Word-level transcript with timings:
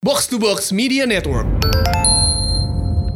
Box 0.00 0.32
to 0.32 0.40
Box 0.40 0.72
Media 0.72 1.04
Network. 1.04 1.44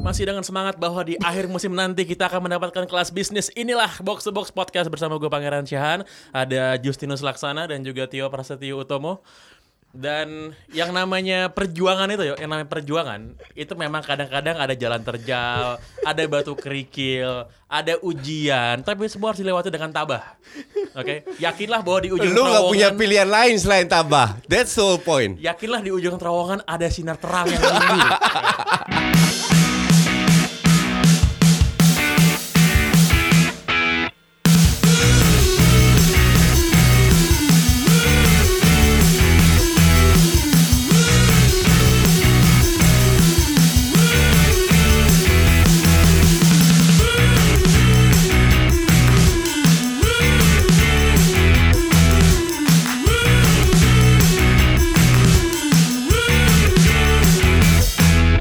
Masih 0.05 0.29
dengan 0.29 0.45
semangat 0.45 0.77
bahwa 0.77 1.01
di 1.01 1.17
akhir 1.17 1.49
musim 1.49 1.73
nanti 1.73 2.05
kita 2.05 2.29
akan 2.29 2.45
mendapatkan 2.45 2.85
kelas 2.85 3.09
bisnis. 3.09 3.49
Inilah 3.57 3.89
Box 4.05 4.29
to 4.29 4.37
Box 4.37 4.53
Podcast 4.53 4.93
bersama 4.93 5.17
gue 5.17 5.33
Pangeran 5.33 5.65
Syahan, 5.65 6.05
ada 6.29 6.77
Justinus 6.77 7.25
Laksana 7.25 7.73
dan 7.73 7.81
juga 7.89 8.05
Tio 8.05 8.29
Prasetyo 8.29 8.85
Utomo. 8.85 9.25
Dan 9.95 10.51
yang 10.75 10.91
namanya 10.91 11.55
perjuangan 11.55 12.11
itu 12.11 12.27
ya, 12.27 12.35
yang 12.35 12.51
namanya 12.51 12.67
perjuangan 12.67 13.39
itu 13.55 13.71
memang 13.79 14.03
kadang-kadang 14.03 14.59
ada 14.59 14.75
jalan 14.75 14.99
terjal, 15.07 15.79
ada 16.03 16.23
batu 16.27 16.59
kerikil, 16.59 17.47
ada 17.71 17.95
ujian, 18.03 18.83
tapi 18.83 19.07
semua 19.07 19.31
harus 19.31 19.39
dilewati 19.39 19.71
dengan 19.71 19.95
tabah. 19.95 20.35
Oke, 20.99 21.23
yakinlah 21.39 21.87
bahwa 21.87 21.99
di 22.03 22.11
ujung 22.11 22.35
Lu 22.35 22.43
gak 22.43 22.67
punya 22.67 22.91
terowongan, 22.91 22.99
pilihan 22.99 23.29
lain 23.31 23.55
selain 23.55 23.87
tabah. 23.87 24.35
That's 24.51 24.75
the 24.75 24.83
whole 24.83 24.99
point. 24.99 25.39
yakinlah 25.39 25.79
di 25.79 25.95
ujung 25.95 26.19
terowongan 26.19 26.67
ada 26.67 26.91
sinar 26.91 27.15
terang 27.15 27.47
yang 27.47 27.63
menunggu. 27.63 28.03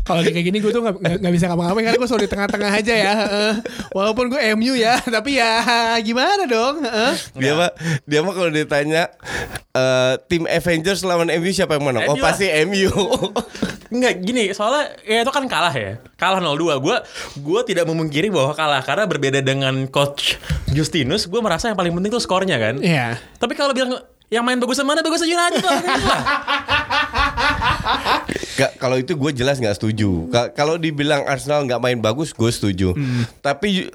Kalau 0.03 0.19
kayak 0.19 0.35
gini 0.43 0.59
gue 0.59 0.67
tuh 0.67 0.83
nggak- 0.83 1.31
bisa 1.31 1.47
ngapa-ngapain 1.47 1.87
karena 1.87 1.97
gue 1.97 2.09
selalu 2.11 2.23
di 2.27 2.31
tengah-tengah 2.31 2.71
aja 2.75 2.93
ya. 2.93 3.13
Heeh. 3.23 3.53
Walaupun 3.95 4.27
gue 4.27 4.41
MU 4.53 4.75
ya, 4.75 4.99
tapi 4.99 5.39
ya 5.39 5.63
gimana 6.03 6.43
dong? 6.43 6.83
Heeh. 6.83 7.13
Dia 7.39 7.53
mah 7.55 7.71
dia 8.03 8.19
mah 8.19 8.33
kalau 8.35 8.51
ditanya 8.51 9.07
eh, 9.71 10.13
tim 10.27 10.43
Avengers 10.43 11.07
lawan 11.07 11.31
MU 11.31 11.49
siapa 11.49 11.79
yang 11.79 11.87
menang? 11.87 12.03
Oh 12.05 12.19
pasti 12.19 12.51
MU. 12.67 12.91
Enggak 13.87 14.19
gini, 14.27 14.51
soalnya 14.51 14.91
ya 15.07 15.23
itu 15.23 15.31
kan 15.31 15.47
kalah 15.47 15.71
ya. 15.71 15.95
Kalah 16.19 16.43
0-2. 16.43 16.83
Gua 16.83 16.99
gua 17.39 17.63
tidak 17.63 17.87
memungkiri 17.87 18.27
bahwa 18.27 18.51
kalah 18.51 18.83
karena 18.83 19.07
berbeda 19.07 19.39
dengan 19.39 19.87
coach 19.87 20.35
Justinus, 20.67 21.31
gua 21.31 21.39
merasa 21.39 21.71
yang 21.71 21.79
paling 21.79 21.95
penting 21.95 22.11
tuh 22.11 22.19
skornya 22.19 22.59
kan. 22.59 22.75
Iya. 22.83 23.15
Tapi 23.39 23.55
kalau 23.55 23.71
bilang 23.71 23.95
yang 24.27 24.43
main 24.43 24.59
bagus 24.59 24.81
mana 24.81 24.99
bagus 24.99 25.23
aja 25.23 25.31
United 25.31 25.63
lah. 25.63 25.79
Gak, 28.55 28.77
kalau 28.77 28.95
itu 28.95 29.13
gue 29.13 29.31
jelas 29.33 29.57
nggak 29.57 29.73
setuju. 29.73 30.27
Ka- 30.27 30.51
Kalau 30.51 30.75
dibilang 30.75 31.23
Arsenal 31.23 31.63
nggak 31.63 31.79
main 31.79 31.97
bagus, 31.97 32.29
gue 32.29 32.47
setuju. 32.47 32.93
Tapi 33.39 33.89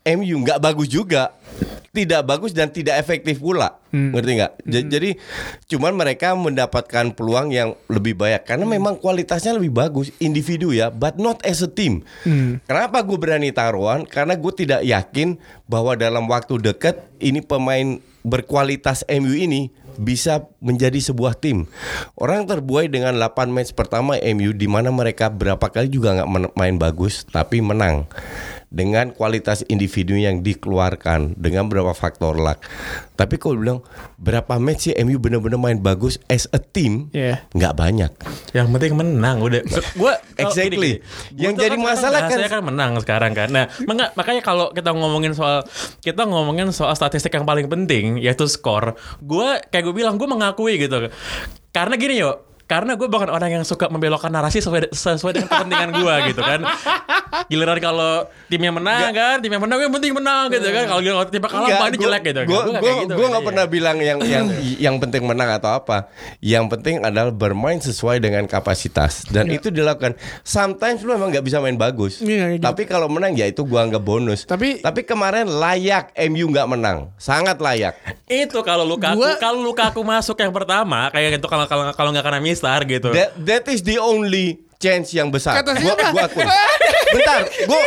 eh, 0.00 0.14
MU 0.14 0.38
nggak 0.40 0.58
bagus 0.58 0.86
juga, 0.86 1.34
tidak 1.90 2.22
bagus 2.22 2.50
dan 2.50 2.68
tidak 2.68 2.94
efektif 2.96 3.36
pula. 3.36 3.74
Ngerti 3.90 4.30
nggak? 4.36 4.52
Ja- 4.64 4.88
Jadi 4.88 5.10
cuman 5.66 5.92
mereka 5.92 6.32
mendapatkan 6.32 6.74
peluang 7.10 7.50
yang 7.50 7.74
lebih 7.86 8.14
banyak 8.14 8.42
karena 8.44 8.62
memang 8.64 8.94
kualitasnya 8.96 9.50
lebih 9.52 9.70
bagus 9.72 10.10
individu 10.16 10.70
ya, 10.70 10.88
but 10.88 11.14
not 11.14 11.42
as 11.42 11.58
a 11.58 11.68
team. 11.68 12.02
Kenapa 12.62 13.00
gue 13.00 13.14
berani 13.14 13.50
taruhan? 13.50 14.02
Karena 14.04 14.34
gue 14.34 14.52
tidak 14.52 14.80
yakin 14.80 15.38
bahwa 15.64 15.94
dalam 15.94 16.22
waktu 16.24 16.58
dekat 16.60 17.02
ini 17.18 17.40
pemain 17.40 17.98
berkualitas 18.24 19.04
MU 19.06 19.32
ini 19.32 19.68
bisa 19.98 20.46
menjadi 20.58 20.98
sebuah 21.00 21.38
tim. 21.38 21.66
Orang 22.18 22.46
terbuai 22.48 22.90
dengan 22.90 23.16
8 23.18 23.50
match 23.50 23.72
pertama 23.74 24.18
MU 24.20 24.50
di 24.54 24.66
mana 24.70 24.90
mereka 24.90 25.30
berapa 25.30 25.62
kali 25.62 25.90
juga 25.90 26.16
nggak 26.22 26.54
main 26.54 26.76
bagus 26.78 27.26
tapi 27.28 27.60
menang 27.60 28.06
dengan 28.74 29.14
kualitas 29.14 29.62
individu 29.64 30.12
yang 30.12 30.42
dikeluarkan 30.42 31.38
dengan 31.38 31.70
beberapa 31.70 31.94
faktor 31.94 32.34
luck. 32.34 32.58
Tapi 33.14 33.38
kalau 33.38 33.54
bilang 33.54 33.78
berapa 34.18 34.58
match 34.58 34.90
sih 34.90 34.94
MU 34.98 35.16
benar-benar 35.16 35.54
main 35.54 35.78
bagus 35.78 36.18
as 36.26 36.50
a 36.50 36.58
team? 36.58 37.06
Nggak 37.54 37.72
banyak. 37.72 38.10
yang 38.50 38.66
penting 38.68 38.98
menang 38.98 39.38
udah. 39.38 39.62
Gua 39.94 40.18
Exactly. 40.42 40.98
gini, 40.98 41.38
Yang 41.38 41.54
jadi 41.62 41.76
kan 41.76 41.86
masalah 41.86 42.18
kan- 42.18 42.26
bahasanya 42.26 42.50
kan 42.50 42.62
menang 42.64 42.90
sekarang 42.98 43.32
kan. 43.32 43.48
Nah, 43.48 43.64
maka- 43.86 44.10
makanya 44.14 44.42
kalau 44.42 44.66
kita 44.68 44.90
ngomongin 44.90 45.30
soal 45.30 45.62
kita 46.00 46.26
ngomongin 46.26 46.74
soal 46.74 46.90
statistik 46.92 47.30
yang 47.30 47.46
paling 47.46 47.70
penting 47.70 48.18
yaitu 48.18 48.44
skor. 48.44 48.98
Gua 49.20 49.62
kayak 49.62 49.84
gue 49.84 49.94
bilang 49.94 50.18
gue 50.18 50.26
mengakui 50.26 50.74
gitu. 50.76 51.06
Karena 51.70 51.94
gini 51.94 52.18
yo, 52.18 52.42
karena 52.64 52.94
gue 52.94 53.04
bukan 53.04 53.28
orang 53.28 53.50
yang 53.52 53.64
suka 53.64 53.86
membelokkan 53.86 54.28
narasi 54.28 54.58
sesuai, 54.58 54.88
sesuai 54.90 55.32
dengan 55.34 55.48
kepentingan 55.48 55.90
gue 55.94 56.14
gitu 56.32 56.40
kan. 56.40 56.60
Giliran 57.46 57.78
kalau 57.78 58.12
timnya 58.46 58.70
menang 58.70 59.12
kan, 59.12 59.36
timnya 59.38 59.60
menang 59.60 59.78
yang 59.78 59.92
penting 59.92 60.12
menang 60.14 60.48
gitu 60.48 60.68
kan. 60.68 60.84
Kalau 60.86 61.00
giliran 61.00 61.28
timnya 61.28 61.50
kalah 61.50 61.68
ini 61.68 61.96
gua- 61.96 62.04
jelek 62.06 62.22
gitu. 62.24 62.40
Nggak 62.40 62.48
gua, 62.48 62.62
kayak 62.80 62.96
gitu 62.96 63.12
gua 63.12 63.26
nggak 63.26 63.28
bedanya. 63.34 63.44
pernah 63.44 63.64
bilang 63.66 63.96
yang 63.98 64.18
yang 64.22 64.46
yang 64.86 64.96
penting 64.96 65.22
menang 65.24 65.50
atau 65.52 65.70
apa. 65.74 66.08
Yang 66.40 66.64
penting 66.72 66.94
adalah 67.02 67.30
bermain 67.30 67.78
sesuai 67.78 68.16
dengan 68.18 68.44
kapasitas 68.46 69.26
dan 69.28 69.50
itu 69.50 69.68
dilakukan. 69.68 70.16
Sometimes 70.40 71.02
lu 71.02 71.14
memang 71.14 71.30
nggak 71.30 71.44
bisa 71.44 71.58
main 71.58 71.76
bagus. 71.76 72.20
Iya, 72.20 72.56
gitu. 72.56 72.64
Tapi 72.64 72.82
kalau 72.84 73.10
menang 73.10 73.34
ya 73.34 73.44
itu 73.44 73.60
gua 73.62 73.84
anggap 73.84 74.00
bonus. 74.00 74.46
Tapi- 74.46 74.80
tapi 74.80 75.04
kemarin 75.04 75.46
layak 75.46 76.14
MU 76.26 76.48
nggak 76.48 76.68
menang, 76.70 77.12
sangat 77.16 77.60
layak. 77.60 77.94
Itu 78.24 78.64
kalau 78.64 78.86
Gua- 79.20 79.36
kalau 79.36 79.60
Lukaku 79.60 80.00
masuk 80.00 80.38
yang 80.38 80.54
pertama 80.54 81.10
kayak 81.10 81.36
gitu 81.36 81.46
kalau 81.50 81.66
kalau 81.66 81.90
kalau 81.92 82.10
nggak 82.14 82.24
mistar 82.54 82.80
gitu. 82.86 83.10
That, 83.10 83.34
that 83.42 83.64
is 83.68 83.82
the 83.82 83.98
only 83.98 84.62
chance 84.78 85.10
yang 85.10 85.28
besar. 85.34 85.58
Kata 85.58 85.74
Gua, 85.74 85.98
siapa? 85.98 86.08
gua 86.14 86.22
akui. 86.30 86.44
Bentar, 87.14 87.40
gua, 87.66 87.80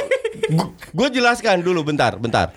gua, 0.51 0.65
gua 0.91 1.07
jelaskan 1.07 1.63
dulu 1.63 1.87
bentar, 1.87 2.19
bentar. 2.19 2.51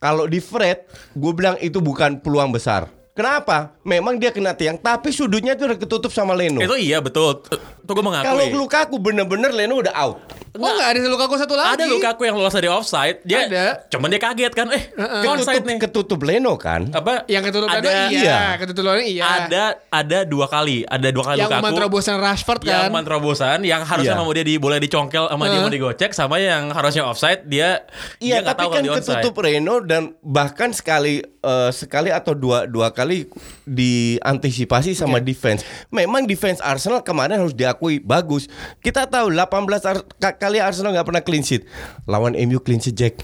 Kalau 0.00 0.24
di 0.26 0.40
Fred, 0.40 0.88
gue 1.14 1.32
bilang 1.36 1.54
itu 1.60 1.78
bukan 1.78 2.18
peluang 2.18 2.50
besar. 2.50 2.90
Kenapa? 3.12 3.76
Memang 3.84 4.16
dia 4.16 4.32
kena 4.32 4.56
tiang, 4.56 4.80
tapi 4.80 5.12
sudutnya 5.12 5.52
itu 5.52 5.68
udah 5.68 5.76
ketutup 5.76 6.08
sama 6.08 6.32
Leno. 6.32 6.64
Itu 6.64 6.80
iya 6.80 6.96
betul. 7.04 7.44
Itu 7.44 7.90
gue 7.92 8.04
mengakui. 8.04 8.24
Kalau 8.24 8.44
Lukaku 8.56 8.96
bener-bener 8.96 9.52
Leno 9.52 9.78
udah 9.84 9.92
out. 9.92 10.16
Oh 10.52 10.68
nggak 10.68 10.88
ada 10.92 11.00
Lukaku 11.02 11.34
satu 11.34 11.54
lagi. 11.54 11.80
ada 11.80 11.84
Lukaku 11.86 12.22
yang 12.22 12.36
lolos 12.36 12.52
dari 12.52 12.68
offside, 12.68 13.24
dia 13.24 13.48
Ada. 13.48 13.88
cuman 13.88 14.06
dia 14.06 14.20
kaget 14.20 14.52
kan, 14.52 14.68
eh 14.68 14.84
onside 15.24 15.58
Ketutup, 15.58 15.64
nih. 15.64 15.78
ketutup 15.80 16.20
Leno 16.20 16.54
kan? 16.54 16.92
Apa? 16.92 17.24
Yang 17.24 17.48
ketutup 17.48 17.68
ada, 17.68 17.88
iya, 18.06 18.20
iya. 18.20 18.38
ketutup 18.56 18.84
Leno 18.84 19.00
iya. 19.00 19.24
Ada 19.24 19.64
ada 19.88 20.18
dua 20.22 20.44
kali, 20.46 20.84
ada 20.84 21.08
dua 21.08 21.24
kali 21.24 21.38
yang 21.38 21.48
Lukaku. 21.48 21.62
umpan 21.62 21.72
terobosan 21.74 22.16
Rashford 22.18 22.60
yang 22.62 22.76
kan. 22.76 22.88
umpan 22.90 23.04
terobosan 23.04 23.58
yang 23.62 23.80
harusnya 23.80 24.12
Iya. 24.12 24.20
mau 24.20 24.28
dia 24.30 24.44
di, 24.44 24.54
boleh 24.56 24.78
dicongkel 24.78 25.24
sama 25.24 25.42
dia 25.42 25.52
Heeh. 25.52 25.62
mau 25.62 25.72
digocek 25.72 26.10
sama 26.12 26.36
yang 26.36 26.62
harusnya 26.68 27.02
offside 27.02 27.40
dia 27.44 27.88
dia 28.18 28.20
Iya, 28.20 28.36
nggak 28.40 28.52
tapi 28.52 28.62
tahu 28.62 28.70
kan 28.70 28.82
ketutup 29.00 29.34
Reno 29.38 29.74
dan 29.80 30.02
bahkan 30.20 30.68
sekali 30.70 31.24
eh, 31.24 31.70
sekali 31.70 32.12
atau 32.12 32.36
dua 32.36 32.66
dua 32.66 32.92
kali 32.92 33.24
diantisipasi 33.64 34.92
sama 34.92 35.18
defense. 35.18 35.62
Memang 35.88 36.26
defense 36.26 36.58
Arsenal 36.58 37.00
kemarin 37.00 37.38
harus 37.38 37.54
diakui 37.54 37.98
bagus. 37.98 38.50
Kita 38.78 39.06
tahu 39.06 39.30
18 39.30 39.84
Ar- 39.84 40.06
ka- 40.18 40.36
kali 40.36 40.58
Arsenal 40.58 40.92
nggak 40.92 41.06
pernah 41.06 41.22
clean 41.22 41.44
sheet. 41.44 41.64
Lawan 42.04 42.34
MU 42.34 42.58
clean 42.58 42.82
sheet 42.82 42.96
Jack. 42.96 43.14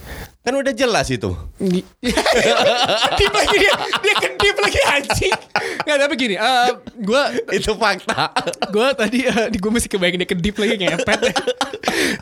Kan 0.48 0.56
udah 0.56 0.72
jelas 0.72 1.12
itu. 1.12 1.28
kedip 1.60 3.32
lagi 3.36 3.56
dia, 3.68 3.74
dia 4.00 4.14
kedip 4.16 4.56
lagi 4.56 4.80
anjing. 4.88 5.36
Nggak 5.84 5.98
tapi 6.00 6.14
gini, 6.16 6.34
eh 6.40 6.68
gue 7.04 7.22
itu 7.52 7.76
fakta. 7.76 8.32
gue 8.72 8.88
tadi 8.96 9.28
uh, 9.28 9.52
gue 9.52 9.70
masih 9.76 9.92
kebayang 9.92 10.16
dia 10.24 10.28
kedip 10.28 10.56
lagi 10.56 10.80
ngepet 10.80 11.20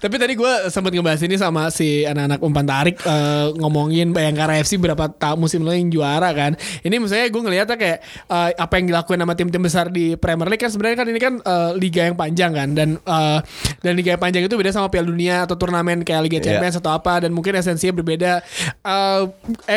tapi 0.03 0.17
tadi 0.17 0.33
gue 0.39 0.53
sempat 0.73 0.91
ngebahas 0.95 1.21
ini 1.27 1.37
sama 1.37 1.69
si 1.75 2.07
anak-anak 2.07 2.41
umpan 2.41 2.67
tarik 2.67 2.97
eh, 3.03 3.47
ngomongin 3.61 4.15
Bayangkara 4.15 4.57
FC 4.63 4.81
berapa 4.81 5.11
tahun 5.13 5.37
musim 5.37 5.61
lalu 5.67 5.85
yang 5.85 5.91
juara 5.93 6.31
kan 6.33 6.57
ini 6.83 6.97
misalnya 6.97 7.29
gue 7.29 7.43
ngeliatnya 7.43 7.77
kayak 7.77 7.99
eh, 8.31 8.51
apa 8.57 8.75
yang 8.81 8.87
dilakuin 8.95 9.21
sama 9.21 9.35
tim-tim 9.37 9.63
besar 9.63 9.87
di 9.93 10.17
Premier 10.17 10.49
League 10.49 10.63
kan 10.63 10.71
sebenarnya 10.73 10.97
kan 10.97 11.07
ini 11.11 11.21
kan 11.21 11.35
eh, 11.43 11.71
liga 11.77 12.03
yang 12.09 12.17
panjang 12.17 12.51
kan 12.57 12.69
dan 12.73 12.89
eh, 12.97 13.39
dan 13.85 13.93
liga 13.93 14.17
yang 14.17 14.23
panjang 14.23 14.43
itu 14.47 14.55
beda 14.57 14.71
sama 14.73 14.89
Piala 14.89 15.09
Dunia 15.09 15.45
atau 15.45 15.57
turnamen 15.59 16.01
kayak 16.07 16.23
Liga 16.25 16.39
Iya. 16.41 16.61
Champions 16.61 16.77
atau 16.81 16.93
apa 16.93 17.25
dan 17.25 17.31
mungkin 17.33 17.57
esensinya 17.57 17.97
berbeda 17.97 18.16
Eh, 18.19 19.23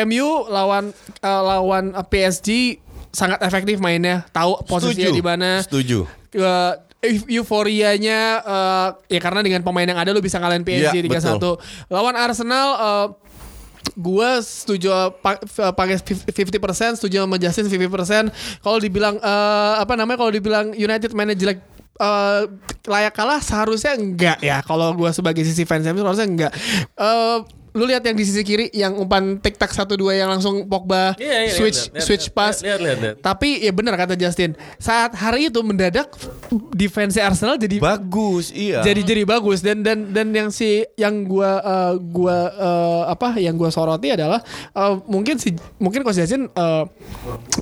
MU 0.02 0.28
lawan 0.46 0.90
eh, 1.16 1.42
lawan 1.42 1.92
PSG 2.04 2.78
sangat 3.10 3.40
efektif 3.40 3.78
mainnya. 3.78 4.22
Tahu 4.30 4.64
posisinya 4.64 5.10
di 5.10 5.20
mana. 5.20 5.50
Setuju. 5.60 6.06
uh, 6.32 6.72
eu- 7.00 7.42
euforianya 7.42 8.20
uh, 8.40 8.88
ya 9.06 9.18
karena 9.18 9.40
dengan 9.40 9.60
pemain 9.60 9.82
yang 9.82 9.96
ada 9.96 10.10
lu 10.10 10.20
bisa 10.20 10.36
ngalahin 10.36 10.62
PSG 10.62 10.94
Iya, 10.94 11.18
3-1. 11.36 11.42
Lawan 11.88 12.14
Arsenal 12.14 12.68
uh, 12.72 13.06
gue 13.90 14.30
setuju 14.40 14.92
pakai 15.72 15.98
50%, 15.98 16.30
setuju 16.94 17.16
sama 17.18 17.36
Justin 17.36 17.66
50%. 17.66 18.30
Kalau 18.60 18.78
dibilang 18.78 19.16
eh, 19.16 19.74
apa 19.76 19.96
namanya 19.96 20.20
kalau 20.20 20.30
dibilang 20.30 20.70
United 20.70 21.10
mainnya 21.10 21.34
jelek 21.34 21.58
eh, 21.96 22.40
layak 22.86 23.10
kalah 23.10 23.40
seharusnya 23.40 23.96
enggak 23.96 24.38
ya. 24.38 24.62
Kalau 24.62 24.94
gue 24.94 25.10
sebagai 25.10 25.42
sisi 25.42 25.64
fans 25.64 25.82
MU 25.88 26.00
seharusnya 26.00 26.28
enggak. 26.28 26.52
Eh, 26.94 27.38
lu 27.76 27.84
lihat 27.86 28.02
yang 28.02 28.16
di 28.16 28.24
sisi 28.26 28.42
kiri 28.42 28.66
yang 28.74 28.96
umpan 28.98 29.38
tic 29.38 29.54
tac 29.54 29.70
satu 29.70 29.94
dua 29.94 30.16
yang 30.16 30.30
langsung 30.30 30.66
Pogba 30.66 31.14
Iya, 31.20 31.50
iya, 31.50 31.54
switch 31.54 31.90
lihat, 31.90 31.94
lihat, 31.94 32.06
switch 32.06 32.26
pass. 32.34 32.62
lihat, 32.64 32.80
lihat, 32.82 32.98
lihat. 32.98 33.16
Tapi 33.22 33.62
ya 33.62 33.72
benar 33.74 33.94
kata 33.94 34.14
Justin. 34.16 34.56
Saat 34.80 35.14
hari 35.14 35.52
itu 35.52 35.60
mendadak 35.62 36.10
defense 36.74 37.20
Arsenal 37.20 37.60
jadi 37.60 37.78
Bagus, 37.78 38.50
iya. 38.50 38.82
jadi 38.82 39.00
jadi 39.02 39.22
bagus 39.24 39.62
dan 39.62 39.82
dan 39.86 40.10
dan 40.10 40.34
yang 40.34 40.48
si 40.50 40.82
yang 40.98 41.22
gua 41.26 41.60
eh, 41.62 41.94
gua 42.00 42.38
eh, 42.50 43.02
apa 43.10 43.38
yang 43.38 43.54
gua 43.54 43.70
soroti 43.70 44.10
adalah 44.10 44.42
eh, 44.74 44.94
mungkin 45.06 45.38
si 45.38 45.54
mungkin 45.78 46.02
Coach 46.02 46.18
Justin 46.18 46.50
eh, 46.50 46.84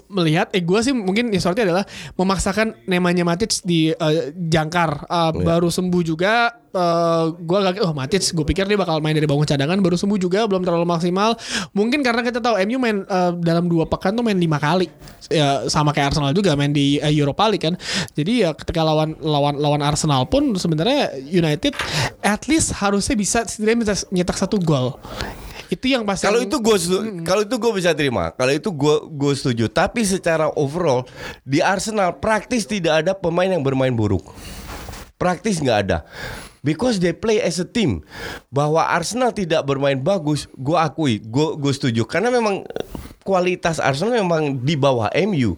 melihat 0.08 0.48
eh 0.56 0.64
gua 0.64 0.80
sih 0.80 0.96
mungkin 0.96 1.28
yang 1.28 1.42
soroti 1.42 1.64
adalah 1.68 1.84
memaksakan 2.16 2.84
namanya 2.88 3.24
Matic 3.28 3.60
di 3.64 3.92
eh, 3.92 4.32
jangkar 4.34 5.08
Eh, 5.08 5.32
baru 5.44 5.68
sembuh 5.68 6.02
juga 6.04 6.52
eh 6.68 7.24
gue 7.32 7.58
kaget 7.64 7.82
oh 7.82 7.92
Matic 7.96 8.22
gue 8.36 8.44
pikir 8.44 8.68
dia 8.68 8.76
bakal 8.76 9.00
main 9.00 9.16
dari 9.16 9.24
bangun 9.24 9.48
cadangan 9.48 9.80
baru 9.80 9.96
sembuh 9.96 10.18
juga 10.20 10.44
belum 10.44 10.60
terlalu 10.60 10.84
maksimal 10.84 11.32
mungkin 11.72 12.04
karena 12.04 12.20
kita 12.20 12.44
tahu 12.44 12.60
MU 12.68 12.76
main 12.76 13.08
eh, 13.08 13.32
dalam 13.40 13.66
dua 13.66 13.88
pekan 13.88 14.12
tuh 14.12 14.20
main 14.20 14.36
lima 14.36 14.60
kali 14.60 14.92
ya 15.32 15.64
sama 15.72 15.96
kayak 15.96 16.12
Arsenal 16.12 16.36
juga 16.36 16.52
main 16.54 16.72
di 16.72 17.00
eh, 17.00 17.12
Europa 17.12 17.48
League 17.48 17.64
kan 17.64 17.74
jadi 18.12 18.32
ya 18.48 18.50
ketika 18.52 18.84
lawan 18.84 19.16
lawan 19.20 19.56
lawan 19.56 19.80
Arsenal 19.80 20.28
pun 20.28 20.52
sebenarnya 20.56 21.16
United 21.24 21.72
at 22.20 22.44
least 22.46 22.76
harusnya 22.76 23.16
bisa 23.16 23.48
setidaknya 23.48 23.88
bisa 23.88 23.94
nyetak 24.12 24.36
satu 24.36 24.60
gol 24.60 25.00
itu 25.68 25.92
yang 25.92 26.04
pasti 26.08 26.24
Kalau 26.24 26.40
itu 26.40 26.56
gue 26.56 26.76
kalau 27.28 27.44
itu 27.44 27.56
gue 27.60 27.72
bisa 27.76 27.92
terima. 27.92 28.32
Kalau 28.32 28.52
itu 28.56 28.72
gue 28.72 28.94
gue 29.04 29.32
setuju. 29.36 29.68
Tapi 29.68 30.00
secara 30.00 30.48
overall 30.56 31.04
di 31.44 31.60
Arsenal 31.60 32.16
praktis 32.16 32.64
tidak 32.64 33.04
ada 33.04 33.12
pemain 33.12 33.52
yang 33.52 33.60
bermain 33.60 33.92
buruk. 33.92 34.32
Praktis 35.20 35.60
nggak 35.60 35.78
ada. 35.84 36.08
Because 36.60 36.98
they 36.98 37.12
play 37.12 37.38
as 37.38 37.56
a 37.56 37.64
team. 37.64 38.02
Bahwa 38.48 38.82
Arsenal 38.82 39.30
tidak 39.30 39.62
bermain 39.62 39.96
bagus, 39.96 40.50
gue 40.52 40.74
akui, 40.74 41.22
gue 41.22 41.70
setuju. 41.70 42.02
Karena 42.02 42.28
memang 42.28 42.62
eh, 42.62 42.84
kualitas 43.20 43.78
Arsenal 43.78 44.16
memang 44.16 44.58
di 44.58 44.74
bawah 44.74 45.06
MU. 45.20 45.54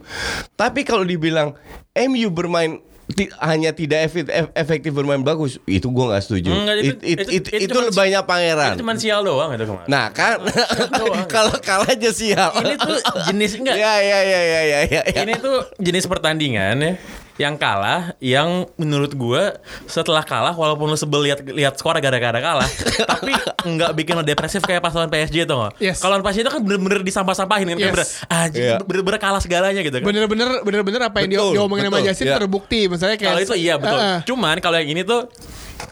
Tapi 0.54 0.82
kalau 0.82 1.02
dibilang 1.02 1.56
MU 1.94 2.28
bermain 2.28 2.78
ti- 3.10 3.26
hanya 3.38 3.70
tidak 3.70 4.04
efektif, 4.04 4.30
efektif 4.52 4.90
bermain 4.92 5.18
bagus, 5.18 5.58
itu 5.64 5.86
gue 5.86 6.04
nggak 6.04 6.22
setuju. 6.22 6.50
Enggak, 6.52 6.76
itu- 6.76 6.86
It- 6.86 7.02
it- 7.02 7.02
itu- 7.02 7.30
it- 7.30 7.48
itu 7.50 7.64
itu 7.64 7.72
cuma- 7.72 7.88
lebihnya 7.88 8.20
pangeran. 8.22 8.70
Itu 8.70 8.80
cuma 8.80 8.94
sial 8.94 9.20
doang 9.20 9.50
itu 9.50 9.64
kemarin. 9.64 9.88
Nah 9.88 10.04
kan 10.10 10.38
kalau 11.34 11.56
kalah 11.58 11.88
aja 11.88 12.10
sial. 12.10 12.54
Ini 12.54 12.74
tuh 12.76 12.98
jenis 13.26 13.52
enggak 13.56 13.76
ya 13.82 13.92
ya 13.98 14.18
ya 14.20 14.40
ya 14.44 14.60
ya. 14.62 14.80
ya. 15.02 15.02
ini 15.18 15.34
tuh 15.34 15.58
jenis 15.76 16.04
pertandingan 16.04 16.76
ya 16.76 16.92
yang 17.40 17.56
kalah 17.56 18.12
yang 18.20 18.68
menurut 18.76 19.10
gue 19.10 19.42
setelah 19.86 20.20
kalah 20.20 20.52
walaupun 20.52 20.84
lu 20.84 20.94
sebel 20.94 21.24
lihat 21.24 21.40
lihat 21.42 21.72
skor 21.74 21.96
gara-gara 21.96 22.36
kalah 22.36 22.68
tapi 23.10 23.32
nggak 23.66 23.96
bikin 23.96 24.12
lo 24.12 24.22
depresif 24.22 24.60
kayak 24.60 24.78
pas 24.78 24.92
lawan 24.92 25.08
PSG 25.08 25.44
tuh 25.44 25.56
nggak 25.56 25.72
Yes. 25.80 25.98
kalau 25.98 26.14
lawan 26.14 26.24
PSG 26.26 26.38
itu 26.42 26.50
kan 26.50 26.60
bener-bener 26.60 27.00
disampah-sampahin 27.00 27.64
kan 27.66 27.76
Yes. 27.78 27.88
bener 27.88 28.06
anjing 28.28 28.60
Iya. 28.62 28.76
bener-bener 28.82 29.16
kalah 29.18 29.40
segalanya 29.40 29.80
gitu 29.80 29.96
kan 29.96 30.04
bener-bener 30.04 30.60
bener-bener 30.60 31.00
apa 31.00 31.16
yang 31.18 31.28
dia 31.28 31.38
Betul, 31.40 31.52
diomongin 31.56 31.84
sama 31.86 31.98
Justin 32.04 32.26
ya. 32.26 32.36
terbukti 32.36 32.80
misalnya 32.86 33.16
kayak 33.16 33.30
kalau 33.30 33.42
itu 33.42 33.54
iya 33.56 33.74
betul 33.74 33.96
Eh, 33.96 34.04
eh. 34.04 34.18
cuman 34.22 34.56
kalau 34.60 34.76
yang 34.76 34.90
ini 34.90 35.02
tuh 35.02 35.24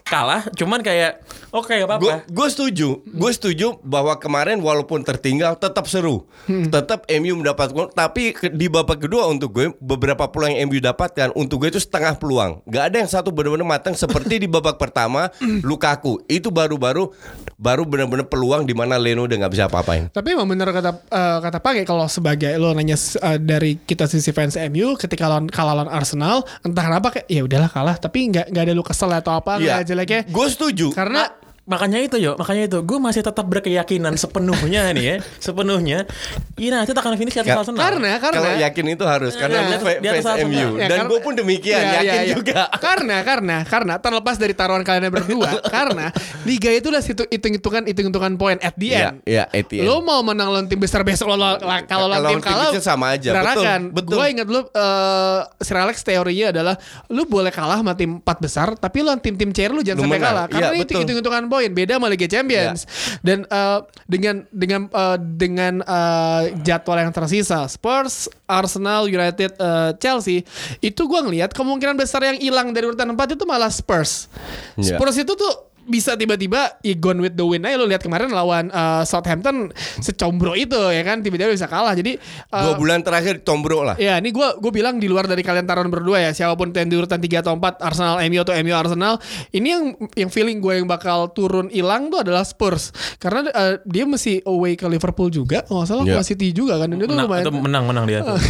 kalah 0.04 0.48
cuman 0.56 0.80
kayak 0.80 1.20
oke 1.52 1.68
gak 1.68 1.88
apa-apa 1.88 2.28
Gue 2.28 2.46
setuju, 2.50 3.00
gue 3.04 3.30
setuju 3.32 3.80
bahwa 3.80 4.16
kemarin 4.20 4.60
walaupun 4.60 5.00
tertinggal 5.00 5.56
tetap 5.56 5.88
seru, 5.88 6.28
tetap 6.46 7.08
MU 7.08 7.40
mendapat 7.40 7.72
gol. 7.72 7.88
Tapi 7.88 8.34
di 8.52 8.66
babak 8.68 9.04
kedua 9.06 9.26
untuk 9.28 9.54
gue 9.54 9.66
beberapa 9.80 10.28
peluang 10.28 10.54
yang 10.56 10.68
MU 10.68 10.78
dapatkan 10.82 11.32
untuk 11.34 11.64
gue 11.64 11.72
itu 11.72 11.80
setengah 11.80 12.16
peluang. 12.20 12.60
Gak 12.68 12.84
ada 12.92 12.96
yang 13.00 13.10
satu 13.10 13.32
benar-benar 13.32 13.64
matang 13.66 13.94
seperti 13.96 14.44
di 14.44 14.48
babak 14.48 14.76
pertama 14.82 15.32
Lukaku 15.64 16.20
itu 16.28 16.52
baru-baru 16.52 17.10
baru 17.58 17.82
benar-benar 17.82 18.30
peluang 18.30 18.62
di 18.62 18.74
mana 18.76 18.94
Leno 18.96 19.26
udah 19.26 19.36
nggak 19.44 19.52
bisa 19.52 19.66
apa-apain. 19.66 20.08
Tapi 20.14 20.38
emang 20.38 20.46
bener 20.46 20.70
kata 20.70 20.90
eh, 21.10 21.38
kata 21.42 21.58
Page 21.58 21.82
kalau 21.82 22.06
sebagai 22.06 22.54
lo 22.54 22.70
nanya 22.70 22.94
eh, 22.98 23.38
dari 23.42 23.78
kita 23.82 24.06
sisi 24.06 24.30
fans 24.30 24.54
MU 24.70 24.94
ketika 24.94 25.26
lawan 25.26 25.50
kalah 25.50 25.74
lawan 25.74 25.90
Arsenal 25.90 26.46
entah 26.62 26.84
kenapa 26.86 27.08
kayak 27.18 27.26
ya 27.26 27.42
udahlah 27.42 27.70
kalah 27.70 27.96
tapi 27.98 28.30
nggak 28.30 28.54
nggak 28.54 28.62
ada 28.62 28.72
lu 28.76 28.84
kesel 28.86 29.10
atau 29.10 29.34
apa 29.34 29.58
nggak 29.58 29.77
jeleknya 29.82 30.26
gue 30.28 30.46
setuju. 30.50 30.94
karena 30.94 31.28
Makanya 31.68 32.00
itu 32.00 32.16
yo, 32.16 32.32
makanya 32.34 32.64
itu 32.64 32.78
gue 32.80 32.96
masih 32.98 33.20
tetap 33.20 33.44
berkeyakinan 33.44 34.16
sepenuhnya 34.16 34.88
nih 34.90 35.04
ya, 35.04 35.16
sepenuhnya 35.36 36.08
United 36.56 36.90
akan 36.90 37.12
finish 37.14 37.36
di 37.36 37.40
atas 37.40 37.52
Ya, 37.52 37.60
Arsenal. 37.60 37.76
karena 37.78 38.10
karena 38.16 38.40
Kalau 38.40 38.56
yakin 38.58 38.84
itu 38.88 39.04
harus 39.04 39.32
karena 39.36 39.58
Iya, 39.62 39.76
fa- 39.76 40.00
di 40.00 40.08
atas 40.08 40.24
fans. 40.24 40.40
MU 40.42 40.56
Ya, 40.74 40.88
dan 40.88 40.98
karena- 40.98 41.10
gue 41.12 41.20
pun 41.20 41.32
demikian 41.34 41.76
Iya, 41.78 41.92
yakin 41.94 42.08
iya, 42.08 42.22
iya. 42.24 42.34
juga. 42.34 42.60
Karena 42.74 43.16
karena 43.20 43.56
karena 43.62 43.94
terlepas 44.00 44.36
dari 44.36 44.56
taruhan 44.56 44.80
kalian 44.80 45.12
berdua, 45.12 45.50
karena 45.76 46.08
liga 46.42 46.70
itu 46.70 46.88
udah 46.88 46.98
situ 46.98 47.22
hitung-hitungan 47.26 47.84
hitung-hitungan 47.84 48.32
poin 48.34 48.56
at 48.58 48.72
the 48.74 48.88
Iya, 48.88 49.04
end. 49.04 49.16
iya, 49.22 49.44
at 49.44 49.66
the 49.68 49.76
end. 49.78 49.86
Lo 49.86 50.00
mau 50.00 50.24
menang 50.24 50.48
lawan 50.48 50.66
tim 50.66 50.80
besar 50.80 51.04
besok 51.04 51.28
lo 51.28 51.36
lo- 51.36 51.60
la- 51.60 51.84
kalau 51.84 52.08
lawan 52.08 52.32
tim 52.32 52.40
tim 52.40 52.48
kalah 52.48 52.72
sama 52.80 53.12
aja. 53.12 53.28
Betul, 53.30 53.44
berantakan. 53.44 53.80
betul. 53.92 54.16
Gue 54.16 54.26
ingat 54.32 54.48
lu 54.48 54.60
eh 54.64 55.40
Sir 55.60 55.76
Alex 55.76 56.00
teorinya 56.00 56.48
adalah 56.50 56.74
lu 57.08 57.22
boleh 57.22 57.52
kalah 57.52 57.76
sama 57.76 57.92
tim 57.92 58.18
empat 58.18 58.40
besar, 58.40 58.72
tapi 58.72 59.04
lo 59.04 59.12
tim-tim 59.20 59.52
CR 59.52 59.68
lu 59.70 59.84
jangan 59.84 60.00
Lu 60.00 60.08
sampai 60.08 60.16
menang. 60.16 60.32
kalah 60.32 60.46
karena 60.48 60.64
Iya, 60.64 60.72
itu 60.72 60.80
betul. 60.80 60.96
Iya. 60.96 61.02
hitung-hitungan 61.04 61.44
poin 61.58 61.70
beda 61.74 61.98
sama 61.98 62.06
Liga 62.06 62.30
Champions. 62.30 62.86
Dan 63.26 63.42
eh, 63.42 63.78
dengan 64.06 64.46
dengan 64.54 64.86
eh, 64.86 65.18
dengan 65.18 65.74
eh, 65.82 66.42
jadwal 66.62 67.02
yang 67.02 67.10
tersisa 67.10 67.66
Spurs, 67.66 68.30
Arsenal, 68.46 69.10
United, 69.10 69.58
eh, 69.58 69.90
Chelsea 69.98 70.46
itu 70.78 71.02
gua 71.10 71.26
ngelihat 71.26 71.50
kemungkinan 71.50 71.98
besar 71.98 72.22
yang 72.22 72.38
hilang 72.38 72.70
dari 72.70 72.86
urutan 72.86 73.10
4 73.10 73.34
itu 73.34 73.42
malah 73.42 73.74
Spurs. 73.74 74.30
Iya. 74.78 74.94
Spurs 74.94 75.18
itu 75.18 75.34
tuh 75.34 75.67
bisa 75.88 76.14
tiba-tiba 76.14 76.78
ya 76.84 76.94
gone 76.94 77.24
with 77.24 77.34
the 77.34 77.42
win 77.42 77.64
aja 77.64 77.80
lo 77.80 77.88
lihat 77.88 78.04
kemarin 78.04 78.30
lawan 78.30 78.68
eh, 78.68 79.02
Southampton 79.08 79.72
secombro 79.98 80.52
itu 80.54 80.76
ya 80.92 81.02
kan 81.02 81.24
tiba-tiba 81.24 81.50
bisa 81.50 81.66
kalah 81.66 81.96
jadi 81.96 82.20
eh, 82.20 82.62
Dua 82.68 82.76
bulan 82.76 83.00
terakhir 83.00 83.40
tombro 83.42 83.80
lah. 83.82 83.96
Ya, 83.96 84.20
ini 84.20 84.28
gue 84.28 84.48
gue 84.60 84.72
bilang 84.72 85.00
di 85.00 85.08
luar 85.08 85.24
dari 85.24 85.40
kalian 85.40 85.64
taruhan 85.64 85.88
berdua 85.88 86.20
ya, 86.28 86.30
siapa 86.36 86.54
pun 86.54 86.70
yang 86.76 86.88
di 86.92 86.96
urutan 87.00 87.16
3 87.16 87.40
atau 87.40 87.52
4 87.56 87.80
Arsenal 87.80 88.20
MU 88.28 88.40
atau 88.44 88.54
MU 88.60 88.74
Arsenal, 88.76 89.14
ini 89.56 89.68
yang 89.72 89.84
yang 90.14 90.30
feeling 90.30 90.60
gue 90.60 90.84
yang 90.84 90.86
bakal 90.86 91.32
turun 91.32 91.72
hilang 91.72 92.12
tuh 92.12 92.20
adalah 92.20 92.44
Spurs. 92.44 92.92
Karena 93.16 93.48
eh, 93.48 93.80
dia 93.88 94.04
mesti 94.04 94.44
away 94.44 94.76
ke 94.76 94.84
Liverpool 94.84 95.32
juga, 95.32 95.64
oh 95.72 95.88
salah 95.88 96.04
ke 96.04 96.20
City 96.20 96.52
juga 96.52 96.76
kan. 96.76 96.92
Dan 96.92 97.00
itu 97.00 97.08
menang, 97.08 97.26
lumayan. 97.26 97.44
itu 97.48 97.52
menang 97.54 97.84
menang 97.88 98.04
dia. 98.04 98.20
tuh. 98.20 98.36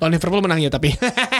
Oh, 0.00 0.08
Liverpool 0.08 0.40
menang 0.40 0.60
ya 0.62 0.70
tapi. 0.72 0.92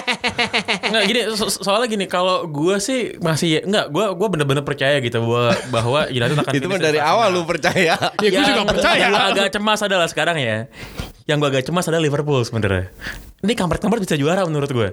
Nggak 0.91 1.05
gini 1.07 1.21
so- 1.33 1.49
soalnya 1.51 1.89
gini 1.89 2.05
kalau 2.05 2.45
gue 2.45 2.77
sih 2.79 3.15
masih 3.19 3.63
nggak 3.63 3.87
gue 3.89 4.05
gue 4.13 4.29
bener-bener 4.29 4.63
percaya 4.63 4.99
gitu 4.99 5.23
bahwa 5.23 5.43
bahwa 5.71 6.01
United 6.07 6.37
akan 6.37 6.53
Itu 6.59 6.69
dari 6.73 6.99
awal 6.99 7.31
lu 7.31 7.43
percaya. 7.45 7.95
ya 7.97 8.29
gue 8.29 8.43
juga 8.43 8.63
percaya. 8.67 9.07
Yang 9.07 9.15
agak 9.17 9.49
cemas 9.51 9.81
adalah 9.81 10.07
sekarang 10.07 10.37
ya. 10.37 10.67
Yang 11.25 11.37
gue 11.39 11.49
agak 11.49 11.65
cemas 11.65 11.87
adalah 11.87 12.03
Liverpool 12.03 12.43
sebenarnya. 12.43 12.91
Ini 13.41 13.57
kampret-kampret 13.57 14.03
bisa 14.03 14.19
juara 14.19 14.45
menurut 14.45 14.69
gue. 14.69 14.89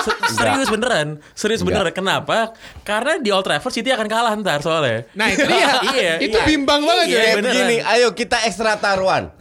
Se- 0.00 0.18
serius 0.32 0.70
beneran, 0.70 1.20
serius 1.34 1.60
beneran. 1.60 1.92
Kenapa? 1.92 2.56
Karena 2.80 3.18
di 3.18 3.28
Old 3.28 3.44
Trafford 3.44 3.74
City 3.74 3.90
akan 3.90 4.06
kalah 4.06 4.32
ntar 4.38 4.62
soalnya. 4.62 5.04
Nah, 5.12 5.28
itu 5.28 5.44
dia. 5.44 5.68
Iya, 5.90 6.14
itu 6.18 6.32
iya. 6.32 6.46
bimbang 6.46 6.80
banget 6.80 7.06
Iya, 7.10 7.20
ya. 7.20 7.32
Begini, 7.36 7.76
ayo 7.82 8.08
kita 8.14 8.40
ekstra 8.42 8.78
taruhan. 8.78 9.34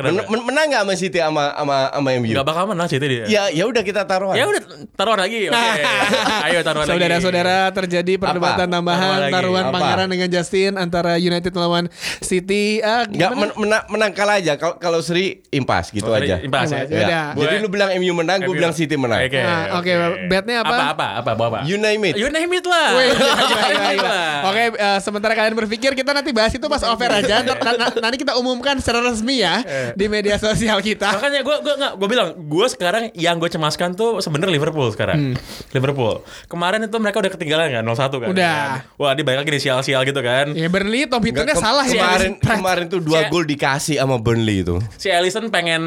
Men- 0.00 0.16
Kenapa? 0.16 0.30
men- 0.32 0.44
menang 0.44 0.64
nggak 0.68 0.82
sama 0.82 0.94
City 0.94 1.18
sama 1.20 1.44
sama 1.52 1.76
sama 1.92 2.08
MU? 2.16 2.32
Gak 2.32 2.46
bakal 2.46 2.64
menang 2.66 2.88
City 2.88 3.06
dia. 3.06 3.24
Ya 3.26 3.42
ya 3.48 3.64
udah 3.64 3.82
kita 3.82 4.02
taruhan. 4.04 4.34
Ya 4.34 4.44
udah 4.44 4.62
taruhan 4.94 5.20
lagi. 5.20 5.48
Oke. 5.48 5.82
Ayo 6.48 6.58
taruhan 6.60 6.84
lagi. 6.84 6.92
Saudara-saudara 6.96 7.56
terjadi 7.70 8.12
perdebatan 8.16 8.66
Apa? 8.66 8.74
tambahan 8.74 9.08
Taruhan 9.10 9.30
taruhan 9.30 9.64
Apa? 9.66 9.74
Pangeran 9.76 10.08
dengan 10.08 10.28
Justin 10.28 10.72
antara 10.74 11.12
United 11.16 11.52
melawan 11.52 11.84
City. 12.20 12.80
Ah, 12.80 13.04
gimana? 13.04 13.36
men- 13.36 13.56
menang, 13.56 13.82
menang 13.88 14.10
kalah 14.12 14.40
aja. 14.40 14.56
Kalau 14.56 14.76
kalau 14.76 15.00
Seri 15.00 15.44
impas 15.50 15.90
gitu 15.90 16.08
Oh, 16.08 16.16
aja. 16.16 16.40
Impas 16.40 16.68
ya. 16.68 16.84
Impas, 16.84 16.90
ya. 16.90 17.02
Udah. 17.04 17.26
Jadi 17.36 17.54
lu 17.58 17.68
bilang 17.68 17.90
MU 17.96 18.12
menang, 18.14 18.38
gue 18.40 18.54
bilang 18.54 18.72
City 18.72 18.96
menang. 18.96 19.20
Oke. 19.20 19.40
Nah, 19.40 19.78
oke, 19.78 19.92
betnya 20.26 20.62
apa? 20.62 20.74
Apa 20.74 20.86
apa 20.90 21.06
apa 21.20 21.30
apa? 21.34 21.44
apa? 21.46 21.58
You 21.64 21.76
name 21.76 22.02
it. 22.08 22.14
You 22.16 22.28
name 22.28 22.50
it 22.50 22.64
lah. 22.64 22.88
Oke, 24.50 24.62
eh, 24.72 24.98
sementara 25.00 25.32
kalian 25.34 25.54
berpikir 25.54 25.92
kita 25.92 26.10
nanti 26.10 26.30
bahas 26.30 26.52
itu 26.52 26.66
pas 26.66 26.80
offer 26.82 27.10
aja. 27.10 27.42
Nanti 28.04 28.16
kita 28.16 28.36
umumkan 28.36 28.78
secara 28.78 29.02
resmi 29.02 29.42
ya 29.42 29.60
di 30.00 30.06
media 30.06 30.36
sosial 30.36 30.78
kita. 30.80 31.16
Makanya 31.16 31.40
gue 31.40 31.56
gue 31.60 31.74
nggak 31.76 31.92
gue 31.96 32.08
bilang 32.08 32.28
gue 32.36 32.66
sekarang 32.68 33.02
yang 33.14 33.36
gue 33.36 33.48
cemaskan 33.48 33.94
tuh 33.94 34.18
sebenarnya 34.18 34.54
Liverpool 34.54 34.88
sekarang. 34.90 35.34
Liverpool. 35.70 36.22
Kemarin 36.46 36.86
itu 36.86 36.96
mereka 36.96 37.20
udah 37.20 37.32
ketinggalan 37.32 37.66
kan 37.70 37.82
0-1 37.82 37.96
kan. 37.96 38.26
Hmm. 38.30 38.34
Udah. 38.34 38.60
Wah, 38.96 39.12
dia 39.14 39.24
balik 39.24 39.46
lagi 39.46 39.52
di 39.56 39.60
sial-sial 39.60 40.02
gitu 40.04 40.20
kan. 40.20 40.52
Ya 40.54 40.68
Burnley 40.68 41.06
Tom 41.06 41.22
ke- 41.22 41.58
salah 41.60 41.84
ya. 41.84 42.00
kemarin 42.02 42.32
kemarin 42.38 42.84
tuh 42.88 43.00
dua 43.02 43.26
Si- 43.26 43.30
gol 43.30 43.44
dikasih 43.44 43.96
sama 44.00 44.16
Burnley 44.16 44.62
itu. 44.64 44.80
Si 44.96 45.12
Alisson 45.12 45.52
pengen 45.52 45.82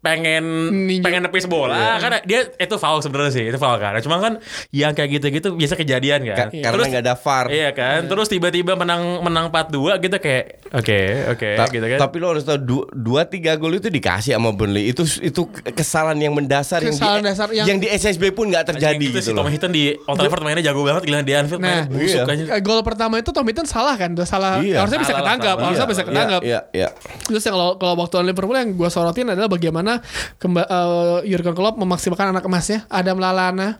pengen 0.00 0.44
Ninju. 0.86 1.02
pengen 1.02 1.22
nepis 1.22 1.44
bola 1.44 1.98
kan 1.98 2.22
dia 2.22 2.46
itu 2.52 2.74
foul 2.74 2.98
sebenarnya 2.98 3.32
sih 3.32 3.44
itu 3.44 3.56
foul 3.56 3.76
kan 3.76 3.98
cuma 3.98 4.18
kan 4.18 4.38
yang 4.70 4.92
kayak 4.92 5.10
gitu-gitu 5.12 5.52
biasa 5.52 5.74
kejadian 5.74 6.22
kan 6.24 6.48
Ka- 6.48 6.54
karena 6.54 6.82
nggak 6.88 7.02
ada 7.02 7.14
VAR. 7.14 7.46
iya 7.48 7.70
kan 7.70 8.06
terus 8.06 8.26
tiba-tiba 8.26 8.72
menang 8.72 9.20
menang 9.20 9.50
4-2 9.50 9.98
gitu 9.98 10.16
kayak 10.16 10.44
oke 10.70 11.00
oke 11.28 11.48
Ta- 11.52 11.66
gitu 11.68 11.82
kan 11.84 11.98
Tapi 11.98 12.16
lo 12.16 12.26
harus 12.28 12.44
tahu 12.44 12.58
dua, 12.58 12.84
dua 12.88 13.22
tiga 13.24 13.54
gol 13.54 13.74
itu 13.74 13.88
dikasih 13.88 14.32
sama 14.32 14.50
Burnley. 14.50 14.86
Itu 14.86 15.02
itu 15.18 15.42
kesalahan 15.68 16.16
yang 16.16 16.32
mendasar 16.32 16.78
Kesalahan 16.78 16.94
yang 17.16 17.18
di, 17.18 17.28
dasar 17.28 17.46
yang- 17.50 17.80
di 17.80 17.88
SSB 17.88 18.30
pun 18.30 18.48
nggak 18.48 18.64
terjadi 18.68 19.02
gitu 19.02 19.18
si 19.20 19.30
loh. 19.30 19.42
Tom 19.42 19.50
Hinton 19.50 19.70
di 19.70 19.98
Old 19.98 20.14
Trafford 20.16 20.42
mainnya 20.42 20.62
jago 20.64 20.82
banget 20.82 21.02
gila 21.04 21.20
di 21.20 21.32
Anfield 21.32 21.58
Nah, 21.58 21.84
busuk 21.86 22.22
iya. 22.22 22.22
aja 22.24 22.44
Eh, 22.48 22.60
Gol 22.60 22.80
pertama 22.80 23.18
itu 23.18 23.28
Tom 23.28 23.42
Hinton 23.42 23.66
salah 23.66 23.94
kan? 23.94 24.12
Udah 24.12 24.24
salah. 24.24 24.60
Iya. 24.60 24.78
Harusnya 24.78 25.00
bisa 25.00 25.14
ketangkap. 25.16 25.56
Harusnya 25.58 25.74
Iya, 25.80 25.90
bisa 25.90 26.02
ketangkap. 26.02 26.40
Iya, 26.40 26.60
iya. 26.72 26.88
Terus 27.24 27.42
yang 27.42 27.54
kalau 27.54 27.70
kalau 27.76 27.94
waktu 27.98 28.14
lawan 28.14 28.26
Liverpool 28.28 28.56
yang 28.56 28.70
gue 28.72 28.88
sorotin 28.88 29.26
adalah 29.28 29.48
bagaimana 29.48 29.97
kemba, 30.36 30.62
eh, 30.62 30.78
Jurgen 31.26 31.52
Klopp 31.52 31.76
memaksimalkan 31.76 32.30
anak 32.30 32.42
emasnya 32.42 32.84
Adam 32.86 33.16
Lallana. 33.16 33.78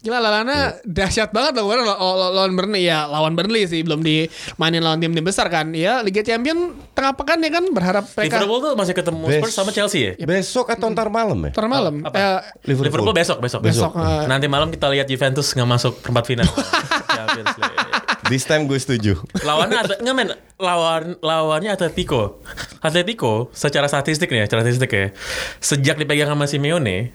Gila 0.00 0.16
Lallana 0.16 0.80
dahsyat 0.82 1.28
banget 1.28 1.54
loh 1.54 1.68
kemarin 1.68 1.84
law- 1.84 2.00
law- 2.00 2.32
lawan 2.34 2.54
Burnley 2.54 2.82
ya 2.82 3.04
lawan 3.04 3.36
Burnley 3.36 3.68
sih 3.68 3.80
belum 3.80 4.00
dimainin 4.00 4.80
lawan 4.80 4.96
tim-tim 4.96 5.20
besar 5.20 5.46
kan 5.46 5.70
ya 5.70 6.00
Liga 6.00 6.20
Champion 6.20 6.56
tengah 6.90 7.12
pekan 7.12 7.36
ya 7.38 7.52
kan 7.52 7.68
berharap 7.68 8.08
mereka 8.08 8.40
Liverpool 8.40 8.60
tuh 8.62 8.72
masih 8.74 8.94
ketemu 8.96 9.20
Best. 9.22 9.36
Spurs 9.36 9.54
sama 9.54 9.70
Chelsea 9.70 10.00
ya 10.08 10.12
Besok 10.18 10.72
atau 10.72 10.88
ntar 10.88 11.12
malam 11.12 11.36
ya? 11.42 11.52
ntar 11.52 11.68
malam 11.68 12.00
Apa? 12.00 12.16
Eh, 12.16 12.40
Liverpool. 12.64 13.04
Liverpool 13.04 13.12
besok 13.12 13.38
besok 13.38 13.60
besok 13.60 13.92
eh, 13.92 14.24
Nanti 14.24 14.48
malam 14.48 14.72
kita 14.72 14.88
lihat 14.88 15.04
Juventus 15.04 15.52
nggak 15.52 15.68
masuk 15.68 15.92
perempat 16.00 16.24
final. 16.24 16.48
Champions 17.10 17.54
League. 17.54 17.89
This 18.30 18.46
time 18.46 18.70
gue 18.70 18.78
setuju. 18.78 19.18
Lawannya 19.42 19.74
ada 19.74 19.94
nggak 19.98 20.14
men 20.14 20.30
lawan 20.54 21.18
lawannya 21.18 21.74
Atletico. 21.74 22.38
Atletico 22.78 23.50
secara 23.50 23.90
statistik 23.90 24.30
nih, 24.30 24.40
ya, 24.40 24.44
secara 24.46 24.62
statistik 24.62 24.90
ya. 24.94 25.10
Sejak 25.58 25.98
dipegang 25.98 26.30
sama 26.30 26.46
Simeone, 26.46 27.10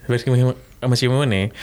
sama 0.83 0.95
Simeone, 0.99 1.55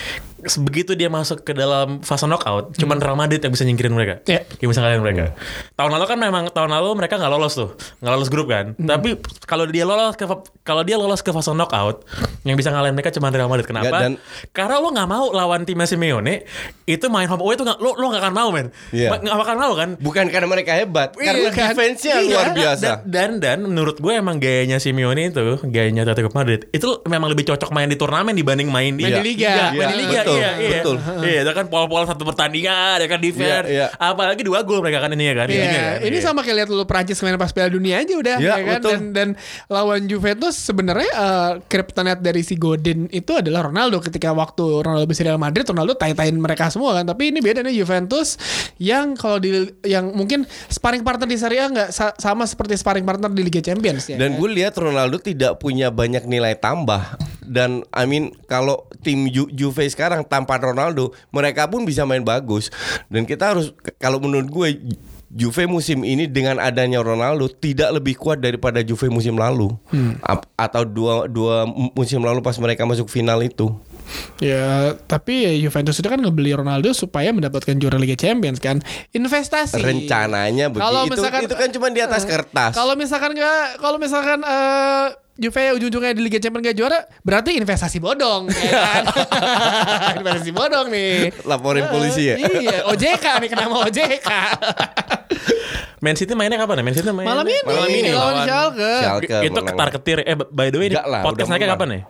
begitu 0.59 0.93
dia 0.93 1.07
masuk 1.07 1.41
ke 1.41 1.53
dalam 1.53 2.01
fase 2.01 2.25
knockout, 2.25 2.75
cuman 2.75 2.99
Real 2.99 3.15
Madrid 3.15 3.39
yang 3.39 3.51
bisa 3.51 3.63
nyingkirin 3.63 3.91
mereka. 3.91 4.21
Iya. 4.25 4.43
Yang 4.59 4.69
bisa 4.69 4.81
ngalahin 4.81 5.01
mereka. 5.01 5.25
Tahun 5.73 5.89
lalu 5.89 6.05
kan 6.05 6.19
memang 6.19 6.45
tahun 6.49 6.71
lalu 6.71 6.89
mereka 6.95 7.15
nggak 7.15 7.31
lolos 7.31 7.55
tuh, 7.55 7.71
nggak 7.99 8.13
lolos 8.13 8.29
grup 8.29 8.47
kan. 8.47 8.75
Tapi 8.75 9.17
kalau 9.43 9.65
dia 9.65 9.83
lolos 9.83 10.15
ke 10.15 10.25
kalau 10.63 10.83
dia 10.83 10.97
lolos 10.97 11.21
ke 11.21 11.31
fase 11.31 11.51
knockout, 11.51 12.03
yang 12.43 12.55
bisa 12.55 12.69
ngalahin 12.69 12.93
mereka 12.93 13.11
cuma 13.11 13.29
Real 13.29 13.47
Madrid. 13.47 13.65
Kenapa? 13.65 13.97
Dan- 14.03 14.19
Karena 14.51 14.77
lo 14.77 14.89
nggak 14.89 15.09
mau 15.09 15.31
lawan 15.31 15.63
timnya 15.63 15.87
Simeone 15.87 16.43
itu 16.85 17.07
main 17.07 17.27
home 17.27 17.41
away 17.41 17.55
itu 17.55 17.63
nggak 17.63 17.79
lo 17.79 17.95
lo 17.95 18.07
nggak 18.09 18.23
akan 18.23 18.35
mau 18.35 18.49
men. 18.51 18.69
Iya. 18.91 19.15
Nggak 19.15 19.37
akan 19.39 19.57
mau 19.57 19.73
kan. 19.73 19.89
Bukan 19.97 20.27
karena 20.27 20.47
mereka 20.47 20.75
hebat, 20.75 21.15
Iya, 21.15 21.25
karena 21.29 21.49
kan? 21.49 21.67
defense-nya 21.71 22.15
Iya, 22.17 22.27
luar 22.29 22.47
biasa. 22.53 22.87
Dan, 23.03 23.31
dan 23.39 23.59
dan 23.59 23.59
menurut 23.65 23.97
gue 23.97 24.13
emang 24.13 24.37
gayanya 24.37 24.77
Simeone 24.77 25.29
itu, 25.29 25.61
gayanya 25.65 26.03
Atletico 26.03 26.33
Madrid 26.33 26.67
itu 26.69 26.89
memang 27.05 27.29
lebih 27.29 27.45
cocok 27.45 27.71
main 27.71 27.87
di 27.87 27.95
turnamen 27.95 28.33
dibanding 28.33 28.67
main 28.67 28.93
di 28.93 29.05
Main 29.05 29.19
di 29.19 29.25
liga. 29.25 29.71
main 29.71 29.73
di 29.73 29.79
Iya, 29.79 29.89
liga. 29.95 30.21
betul, 30.23 30.32
iya, 30.35 30.51
iya. 30.57 30.71
betul. 30.79 30.97
Iya, 31.21 31.41
itu 31.43 31.53
kan 31.53 31.67
pol-pol 31.67 32.05
satu 32.05 32.23
pertandingan, 32.23 32.97
ya 32.99 33.07
kan 33.07 33.19
defense. 33.19 33.67
Iya, 33.67 33.87
iya. 33.87 33.87
Apalagi 33.95 34.43
dua 34.43 34.62
gol 34.62 34.81
mereka 34.81 35.01
kan 35.01 35.11
ini 35.11 35.25
ya 35.25 35.35
kan. 35.35 35.47
Iya, 35.47 35.57
ininya 35.59 35.81
kan. 35.83 35.99
ini 36.03 36.17
Iya. 36.17 36.23
sama 36.23 36.41
kayak 36.41 36.57
lihat 36.59 36.69
dulu 36.69 36.85
Prancis 36.85 37.19
main 37.19 37.35
pas 37.35 37.51
Piala 37.51 37.69
Dunia 37.69 37.99
aja 37.99 38.15
udah, 38.15 38.37
Iya, 38.39 38.53
ya 38.53 38.57
kan? 38.59 38.75
betul. 38.79 38.91
Dan, 38.91 39.03
dan 39.11 39.29
lawan 39.67 40.05
Juventus 40.05 40.55
sebenarnya 40.55 41.11
uh, 41.12 41.53
kryptonite 41.62 42.21
dari 42.21 42.41
si 42.41 42.55
Godin 42.55 43.09
itu 43.09 43.33
adalah 43.33 43.65
Ronaldo. 43.65 43.99
Ketika 43.99 44.31
waktu 44.31 44.62
Ronaldo 44.81 45.05
bisa 45.05 45.23
Real 45.23 45.37
Madrid, 45.37 45.65
Ronaldo 45.65 45.95
tai-tain 45.95 46.35
mereka 46.35 46.69
semua 46.69 46.95
kan. 46.95 47.05
Tapi 47.05 47.31
ini 47.31 47.39
beda 47.39 47.61
nih 47.61 47.75
Juventus 47.75 48.37
yang 48.77 49.15
kalau 49.15 49.37
di 49.37 49.51
yang 49.83 50.11
mungkin 50.11 50.43
sparring 50.67 51.01
partner 51.01 51.25
di 51.25 51.37
Serie 51.37 51.59
A 51.59 51.69
nggak 51.69 51.91
sa- 51.91 52.15
sama 52.15 52.45
seperti 52.45 52.75
sparring 52.75 53.03
partner 53.03 53.29
di 53.29 53.43
Liga 53.43 53.59
Champions 53.59 54.07
ya. 54.07 54.17
Dan 54.17 54.35
kan? 54.35 54.39
gue 54.39 54.49
lihat 54.53 54.75
Ronaldo 54.75 55.17
tidak 55.17 55.57
punya 55.57 55.89
banyak 55.89 56.25
nilai 56.25 56.55
tambah. 56.55 57.19
Dan 57.43 57.83
I 57.91 58.05
mean 58.05 58.31
kalau 58.45 58.85
tim 58.99 59.27
Ju 59.27 59.47
Juve 59.49 59.85
sekarang 59.85 60.23
tanpa 60.23 60.57
Ronaldo, 60.57 61.11
mereka 61.29 61.67
pun 61.67 61.83
bisa 61.83 62.03
main 62.03 62.23
bagus. 62.23 62.71
Dan 63.07 63.23
kita 63.23 63.51
harus 63.51 63.71
kalau 63.97 64.17
menurut 64.17 64.47
gue 64.47 64.69
Juve 65.29 65.65
musim 65.65 66.05
ini 66.05 66.29
dengan 66.29 66.57
adanya 66.57 67.01
Ronaldo 67.01 67.49
tidak 67.49 67.89
lebih 67.91 68.15
kuat 68.15 68.39
daripada 68.39 68.79
Juve 68.81 69.09
musim 69.09 69.33
lalu 69.35 69.73
Ap- 70.21 70.45
atau 70.55 70.85
dua 70.85 71.25
dua 71.25 71.65
musim 71.97 72.21
lalu 72.21 72.39
pas 72.39 72.53
mereka 72.55 72.85
masuk 72.85 73.09
final 73.09 73.41
itu. 73.41 73.73
Ya, 74.39 74.93
tapi 75.03 75.49
ya 75.49 75.53
Juventus 75.59 75.97
itu 75.97 76.05
kan 76.05 76.21
ngebeli 76.21 76.53
Ronaldo 76.53 76.93
supaya 76.93 77.33
mendapatkan 77.33 77.73
juara 77.75 77.97
Liga 77.97 78.13
Champions 78.13 78.61
kan. 78.61 78.85
Investasi. 79.11 79.81
Rencananya 79.81 80.69
Kalau 80.69 81.07
begitu. 81.07 81.17
misalkan- 81.17 81.43
itu 81.43 81.55
kan 81.57 81.69
cuma 81.71 81.89
di 81.89 82.03
atas 82.03 82.23
Eh, 82.23 82.29
kertas. 82.29 82.73
Kalau 82.75 82.93
misalkan 82.93 83.33
nggak, 83.33 83.81
kalau 83.81 83.97
misalkan 83.97 84.39
eh 84.43 85.07
Juve 85.33 85.73
ujung-ujungnya 85.81 86.12
di 86.12 86.21
Liga 86.29 86.37
Champions 86.37 86.69
gak 86.69 86.77
juara, 86.77 86.99
berarti 87.25 87.57
investasi 87.57 87.97
bodong, 88.05 88.53
ya 88.53 88.73
kan? 88.77 89.03
investasi 90.21 90.53
bodong 90.53 90.93
nih. 90.93 91.33
Laporin 91.49 91.89
polisi 91.89 92.29
ya. 92.29 92.37
Iya, 92.37 92.85
OJK 92.93 93.41
nih 93.41 93.49
kena 93.49 93.65
sama 93.65 93.77
OJK. 93.89 94.29
Man 96.02 96.18
City 96.18 96.35
mainnya 96.35 96.59
kapan 96.59 96.75
ya? 96.75 96.85
Man 96.85 96.94
City 96.99 97.06
mainnya 97.14 97.30
Malam 97.30 97.47
ini, 97.47 97.61
Malam 97.62 97.87
ini 97.87 98.11
lawan 98.11 98.35
Schalke. 98.42 98.92
Schalke 98.99 99.37
itu 99.47 99.61
ketar 99.62 99.88
ketir. 99.94 100.18
Eh 100.26 100.35
by 100.35 100.75
the 100.75 100.78
way, 100.82 100.90
Enggak 100.90 101.06
lah, 101.06 101.23
podcast 101.23 101.47
naiknya 101.47 101.78
kapan 101.78 101.88
nih? 101.94 102.02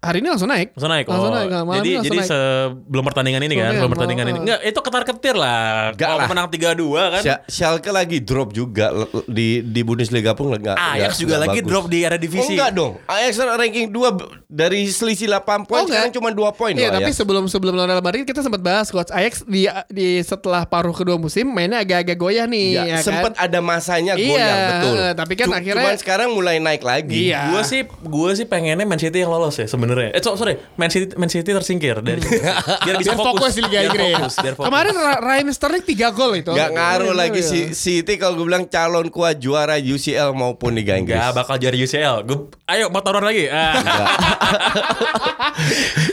Hari 0.00 0.18
ini 0.24 0.28
langsung 0.32 0.48
naik. 0.48 0.68
Langsung 0.72 0.92
naik. 0.96 1.04
Langsung 1.04 1.28
oh. 1.28 1.36
naik. 1.36 1.48
Malam 1.52 1.68
jadi 1.76 1.84
ini 1.84 1.96
langsung 2.00 2.08
jadi 2.08 2.18
naik. 2.18 2.30
sebelum 2.32 3.04
pertandingan 3.04 3.42
ini 3.44 3.54
kan, 3.54 3.70
sebelum 3.76 3.92
pertandingan 3.92 4.24
malam. 4.24 4.32
ini. 4.32 4.44
Enggak, 4.48 4.60
itu 4.64 4.80
ketar 4.80 5.02
ketir 5.04 5.34
lah. 5.36 5.60
Enggak 5.92 6.08
Kalau 6.08 6.18
lah. 6.24 6.28
menang 6.32 6.48
3-2 6.48 7.12
kan. 7.12 7.20
Scha- 7.20 7.42
Schalke 7.44 7.90
lagi 7.92 8.18
drop 8.24 8.48
juga 8.56 8.86
di 9.28 9.60
di 9.60 9.80
Bundesliga 9.84 10.32
pun 10.32 10.48
enggak. 10.48 10.80
Ajax 10.80 11.20
juga 11.20 11.36
lagi 11.36 11.60
drop 11.60 11.92
di 11.92 12.00
era 12.00 12.16
Oh, 12.16 12.20
divisi. 12.20 12.56
enggak 12.56 12.72
dong. 12.72 12.96
Ajax 13.04 13.32
ranking 13.36 13.92
2 13.92 14.48
dari 14.48 14.88
selisih 14.88 15.28
8 15.28 15.68
poin 15.68 15.84
Oh, 15.84 15.88
sekarang 15.88 16.12
cuma 16.16 16.32
2 16.32 16.48
poin 16.56 16.72
Iya, 16.72 16.94
tapi 16.94 17.12
sebelum 17.12 17.44
sebelum 17.44 17.76
lawan 17.76 17.92
Real 17.92 18.00
Madrid 18.00 18.24
kita 18.24 18.40
sempat 18.40 18.64
bahas 18.64 18.88
coach 18.88 19.12
Ajax 19.12 19.44
di 19.44 19.68
di 19.92 20.16
setelah 20.24 20.64
paruh 20.64 20.96
kedua 20.96 21.20
musim 21.20 21.44
mainnya 21.44 21.84
agak-agak 21.84 22.16
goyah 22.16 22.48
nih, 22.48 22.68
Ya, 22.72 22.82
ya, 22.86 22.96
kan? 22.96 23.04
sempat 23.04 23.32
ada 23.36 23.58
masanya 23.58 24.14
Iya, 24.14 24.26
goyang 24.26 24.58
betul. 24.68 24.94
tapi 25.14 25.32
kan 25.34 25.46
Cu- 25.46 25.56
akhirnya- 25.56 25.84
cuman 25.84 25.96
sekarang 25.96 26.28
mulai 26.30 26.56
naik 26.56 26.80
lagi. 26.80 27.28
Iya. 27.28 27.50
Gue 27.50 27.62
sih 27.62 27.80
gue 27.84 28.30
sih 28.32 28.44
pengennya 28.44 28.82
Man 28.82 28.96
City 28.96 29.18
yang 29.18 29.28
lolos 29.28 29.54
ya 29.54 29.64
sebenarnya. 29.64 30.10
Eh 30.10 30.20
so- 30.20 30.34
sorry, 30.34 30.56
Man 30.74 30.88
City 30.88 31.14
Man 31.14 31.26
City 31.26 31.46
tersingkir 31.46 31.98
dari 31.98 32.22
biar 32.86 32.96
bisa 32.96 33.12
biar 33.12 33.20
fokus, 33.20 33.52
di 33.52 33.62
Liga 33.62 33.72
Biar 33.76 33.84
Inggris. 33.86 34.14
fokus, 34.16 34.34
biar 34.38 34.54
fokus. 34.54 34.66
Kemarin 34.66 34.94
Raheem 35.18 35.48
Sterling 35.50 35.84
3 35.84 36.08
gol 36.10 36.32
itu. 36.34 36.50
Gak 36.50 36.70
ngaruh 36.70 37.10
Iya, 37.10 37.20
lagi 37.20 37.40
iya. 37.40 37.50
si 37.50 37.60
City 37.72 38.14
kalau 38.16 38.34
gue 38.36 38.46
bilang 38.46 38.64
calon 38.64 39.06
kuat 39.08 39.36
juara 39.36 39.76
UCL 39.76 40.32
maupun 40.32 40.72
Liga 40.72 40.94
Inggris. 40.94 41.14
Gak 41.14 41.34
bakal 41.34 41.56
jadi 41.56 41.74
UCL. 41.74 42.24
Gue, 42.24 42.38
ayo 42.66 42.88
mau 42.88 43.00
taruhan 43.00 43.24
lagi. 43.24 43.46
Ah. 43.46 43.74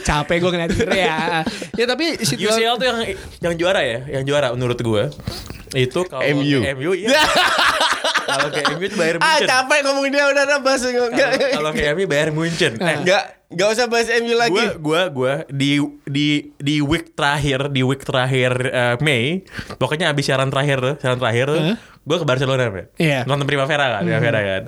Capek 0.03 0.37
gue 0.39 0.49
ngeliat 0.51 0.71
ya. 0.87 1.43
ya 1.73 1.85
tapi 1.85 2.17
UCL 2.19 2.75
tuh 2.75 2.85
yang 2.85 2.99
yang 3.41 3.53
juara 3.55 3.81
ya, 3.81 3.99
yang 4.09 4.23
juara 4.23 4.51
menurut 4.51 4.77
gue. 4.77 5.03
Itu 5.73 5.99
kalau 6.03 6.23
MU. 6.33 6.59
ke 6.59 6.69
MU 6.73 6.91
iya. 6.93 7.09
kalau 8.23 8.47
ke 8.47 8.59
MU 8.71 8.83
itu 8.83 8.95
Bayern 8.95 9.19
Ah 9.19 9.35
Munchen. 9.35 9.47
capek 9.47 9.79
ngomongin 9.83 10.11
dia 10.11 10.25
udah 10.25 10.43
udah 10.45 10.59
bahas 10.59 10.81
enggak 10.83 11.09
Kalau- 11.09 11.51
Kalau 11.53 11.71
ke 11.71 11.83
MU 11.91 12.05
Bayern 12.05 12.33
Munchen. 12.33 12.73
Eh, 12.77 12.95
enggak 12.97 13.23
enggak 13.47 13.67
usah 13.69 13.85
bahas 13.85 14.07
MU 14.13 14.33
lagi. 14.33 14.53
gue 14.53 14.67
gue 14.77 15.01
gue 15.11 15.33
di 15.49 15.71
di 16.05 16.27
di 16.55 16.75
week 16.79 17.11
terakhir 17.11 17.67
di 17.67 17.81
week 17.81 18.01
terakhir 18.01 18.51
eh, 18.63 18.95
Mei 18.99 19.43
pokoknya 19.75 20.07
abis 20.07 20.23
siaran 20.25 20.47
terakhir 20.47 20.95
siaran 20.97 21.17
terakhir 21.17 21.45
tuh 21.49 21.63
gue 22.01 22.17
ke 22.17 22.25
Barcelona 22.25 22.63
ya 22.63 22.83
Iya. 22.97 23.19
nonton 23.25 23.43
Primavera 23.43 23.99
kan 23.99 24.01
Primavera 24.01 24.39
kan 24.41 24.63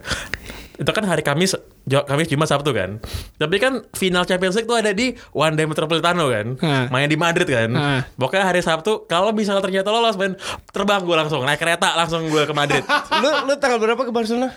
itu 0.74 0.92
kan 0.92 1.04
hari 1.06 1.22
Kamis 1.22 1.56
Kamis 1.84 2.32
Jumat 2.32 2.48
Sabtu 2.48 2.72
kan 2.72 3.04
tapi 3.36 3.60
kan 3.60 3.84
final 3.92 4.24
Champions 4.24 4.56
League 4.56 4.66
tuh 4.66 4.80
ada 4.80 4.96
di 4.96 5.12
One 5.32 5.54
Day 5.54 5.68
Metropolitano 5.68 6.32
kan 6.32 6.56
Hah. 6.60 6.86
main 6.88 7.08
di 7.08 7.20
Madrid 7.20 7.44
kan 7.44 7.70
Hah. 7.76 8.02
pokoknya 8.16 8.48
hari 8.48 8.64
Sabtu 8.64 9.04
kalau 9.04 9.36
misalnya 9.36 9.60
ternyata 9.60 9.92
lolos 9.92 10.16
men 10.16 10.40
terbang 10.72 11.04
gue 11.04 11.16
langsung 11.16 11.44
naik 11.44 11.60
kereta 11.60 11.92
langsung 11.94 12.24
gue 12.28 12.44
ke 12.44 12.54
Madrid 12.56 12.84
lu 13.22 13.30
lu 13.48 13.54
tanggal 13.60 13.80
berapa 13.80 14.00
ke 14.00 14.12
Barcelona? 14.12 14.56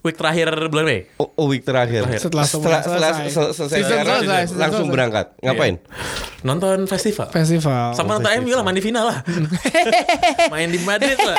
week 0.00 0.16
terakhir 0.16 0.48
bulan 0.72 0.84
Mei 0.88 1.00
Oh, 1.20 1.28
oh, 1.36 1.46
week 1.52 1.60
terakhir. 1.60 2.08
Setelah 2.16 2.48
semua 2.48 2.80
setelah, 2.80 3.12
selesai. 3.12 3.36
langsung 4.56 4.88
selesai. 4.88 4.88
berangkat. 4.88 5.26
Ngapain? 5.44 5.76
nonton 6.40 6.88
festival 6.88 7.28
festival. 7.28 7.92
sama 7.92 8.16
nonton 8.16 8.32
MU 8.40 8.56
lah 8.56 8.64
main 8.64 8.72
di 8.72 8.80
final 8.80 9.12
lah 9.12 9.20
main 10.56 10.72
di 10.72 10.80
Madrid 10.80 11.20
lah 11.20 11.36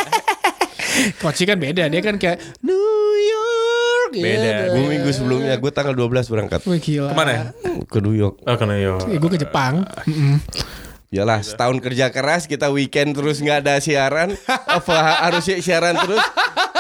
Coach 1.18 1.42
kan 1.42 1.58
beda, 1.58 1.88
dia 1.88 2.02
kan 2.04 2.20
kayak 2.20 2.38
New 2.62 2.78
York. 3.18 3.71
Beda. 4.14 4.44
gitu. 4.44 4.64
Gue 4.74 4.86
minggu 4.90 5.10
sebelumnya 5.10 5.56
gue 5.56 5.72
tanggal 5.72 5.94
12 5.94 6.28
berangkat 6.28 6.60
Wih 6.64 6.78
gila. 6.78 7.08
Ke 7.08 7.16
mana? 7.16 7.34
ke 7.82 7.98
New 7.98 8.12
York. 8.12 8.36
Oh 8.42 8.56
karena 8.56 8.76
yo. 8.76 8.96
Ya, 9.04 9.16
gue 9.16 9.30
ke 9.30 9.40
Jepang. 9.40 9.88
Yalah, 11.10 11.40
setahun 11.40 11.76
kerja 11.78 12.08
keras 12.08 12.44
kita 12.46 12.68
weekend 12.68 13.12
terus 13.12 13.38
nggak 13.38 13.62
ada 13.62 13.76
siaran, 13.78 14.32
apa 14.48 14.96
harus 15.22 15.44
si- 15.44 15.60
siaran 15.60 15.92
terus? 15.98 16.24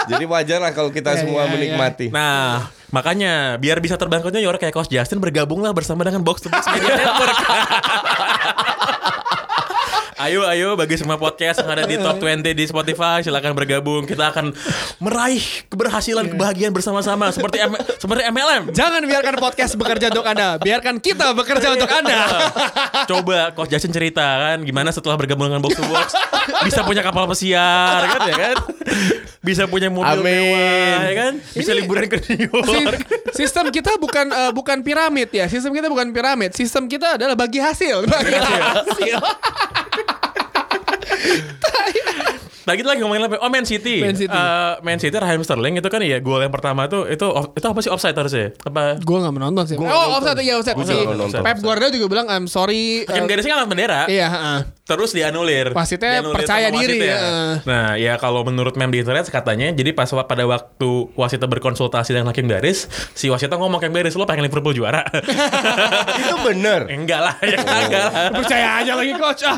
Jadi 0.07 0.23
wajar 0.23 0.57
lah 0.57 0.71
kalau 0.71 0.87
kita 0.87 1.13
Ya, 1.13 1.19
semua 1.19 1.43
ya, 1.43 1.45
ya. 1.45 1.51
menikmati. 1.51 2.07
Nah, 2.09 2.71
makanya 2.89 3.55
biar 3.57 3.77
bisa 3.77 3.95
terbang 3.95 4.17
ke 4.17 4.31
New 4.31 4.39
York 4.39 4.55
kayak 4.57 4.71
Coach 4.71 4.87
Justin 4.87 5.19
bergabunglah 5.19 5.71
bersama 5.71 6.01
dengan 6.01 6.23
Box 6.23 6.41
to 6.41 6.49
Box 6.49 6.63
Media 6.65 6.95
Network. 6.95 7.37
Ayo 10.21 10.45
ayo 10.45 10.77
bagi 10.77 11.01
semua 11.01 11.17
podcast 11.17 11.65
yang 11.65 11.73
ada 11.73 11.81
di 11.89 11.97
top 11.97 12.21
20 12.21 12.53
di 12.53 12.69
Spotify 12.69 13.25
silakan 13.25 13.57
bergabung. 13.57 14.05
Kita 14.05 14.29
akan 14.29 14.53
meraih 15.01 15.41
keberhasilan 15.65 16.29
kebahagiaan 16.29 16.69
bersama-sama 16.69 17.33
seperti 17.33 17.57
M 17.57 17.73
seperti 17.97 18.29
MLM. 18.29 18.69
Jangan 18.69 19.01
biarkan 19.01 19.41
podcast 19.41 19.73
bekerja 19.81 20.13
untuk 20.13 20.21
Anda, 20.29 20.61
biarkan 20.61 21.01
kita 21.01 21.33
bekerja 21.33 21.73
untuk 21.73 21.89
Anda. 21.89 22.21
Coba 23.09 23.49
Coach 23.57 23.73
Jason 23.73 23.89
cerita 23.89 24.21
kan 24.21 24.61
gimana 24.61 24.93
setelah 24.93 25.17
bergabung 25.17 25.49
dengan 25.49 25.57
Box 25.57 25.81
to 25.81 25.89
Box 25.89 26.13
bisa 26.69 26.85
punya 26.85 27.01
kapal 27.01 27.25
pesiar 27.25 28.05
kan 28.13 28.21
ya 28.29 28.35
kan? 28.37 28.55
Bisa 29.41 29.65
punya 29.65 29.89
mobil 29.89 30.21
Amin. 30.21 30.37
mewah 30.37 31.01
ya 31.01 31.13
kan? 31.17 31.33
Bisa 31.57 31.73
Ini- 31.73 31.81
liburan 31.81 32.05
ke 32.05 32.21
New 32.29 32.45
York. 32.45 32.93
sistem 33.33 33.73
kita 33.73 33.97
bukan 33.97 34.29
eh, 34.29 34.51
bukan 34.53 34.85
piramid 34.85 35.33
ya. 35.33 35.49
Sistem 35.49 35.73
kita 35.73 35.89
bukan 35.89 36.13
piramid. 36.13 36.53
Sistem 36.53 36.85
kita 36.85 37.17
adalah 37.17 37.33
bagi 37.33 37.57
hasil. 37.57 38.05
Bagi 38.05 38.37
hasil. 38.37 39.17
Nah 39.17 40.10
gitu 41.21 42.17
lagi 42.79 42.99
ngomongin 42.99 43.25
apa? 43.25 43.35
Oh 43.37 43.49
Man 43.49 43.63
City. 43.63 43.99
Man 43.99 44.15
City. 44.15 44.31
Eh, 44.31 44.73
Man 44.79 44.97
City 44.97 45.11
Raheem 45.11 45.41
Sterling 45.41 45.75
itu 45.75 45.89
kan 45.89 45.99
ya 45.99 46.17
gol 46.17 46.39
yang 46.39 46.49
pertama 46.49 46.85
tuh 46.85 47.03
itu 47.05 47.25
off- 47.25 47.51
itu 47.51 47.65
apa 47.65 47.79
sih 47.79 47.91
offside 47.91 48.15
harusnya? 48.15 48.55
Apa? 48.61 48.95
Gue 48.97 49.17
gak 49.17 49.33
menonton 49.33 49.63
sih. 49.65 49.75
Gua 49.75 49.85
oh, 49.85 49.89
nggak 49.89 49.99
nonton. 49.99 50.17
offside 50.17 50.39
iya 50.41 50.53
offside. 50.55 50.75
Gua 50.77 50.85
Si 50.85 50.95
nggak. 50.95 51.43
Pep 51.43 51.57
Guardiola 51.59 51.91
juga 51.91 52.07
bilang 52.07 52.27
I'm 52.27 52.45
sorry. 52.45 53.03
Hakim 53.03 53.25
eh, 53.25 53.29
garisnya 53.29 53.51
kan 53.51 53.57
angkat 53.61 53.69
bendera. 53.69 54.01
Iya, 54.07 54.27
heeh. 54.29 54.59
Terus 54.81 55.09
dianulir. 55.11 55.67
Wasitnya 55.71 56.19
Dianulir 56.19 56.35
percaya 56.35 56.67
diri, 56.67 56.99
wasitnya. 56.99 57.15
ya. 57.15 57.19
Nah, 57.63 57.87
ya 57.95 58.13
kalau 58.15 58.43
menurut 58.43 58.75
mem 58.75 58.91
di 58.91 58.99
internet 58.99 59.23
katanya, 59.27 59.71
jadi 59.71 59.95
pas 59.95 60.11
pada 60.11 60.43
waktu 60.43 60.89
wasitnya 61.15 61.47
berkonsultasi 61.47 62.11
dengan 62.11 62.35
hakim 62.35 62.51
garis, 62.51 62.91
si 63.15 63.31
wasitnya 63.31 63.55
ngomong 63.55 63.79
hakim 63.79 63.95
garis, 63.95 64.19
lo 64.19 64.27
pengen 64.27 64.43
Liverpool 64.43 64.75
juara? 64.75 65.07
Itu 66.21 66.35
bener. 66.43 66.91
enggak 66.91 67.19
lah, 67.23 67.35
ya 67.39 67.57
enggak 67.61 68.03
lah. 68.03 68.29
Percaya 68.35 68.67
aja 68.83 68.91
lagi 68.99 69.13
coach 69.15 69.43
ah. 69.47 69.57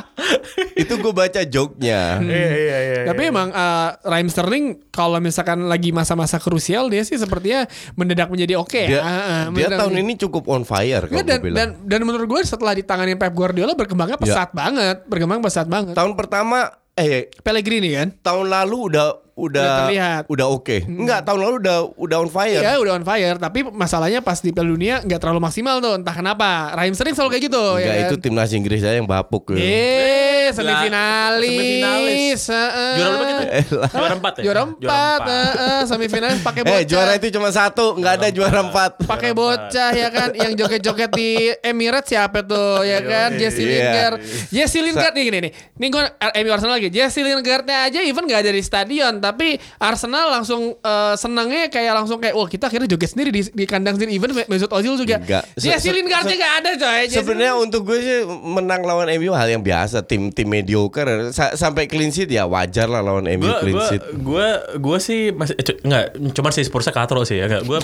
Itu 0.77 1.01
gue 1.01 1.13
baca 1.13 1.41
joke-nya. 1.43 2.21
Iya, 2.21 2.49
iya, 2.53 2.77
iya. 2.83 3.01
Tapi 3.09 3.21
emang 3.27 3.49
uh, 3.51 3.89
Raheem 4.05 4.29
Sterling 4.31 4.65
kalau 4.89 5.19
misalkan 5.19 5.67
lagi 5.67 5.91
masa-masa 5.91 6.39
krusial 6.39 6.87
dia 6.87 7.03
sih 7.03 7.19
sepertinya 7.19 7.67
mendadak 7.99 8.29
menjadi 8.31 8.59
oke 8.59 8.81
Dia, 8.87 8.99
ya. 8.99 9.01
Ah, 9.01 9.09
ah, 9.09 9.21
dia 9.49 9.51
mendadak 9.51 9.79
tahun 9.83 9.93
ini 10.03 10.13
cukup 10.21 10.43
on 10.47 10.63
fire 10.63 11.07
kalau 11.09 11.23
dan, 11.23 11.39
bilang. 11.41 11.55
dan 11.55 11.67
dan 11.83 11.99
menurut 12.03 12.27
gue 12.27 12.41
setelah 12.45 12.73
ditanganin 12.75 13.17
Pep 13.19 13.33
Guardiola 13.33 13.73
berkembangnya 13.73 14.15
pesat 14.15 14.49
banget, 14.51 15.03
berkembang 15.07 15.39
pesat 15.43 15.67
banget. 15.67 15.93
tahun 15.97 16.13
pertama 16.15 16.71
eh 16.93 17.29
Pellegrini 17.41 17.97
kan? 17.97 18.07
tahun 18.21 18.53
lalu 18.53 18.77
udah 18.93 19.32
udah 19.35 19.49
Udah 19.57 19.77
terlihat. 19.81 20.21
udah 20.27 20.47
oke. 20.47 20.77
Enggak, 20.83 21.19
tahun 21.23 21.39
lalu 21.39 21.55
udah 21.59 21.77
udah 21.95 22.17
on 22.19 22.29
fire. 22.29 22.59
Iya 22.59 22.77
udah 22.77 22.93
on 22.93 23.03
fire, 23.03 23.35
tapi 23.35 23.59
masalahnya 23.63 24.19
pas 24.19 24.37
di 24.37 24.49
Piala 24.49 24.69
Dunia 24.69 24.95
nggak 24.99 25.17
terlalu 25.17 25.39
maksimal 25.39 25.77
tuh, 25.77 25.97
entah 25.97 26.13
kenapa. 26.13 26.69
Raheem 26.71 26.93
Sterling 26.93 27.13
selalu 27.13 27.29
kayak 27.31 27.43
gitu 27.47 27.63
Enggak, 27.75 27.87
ya 27.89 28.01
itu 28.03 28.15
kan? 28.15 28.21
timnas 28.21 28.51
Inggris 28.51 28.79
aja 28.79 28.93
yang 28.93 29.05
bapuk. 29.05 29.49
ya. 29.49 29.57
Eh, 29.57 30.47
Semifinalis. 30.53 31.49
semifinalis. 31.49 32.41
Juara 32.45 33.09
berapa 33.11 33.25
gitu? 33.25 33.43
Eh. 33.49 33.63
Juara 33.89 34.13
empat 34.13 34.33
ya? 34.33 34.43
Juara 34.43 34.61
empat, 34.67 35.21
heeh, 35.23 35.79
semifinalis 35.85 36.39
pakai 36.39 36.61
bocah. 36.61 36.75
Eh, 36.75 36.83
juara 36.85 37.11
itu 37.13 37.27
cuma 37.31 37.49
satu, 37.49 37.85
enggak 37.95 38.13
ada 38.15 38.27
juara 38.29 38.59
empat. 38.61 38.91
pakai 39.03 39.31
bocah 39.31 39.89
ya 39.91 40.09
kan 40.09 40.29
yang 40.33 40.53
joget-joget 40.53 41.09
di 41.11 41.29
Emirates 41.59 42.05
siapa 42.05 42.41
tuh 42.41 42.83
ya 42.83 42.99
kan 42.99 43.33
Jesse 43.33 43.59
Iya. 43.59 43.71
Lingard 43.71 44.17
Jesse 44.49 44.79
Lingard 44.79 45.13
nih 45.13 45.23
gini 45.23 45.37
nih 45.39 45.51
nih 45.73 45.87
gue 45.89 46.03
MU 46.37 46.51
Arsenal 46.51 46.75
lagi 46.75 46.89
Jesse 46.89 47.19
Lingardnya 47.19 47.87
aja 47.87 47.99
even 48.01 48.25
gak 48.25 48.43
ada 48.43 48.51
di 48.51 48.59
stadion 48.59 49.22
tapi 49.23 49.47
Arsenal 49.77 50.27
langsung 50.29 50.75
eh, 50.75 51.15
senangnya 51.15 51.67
kayak 51.67 51.93
langsung 51.95 52.19
kayak 52.19 52.35
wah 52.35 52.45
kita 52.45 52.67
akhirnya 52.67 52.85
joget 52.85 53.09
sendiri 53.09 53.31
di, 53.31 53.41
di 53.47 53.63
kandang 53.63 53.95
sendiri 53.95 54.11
even 54.11 54.35
Mesut 54.43 54.67
Ozil 54.69 54.93
juga. 54.95 55.17
Enggak. 55.17 55.47
Jesse 55.55 55.79
se- 55.81 55.93
Lingardnya 55.93 56.35
se- 56.35 56.41
gak 56.41 56.53
ada 56.59 56.71
coy. 56.75 57.01
Sebenarnya 57.07 57.53
untuk 57.55 57.81
gue 57.85 57.97
sih 57.97 58.17
menang 58.27 58.81
lawan 58.81 59.07
MU 59.13 59.31
hal 59.31 59.47
yang 59.47 59.61
biasa, 59.61 60.01
tim 60.01 60.27
tim 60.27 60.45
mediocre. 60.45 61.31
Sa- 61.31 61.53
sampai 61.53 61.87
clean 61.87 62.09
sheet 62.09 62.27
ya 62.27 62.43
wajar 62.43 62.85
lah 62.85 62.99
lawan 62.99 63.23
MU 63.31 63.45
Gue 63.45 63.55
clean 63.61 63.73
gue 63.73 63.87
sheet. 63.87 64.03
gue 64.19 64.47
gue 64.75 64.97
sih 64.99 65.21
masih 65.29 65.55
eh, 65.55 65.77
enggak 65.79 66.03
cuma 66.33 66.49
si 66.49 66.61
Spursnya 66.61 66.91
katro 66.91 67.23
sih 67.23 67.37
ya. 67.37 67.47
Enggak 67.47 67.63
gue 67.63 67.79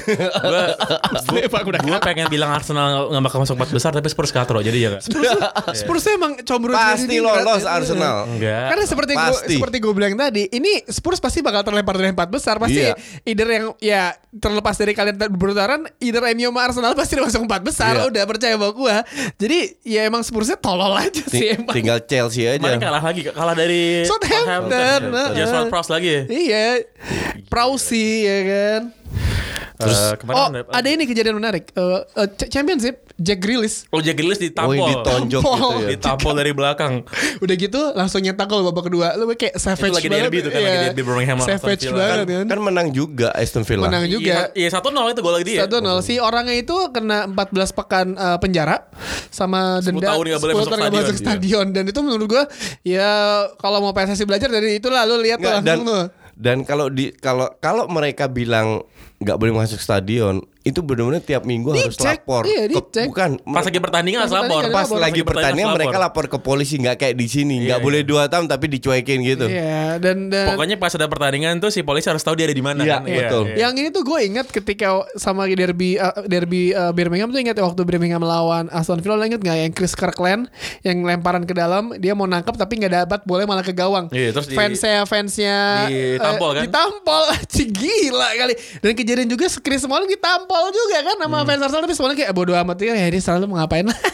gue 1.23 1.41
gue 1.79 1.97
pengen 2.01 2.27
bilang 2.27 2.49
Arsenal 2.49 3.07
nggak 3.09 3.23
bakal 3.23 3.37
masuk 3.39 3.55
empat 3.55 3.69
besar 3.69 3.91
tapi 3.91 4.07
Spurs 4.07 4.31
katro 4.31 4.59
jadi 4.59 4.77
ya 4.77 4.89
enggak 4.91 5.03
Spurs 5.75 6.03
emang 6.09 6.41
combro 6.41 6.73
Pasti 6.73 7.21
lolos 7.21 7.63
Arsenal. 7.63 8.25
enggak. 8.27 8.67
Karena 8.73 8.83
seperti 8.85 9.11
gue 9.13 9.37
seperti 9.49 9.77
gue 9.77 9.93
bilang 9.93 10.15
tadi, 10.15 10.49
ini 10.49 10.81
Spurs 10.85 11.19
pasti 11.19 11.28
bakal 11.39 11.61
terlempar 11.61 11.93
dari 11.93 12.09
empat 12.09 12.25
besar. 12.25 12.57
Pasti 12.57 12.81
Iya. 12.81 12.97
either 13.23 13.45
yang 13.45 13.65
ya 13.77 14.03
terlepas 14.31 14.73
dari 14.73 14.91
kalian 14.91 15.13
berputaran, 15.29 15.85
either 15.97 16.25
MU 16.33 16.49
sama 16.49 16.61
Arsenal 16.65 16.93
pasti 16.97 17.13
masuk 17.15 17.45
empat 17.45 17.61
besar. 17.61 17.93
Iya. 17.93 18.09
Udah 18.09 18.23
percaya 18.25 18.57
sama 18.57 18.73
gue. 18.73 18.95
Jadi 19.37 19.59
ya 19.83 20.01
emang 20.03 20.25
Spursnya 20.25 20.55
tolol 20.55 20.97
aja 20.97 21.13
Ting- 21.13 21.29
sih 21.29 21.47
emang. 21.53 21.71
tinggal 21.71 22.01
Chelsea 22.01 22.43
aja. 22.43 22.57
Kemarin 22.57 22.81
kalah 22.81 23.03
lagi 23.03 23.21
kalah 23.23 23.53
dari 23.53 24.01
Southampton, 24.01 24.73
Southampton. 24.73 25.01
heeh. 25.13 25.37
Just 25.37 25.53
Prowse 25.69 25.89
lagi 25.89 26.09
ya 26.09 26.21
Iya, 26.25 26.65
Prausi 27.45 28.25
ya 28.25 28.39
kan. 28.43 28.81
Terus 29.79 30.19
Oh, 30.27 30.51
ada 30.51 30.83
ini 30.85 31.03
kejadian 31.03 31.39
menarik. 31.39 31.71
Eh, 31.71 31.81
eh, 32.13 32.27
Ch- 32.29 32.49
Championship, 32.49 33.07
Jack 33.15 33.39
Grealish. 33.39 33.87
Oh 33.87 33.97
Jack 33.97 34.13
Grealish 34.13 34.35
Oh, 34.37 34.45
ditampol 34.45 34.75
yang 34.75 34.91
ditonjok 34.93 35.39
Tampol. 35.39 35.55
gitu 35.55 35.79
ya. 35.79 35.89
Ditampol 35.95 36.33
dari 36.35 36.51
belakang 36.51 36.93
Udah 37.43 37.55
gitu 37.55 37.81
langsung 37.93 38.19
nyetak 38.19 38.43
gol 38.45 38.61
babak 38.65 38.85
kedua. 38.85 39.15
Lu 39.15 39.23
kayak 39.31 39.55
savage 39.55 39.91
lagi 39.93 40.05
banget. 40.05 40.27
derby 40.27 40.37
tuh 40.41 40.51
kan, 40.51 40.59
lagi 40.59 40.67
Iya. 40.69 40.83
derby 40.85 41.01
Birmingham 41.01 41.37
lawan 41.37 41.47
Savage 41.49 41.83
banget 41.87 42.17
kan. 42.27 42.45
Kan 42.45 42.59
menang 42.61 42.87
juga 42.91 43.31
Aston 43.31 43.63
Villa. 43.63 43.87
Menang 43.87 44.05
juga. 44.05 44.51
Iya 44.51 44.69
satu 44.69 44.87
nol 44.89 45.07
itu 45.07 45.21
gol 45.21 45.33
lagi 45.33 45.47
dia 45.47 45.59
Satu 45.63 45.79
nol. 45.79 45.99
Si 46.01 46.19
orangnya 46.19 46.53
itu 46.53 46.75
kena 46.91 47.23
14 47.25 47.39
pekan 47.73 48.07
eh, 48.13 48.37
penjara 48.37 48.83
sama 49.29 49.79
10 49.79 49.95
denda 49.95 50.11
tahun 50.11 50.23
nggak 50.25 50.41
boleh 50.41 50.53
10 50.53 50.59
masuk 50.59 50.71
nggak 50.73 50.91
masuk 50.91 51.15
stadion. 51.15 51.23
stadion. 51.23 51.65
Dan 51.71 51.83
itu 51.87 51.99
menurut 52.01 52.27
gua 52.27 52.43
ya 52.81 53.09
kalau 53.55 53.79
mau 53.79 53.91
PSSI 53.91 54.23
belajar 54.23 54.49
dari 54.49 54.75
itulah 54.75 55.03
lu 55.03 55.15
lihat 55.17 55.37
tuh 55.37 55.47
Nggak, 55.49 55.63
dan 55.63 55.77
langsung 55.77 55.87
tuh. 55.87 56.05
dan 56.35 56.57
kalau 56.61 56.87
di 56.87 57.11
kalau 57.13 57.47
kalau 57.57 57.87
mereka 57.87 58.27
bilang 58.27 58.83
nggak 59.19 59.35
boleh 59.35 59.51
masuk 59.53 59.77
stadion 59.77 60.39
itu 60.61 60.79
benar-benar 60.79 61.19
tiap 61.19 61.43
minggu 61.43 61.71
harus 61.71 61.95
Dicek. 61.95 62.19
lapor 62.19 62.43
Iya, 62.43 62.67
Ke- 62.69 63.03
bukan 63.05 63.39
Pas 63.41 63.63
lagi 63.63 63.79
pertandingan 63.79 64.19
harus 64.21 64.29
Pas 64.29 64.37
lapor 64.37 64.59
pertandingan 64.61 64.75
pas 64.77 64.85
lapor. 64.85 64.99
lagi 65.01 65.21
pertandingan 65.21 65.55
harus 65.65 65.77
mereka 65.77 65.97
lapor 65.97 66.25
ke 66.25 66.37
polisi 66.37 66.75
nggak 66.77 66.95
kayak 66.95 67.15
di 67.15 67.27
sini 67.27 67.55
nggak 67.61 67.79
Iya, 67.79 67.83
boleh 67.83 68.01
dua 68.01 68.23
tahun 68.25 68.45
tapi 68.45 68.65
dicuekin 68.69 69.19
gitu 69.21 69.45
Iya, 69.45 69.97
dan 69.97 70.27
dan 70.27 70.45
Pokoknya 70.49 70.75
pas 70.75 70.91
ada 70.93 71.03
pertandingan 71.05 71.57
tuh 71.57 71.67
si 71.67 71.79
polisi 71.81 72.07
harus 72.07 72.19
tahu 72.19 72.33
dia 72.33 72.45
ada 72.45 72.53
di 72.53 72.61
mana 72.61 72.79
Iya, 72.81 72.91
kan. 72.93 73.01
betul. 73.07 73.43
Yang 73.55 73.73
ini 73.73 73.89
tuh 73.89 74.03
gue 74.03 74.19
ingat 74.21 74.47
ketika 74.47 74.87
sama 75.15 75.47
derby 75.47 75.95
uh, 75.95 76.15
derby 76.23 76.71
uh, 76.71 76.91
Birmingham 76.91 77.27
tuh 77.29 77.39
ingat 77.39 77.55
ya 77.55 77.63
waktu 77.65 77.81
Birmingham 77.81 78.19
melawan 78.19 78.67
Aston 78.69 78.99
Villa 78.99 79.15
lo 79.15 79.25
inget 79.25 79.39
nggak 79.39 79.57
yang 79.57 79.73
Chris 79.73 79.91
Kirkland 79.93 80.47
yang 80.81 80.99
lemparan 81.01 81.43
ke 81.43 81.51
dalam 81.51 81.91
dia 81.97 82.11
mau 82.13 82.23
nangkap 82.25 82.55
tapi 82.55 82.77
nggak 82.77 82.93
dapat 83.01 83.19
boleh 83.21 83.43
malah 83.43 83.63
ke 83.63 83.71
gawang. 83.71 84.07
Iya, 84.09 84.31
terus 84.31 84.47
di- 84.47 84.55
fansnya 84.55 85.03
fansnya 85.03 85.55
Ditampol, 85.87 86.49
eh, 86.49 86.53
kan? 86.53 86.63
Ditampol, 86.67 87.23
gila 87.79 88.29
kali. 88.33 88.53
Dan 88.77 88.91
kejadian 88.91 89.07
juga 89.25 89.45
Chris 89.59 89.81
Smalling 89.81 90.09
ditampol 90.09 90.69
juga 90.69 91.01
kan 91.01 91.15
sama 91.17 91.37
Hmm. 91.39 91.47
fans 91.47 91.61
Arsenal 91.65 91.81
tapi 91.83 91.95
Smalling 91.95 92.17
kayak 92.17 92.33
bodo 92.33 92.53
amat 92.53 92.77
ya 92.93 93.07
dia 93.07 93.21
selalu 93.21 93.45
mau 93.47 93.57
ngapain 93.57 93.85
lah. 93.85 93.97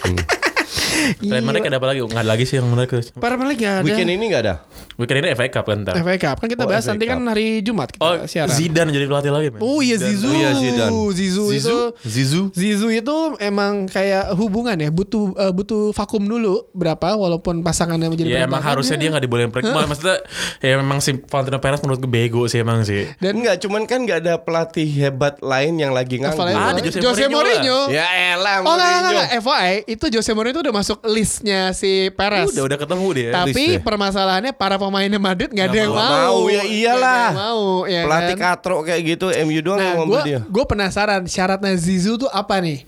Selain 1.17 1.43
mereka 1.43 1.67
ada 1.67 1.77
apa 1.77 1.88
lagi? 1.88 1.99
Nggak 2.01 2.17
ada 2.17 2.29
lagi 2.29 2.43
sih 2.43 2.55
yang 2.55 2.67
menarik. 2.67 2.89
Para 3.13 3.36
lagi 3.36 3.63
ada. 3.63 3.81
weekend 3.81 4.10
ini 4.10 4.25
nggak 4.27 4.41
ada 4.41 4.55
Weekend 4.95 5.17
ini 5.19 5.27
FA 5.34 5.45
Cup 5.49 5.65
kan 5.65 5.77
ntar. 5.81 5.93
FA 5.97 6.15
Cup 6.15 6.38
kan 6.39 6.47
kita 6.47 6.63
Oh, 6.63 6.67
bahas 6.67 6.81
FA 6.81 6.91
nanti 6.91 7.05
kan 7.05 7.19
hari 7.21 7.60
Jumat 7.60 7.91
kita 7.91 8.01
Oh, 8.01 8.15
siaran. 8.23 8.49
Zidane 8.49 8.89
jadi 8.89 9.05
pelatih 9.05 9.31
lagi. 9.31 9.47
men. 9.49 9.60
Oh 9.60 9.79
iya 9.79 9.97
Zizou. 9.97 10.29
Oh 10.29 10.34
iya, 10.34 10.49
Zidane. 10.53 10.91
Zizou, 11.12 11.47
itu 11.51 11.77
Zizu 12.01 12.41
Zizou 12.51 12.89
itu 12.89 13.15
emang 13.38 13.86
kayak 13.86 14.31
hubungan 14.34 14.73
ya 14.73 14.89
butuh 14.89 15.36
eh, 15.36 15.51
butuh 15.51 15.91
vakum 15.91 16.21
dulu 16.21 16.71
berapa 16.71 17.13
walaupun 17.13 17.60
pasangannya 17.60 18.08
menjadi 18.08 18.29
Ya 18.31 18.39
emang 18.43 18.62
harusnya 18.62 18.95
dia 18.95 19.12
nggak 19.12 19.23
dibolehin 19.23 19.51
pergi. 19.51 19.67
Maksudnya 19.67 20.23
ya 20.60 20.79
memang 20.79 20.99
si 20.99 21.19
Valentino 21.19 21.60
Perez 21.60 21.79
menurut 21.81 21.99
gue 21.99 22.08
bego 22.08 22.45
sih 22.45 22.60
emang 22.60 22.81
sih. 22.81 23.08
dan 23.17 23.36
nggak 23.36 23.60
cuman 23.60 23.84
kan 23.84 23.99
nggak 24.01 24.19
ada 24.21 24.34
pelatih 24.38 24.88
hebat 24.97 25.39
lain 25.39 25.75
yang 25.75 25.91
lagi 25.91 26.17
nganggur 26.17 26.45
Ada 26.45 26.79
Jose 26.79 26.99
Jose 26.99 27.25
Mourinho 27.27 27.79
Mourinho. 27.84 27.91
ya 27.91 28.05
elah 28.34 28.62
Oh 28.62 28.73
enggak, 28.73 28.89
enggak, 28.93 29.12
enggak, 29.12 29.29
FYI 29.41 29.73
itu 29.88 30.05
Jose 30.10 30.31
Mourinho 30.31 30.53
itu 30.53 30.62
udah 30.62 30.73
masuk 30.85 31.01
listnya 31.03 31.73
si 31.73 32.13
Perez. 32.13 32.53
Udah 32.53 32.69
udah 32.69 32.77
ketemu 32.77 33.07
dia. 33.11 33.29
Tapi 33.33 33.57
list 33.57 33.73
ya. 33.73 33.81
permasalahannya 33.81 34.53
para 34.53 34.77
pemainnya 34.77 35.17
Madrid 35.17 35.49
nggak 35.49 35.65
ada 35.65 35.79
yang 35.81 35.89
mau. 35.89 36.05
mau. 36.05 36.39
Ya 36.45 36.61
iyalah. 36.61 37.25
Yang 37.25 37.41
mau, 37.41 37.61
ya 37.89 38.01
pelatih 38.05 38.35
kan? 38.37 38.45
katro 38.53 38.77
kayak 38.85 39.01
gitu 39.03 39.25
MU 39.41 39.59
doang 39.59 39.81
Nah, 39.81 39.93
beli 39.97 40.21
dia 40.23 40.39
gue 40.45 40.63
penasaran 40.63 41.25
syaratnya 41.25 41.73
Zizou 41.73 42.21
tuh 42.21 42.29
apa 42.29 42.61
nih? 42.61 42.85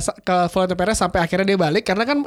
Sa- 0.00 0.16
ke 0.16 0.36
Valentino 0.48 0.78
Perez 0.78 0.96
sampai 0.96 1.20
akhirnya 1.20 1.44
dia 1.44 1.58
balik 1.58 1.84
karena 1.84 2.06
kan 2.06 2.22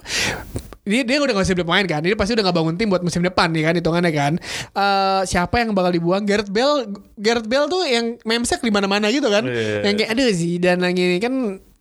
dia 0.84 1.02
dia 1.02 1.18
udah 1.18 1.32
gak 1.32 1.48
usah 1.48 1.56
beli 1.56 1.64
pemain 1.64 1.88
kan 1.88 2.04
dia 2.04 2.14
pasti 2.14 2.36
udah 2.36 2.44
gak 2.44 2.54
bangun 2.54 2.76
tim 2.76 2.86
buat 2.86 3.00
musim 3.00 3.24
depan 3.24 3.48
nih 3.50 3.64
kan 3.64 3.74
hitungannya 3.74 4.12
kan 4.12 4.34
Eh, 4.70 5.22
siapa 5.24 5.58
yang 5.58 5.72
bakal 5.72 5.90
dibuang 5.90 6.22
Gareth 6.22 6.52
Bale 6.52 6.84
Gareth 7.16 7.48
Bale 7.48 7.66
tuh 7.66 7.88
yang 7.88 8.20
memsek 8.22 8.60
di 8.60 8.70
mana 8.70 8.86
mana 8.86 9.08
gitu 9.08 9.26
kan 9.26 9.42
Iya. 9.42 9.88
yang 9.88 9.96
kayak 9.96 10.12
aduh 10.12 10.30
sih 10.30 10.60
dan 10.60 10.84
lagi 10.84 11.00
ini 11.00 11.18
kan 11.18 11.34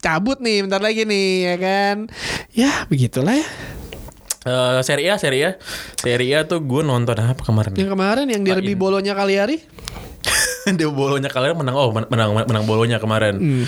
cabut 0.03 0.43
nih 0.43 0.67
bentar 0.67 0.83
lagi 0.83 1.07
nih 1.07 1.29
ya 1.47 1.57
kan? 1.63 1.97
Ya 2.53 2.73
begitulah 2.91 3.39
ya. 3.39 3.47
Eh, 4.43 4.81
Serie 4.83 5.15
A, 5.15 5.17
Serie 5.23 5.43
A, 5.47 5.51
Serie 5.95 6.35
A 6.35 6.43
tuh 6.43 6.59
gue 6.59 6.83
nonton 6.83 7.15
apa 7.15 7.39
kemarin? 7.47 7.79
yang 7.79 7.95
kemarin 7.95 8.27
yang 8.27 8.43
derby 8.43 8.75
bolonya 8.75 9.15
kali 9.15 9.39
hari 9.39 9.57
dia 10.79 10.87
bolonya 10.87 11.27
kalian 11.27 11.55
menang 11.55 11.75
oh 11.75 11.91
men- 11.91 12.07
menang 12.07 12.31
menang 12.39 12.65
bolonya 12.65 12.97
kemarin. 12.97 13.67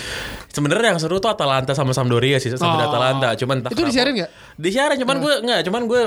Sebenarnya 0.49 0.95
yang 0.95 1.01
seru 1.01 1.19
tuh 1.19 1.27
Atalanta 1.27 1.75
sama 1.75 1.91
Sampdoria 1.91 2.39
sih, 2.39 2.47
Sampdoria 2.49 2.87
Oh. 2.87 2.91
Atalanta. 2.91 3.29
Cuman 3.35 3.59
entah 3.59 3.71
Itu 3.71 3.83
disiarin 3.83 4.15
nggak? 4.15 4.31
Disiarin, 4.55 4.97
cuman 4.97 5.17
gue 5.19 5.35
nggak, 5.43 5.61
cuman 5.65 5.83
gue 5.85 6.03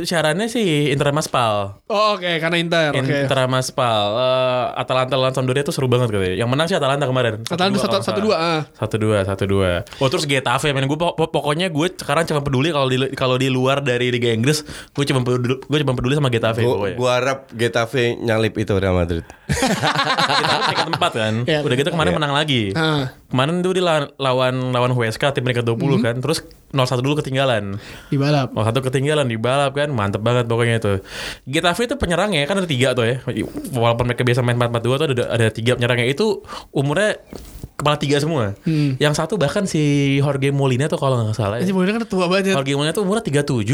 siarannya 0.00 0.48
sih 0.48 0.88
Inter 0.88 1.12
sama 1.12 1.20
Spal. 1.20 1.54
Oh, 1.84 2.16
oke, 2.16 2.24
karena 2.40 2.56
Inter. 2.56 2.96
Inter 2.96 3.36
sama 3.38 3.60
Spal. 3.60 4.04
Eh, 4.16 4.64
Atalanta 4.74 5.14
lawan 5.14 5.32
Sampdoria 5.32 5.60
tuh 5.60 5.70
seru 5.70 5.84
banget 5.84 6.08
katanya. 6.08 6.32
Yang 6.34 6.48
menang 6.48 6.66
sih 6.66 6.76
Atalanta 6.76 7.04
kemarin. 7.04 7.44
Atalanta 7.44 7.76
satu- 7.78 8.00
satu 8.02 8.20
dua, 8.22 8.36
ah. 8.36 8.60
Satu 8.72 8.96
dua, 8.96 9.18
satu 9.22 9.44
dua. 9.44 9.84
Oh 9.98 10.08
terus 10.08 10.24
Getafe, 10.24 10.72
men 10.72 10.86
gue 10.86 10.96
pokoknya 10.96 11.68
gue 11.68 11.92
sekarang 11.92 12.24
cuma 12.24 12.40
peduli 12.40 12.72
kalau 12.72 12.88
di 12.88 12.96
kalau 13.12 13.36
di 13.36 13.46
luar 13.46 13.80
dari 13.80 14.08
Liga 14.08 14.32
Inggris, 14.32 14.64
gue 14.90 15.04
cuma 15.04 15.20
peduli, 15.20 15.60
gue 15.60 15.78
cuma 15.78 15.92
peduli 15.92 16.14
sama 16.14 16.32
Getafe 16.32 16.64
gua 16.96 17.10
harap 17.12 17.38
Getafe 17.52 18.16
nyalip 18.16 18.56
itu 18.56 18.72
Real 18.72 18.94
Madrid. 18.94 19.28
Getafe 20.38 20.62
peringkat 20.70 20.88
empat 20.94 21.12
kan. 21.12 21.34
Iya, 21.44 21.58
Udah 21.66 21.76
gitu 21.76 21.90
kemarin 21.90 22.12
menang 22.14 22.32
lagi. 22.32 22.70
Ah. 22.78 23.10
Kemarin 23.30 23.62
tuh 23.62 23.72
di 23.74 23.82
lawan 23.82 24.10
lawan, 24.18 24.90
HSK 24.94 25.34
tim 25.34 25.42
peringkat 25.46 25.62
20 25.62 25.98
Mhm. 25.98 26.04
kan. 26.04 26.16
Terus 26.18 26.38
0-1 26.70 27.02
dulu 27.02 27.14
ketinggalan. 27.18 27.78
Di 28.10 28.16
balap. 28.18 28.50
0-1 28.54 28.82
ketinggalan 28.82 29.26
di 29.26 29.38
balap 29.38 29.74
kan. 29.74 29.90
Mantep 29.90 30.22
banget 30.22 30.50
pokoknya 30.50 30.78
itu. 30.78 30.94
Getafe 31.46 31.86
itu 31.86 31.94
penyerangnya 31.94 32.46
kan 32.46 32.58
ada 32.58 32.68
tiga 32.68 32.94
tuh 32.94 33.06
ya. 33.06 33.22
Walaupun 33.70 34.06
mereka 34.06 34.22
biasa 34.22 34.42
main 34.42 34.58
4-4-2 34.58 34.98
tuh 34.98 35.06
ada, 35.14 35.24
ada 35.30 35.46
tiga 35.50 35.78
penyerangnya. 35.78 36.06
Itu 36.10 36.42
umurnya 36.70 37.18
kepala 37.80 37.96
tiga 37.96 38.16
semua. 38.16 38.52
Hmm. 38.62 38.94
Yang 38.96 39.14
satu 39.16 39.34
bahkan 39.34 39.64
si 39.64 39.80
Jorge 40.16 40.48
Molina 40.50 40.86
tuh 40.86 40.96
kalau 40.96 41.16
nggak 41.18 41.32
salah. 41.32 41.56
Si 41.58 41.66
Ya. 41.66 41.72
Molina 41.72 41.96
kan 41.96 42.04
tua 42.04 42.26
banget. 42.26 42.52
Jorge 42.52 42.72
Molina 42.72 42.92
tuh 42.92 43.02
umurnya 43.02 43.24
37 43.24 43.64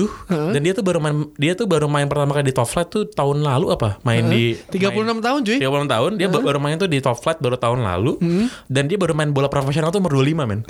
dan 0.52 0.60
dia 0.60 0.72
tuh 0.72 0.80
baru 0.80 0.98
main 0.98 1.14
dia 1.34 1.52
tuh 1.52 1.66
baru 1.66 1.86
main 1.86 2.06
pertama 2.06 2.30
kali 2.30 2.46
di 2.46 2.54
top 2.54 2.66
flight 2.66 2.88
tuh 2.88 3.04
tahun 3.04 3.42
lalu 3.42 3.66
apa? 3.70 3.98
Main 4.00 4.24
di 4.26 4.54
36 4.70 5.18
tahun 5.18 5.40
cuy. 5.42 5.58
36 5.58 5.88
tahun 5.88 6.10
dia 6.14 6.26
baru 6.30 6.58
main 6.58 6.76
tuh 6.76 6.86
di 6.86 6.98
top 6.98 7.18
flight 7.18 7.38
baru 7.38 7.56
tahun 7.56 7.82
lalu 7.82 8.12
Hmm. 8.16 8.46
dan 8.66 8.86
dia 8.86 8.96
baru 8.96 9.12
main 9.12 9.28
bola 9.28 9.46
profesional 9.46 9.90
tuh 9.90 9.98
umur 9.98 10.14
25 10.14 10.46
men 10.46 10.60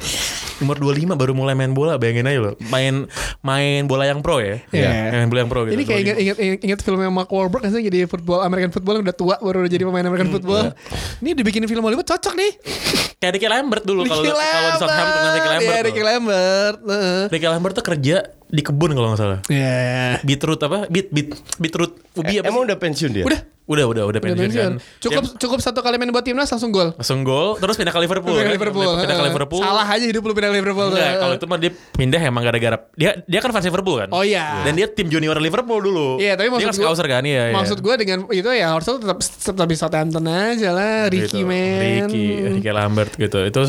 umur 0.57 0.77
25 0.79 1.13
baru 1.15 1.33
mulai 1.33 1.53
main 1.53 1.69
bola 1.71 1.95
bayangin 1.95 2.25
aja 2.25 2.41
loh 2.41 2.55
main 2.67 3.05
main 3.41 3.85
bola 3.85 4.05
yang 4.05 4.19
pro 4.19 4.41
ya 4.41 4.57
Iya. 4.71 5.13
main 5.15 5.29
bola 5.29 5.41
yang 5.43 5.51
pro 5.51 5.61
gitu 5.63 5.77
Ini 5.77 5.85
kayak 5.85 6.01
inget, 6.01 6.17
inget, 6.17 6.37
inget 6.63 6.79
filmnya 6.81 7.13
Mark 7.13 7.29
Wahlberg 7.29 7.61
kan 7.61 7.71
jadi 7.71 8.09
football 8.09 8.41
American 8.41 8.73
football 8.73 8.97
yang 8.97 9.05
udah 9.05 9.13
tua 9.15 9.37
baru 9.37 9.63
udah 9.63 9.71
jadi 9.71 9.85
pemain 9.85 10.01
American 10.03 10.27
Hmm, 10.27 10.35
football. 10.35 10.65
iya. 10.67 11.21
Ini 11.21 11.31
dibikin 11.35 11.61
film 11.63 11.85
Hollywood 11.85 12.07
cocok 12.07 12.33
nih. 12.35 12.51
kayak 13.27 13.43
Ricky 13.43 13.49
Lambert 13.51 13.83
dulu 13.83 14.07
kalau 14.07 14.23
kalau 14.23 14.71
di 14.71 14.79
Southampton 14.79 15.19
kan 15.19 15.31
Ricky 15.35 15.36
Lambert 15.49 15.75
Iya. 15.75 15.87
Ricky 15.87 16.03
Lambert. 16.03 16.79
Heeh. 16.83 17.23
Ricky 17.29 17.47
Lambert 17.47 17.75
tuh 17.75 17.85
kerja 17.85 18.17
di 18.47 18.63
kebun 18.63 18.91
kalau 18.93 19.09
nggak 19.11 19.21
salah 19.21 19.39
Iya. 19.47 20.23
beetroot 20.23 20.61
apa 20.61 20.87
beet 20.87 21.11
beet 21.11 21.29
beetroot 21.57 21.99
ubi 22.15 22.35
apa 22.37 22.45
Eh, 22.45 22.49
Emang 22.49 22.63
sih? 22.63 22.69
udah 22.69 22.77
pensiun 22.77 23.11
dia? 23.13 23.25
Udah, 23.25 23.41
udah 23.67 23.85
udah 23.85 24.03
udah 24.05 24.05
udah 24.07 24.21
pensiun, 24.23 24.39
pensiun. 24.47 24.73
kan 24.79 25.03
Cukup 25.03 25.23
Dia 25.25 25.35
cukup 25.37 25.59
satu 25.59 25.83
kali 25.83 25.97
main 25.97 26.09
buat 26.09 26.23
timnas 26.23 26.47
langsung 26.47 26.71
gol. 26.71 26.95
langsung 26.95 27.21
gol 27.21 27.59
terus 27.59 27.75
pindah 27.75 27.91
ke 27.91 27.99
Liverpool 27.99 28.31
Pindah 28.31 28.39
ke 28.39 28.47
kan? 28.47 28.55
Liverpool. 28.55 28.87
pindah 28.97 29.17
ke. 29.19 29.25
Liverpool 29.27 29.61
Salah 29.61 29.83
aja 29.85 30.05
hidup 30.05 30.23
lu 30.23 30.33
pindah 30.33 30.49
ke 30.49 30.57
Liverpool. 30.57 30.87
Enggak, 30.89 31.13
kalau 31.19 31.35
itu 31.35 31.45
mah 31.45 31.59
dia 31.59 31.71
pindah 31.75 32.21
emang 32.23 32.43
gara-gara 32.45 32.77
dia 32.95 33.11
dia 33.21 33.39
kan 33.41 33.51
fans 33.51 33.67
Liverpool 33.67 33.97
kan. 33.99 34.09
Oh 34.09 34.23
iya. 34.23 34.63
Dan 34.63 34.73
dia 34.73 34.87
tim 34.87 35.11
junior 35.11 35.35
Liverpool 35.37 35.83
dulu. 35.83 36.09
Iya, 36.17 36.39
tapi 36.39 36.47
dia 36.47 36.55
maksud 36.55 36.63
kan 36.65 36.75
gua- 36.77 36.87
scouser 36.87 37.07
kan 37.11 37.23
iya. 37.25 37.43
iya. 37.45 37.55
Maksud 37.57 37.79
gue 37.81 37.95
dengan 37.97 38.19
itu 38.31 38.47
ya 38.49 38.67
harusnya 38.71 38.95
tetap 38.97 39.19
tetap 39.19 39.67
bisa 39.67 39.81
Southampton 39.83 40.25
aja 40.25 40.71
lah, 40.71 40.97
Ricky 41.09 41.35
Gitu. 41.37 41.43
man. 41.43 42.07
Ricky, 42.07 42.25
Ricky 42.53 42.71
Lambert 42.71 43.13
gitu. 43.13 43.39
Itu 43.43 43.61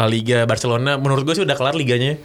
La 0.00 0.08
Liga 0.08 0.40
Barcelona 0.42 0.96
menurut 0.96 1.22
gue 1.22 1.34
sih 1.34 1.44
udah 1.44 1.52
kelar 1.52 1.76
liganya. 1.76 2.16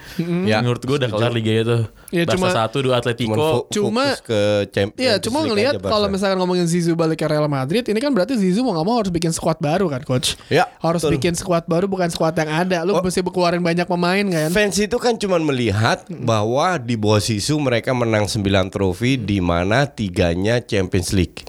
Ya, 0.47 0.63
menurut 0.63 0.79
gue 0.79 0.95
udah 0.95 1.11
kelar 1.11 1.29
liganya 1.29 1.61
itu. 1.61 1.77
Ya, 2.09 2.23
Barca 2.23 2.39
cuma- 2.39 2.55
satu 2.55 2.77
dua 2.79 2.95
Atletico. 2.97 3.67
Cuma- 3.67 4.15
fokus 4.15 4.23
ke 4.23 4.39
Champions 4.71 5.03
Iya, 5.03 5.13
cuma 5.19 5.43
ngelihat 5.43 5.83
kalau 5.83 6.07
misalkan 6.07 6.39
ngomongin 6.39 6.63
Zizou 6.63 6.95
balik 6.95 7.19
ke 7.19 7.27
Real 7.27 7.43
Madrid, 7.45 7.83
ini 7.83 7.99
kan 7.99 8.15
berarti 8.15 8.39
Zizou 8.39 8.63
mau 8.63 8.71
nggak 8.71 8.87
mau 8.87 8.95
harus 8.95 9.11
bikin 9.11 9.29
squad 9.29 9.59
baru 9.59 9.91
kan, 9.91 9.99
coach? 10.01 10.39
Ya, 10.47 10.71
Harus 10.79 11.03
betul. 11.03 11.19
bikin 11.19 11.35
squad 11.35 11.65
baru 11.65 11.85
bukan 11.85 12.07
squad 12.07 12.31
yang 12.33 12.47
ada. 12.47 12.87
Lu 12.87 12.95
Oh. 12.95 13.03
mesti 13.03 13.19
keluarin 13.19 13.59
banyak 13.59 13.83
pemain 13.83 14.23
kan? 14.23 14.49
Fans 14.49 14.77
itu 14.77 14.95
kan 14.95 15.19
cuma 15.19 15.35
melihat 15.35 16.07
bahwa 16.07 16.79
di 16.79 16.95
bawah 16.95 17.19
Sisu 17.19 17.59
mereka 17.59 17.91
menang 17.91 18.31
9 18.31 18.71
trofi 18.71 19.17
di 19.17 19.43
mana 19.43 19.83
tiganya 19.83 20.61
Champions 20.61 21.11
League. 21.11 21.43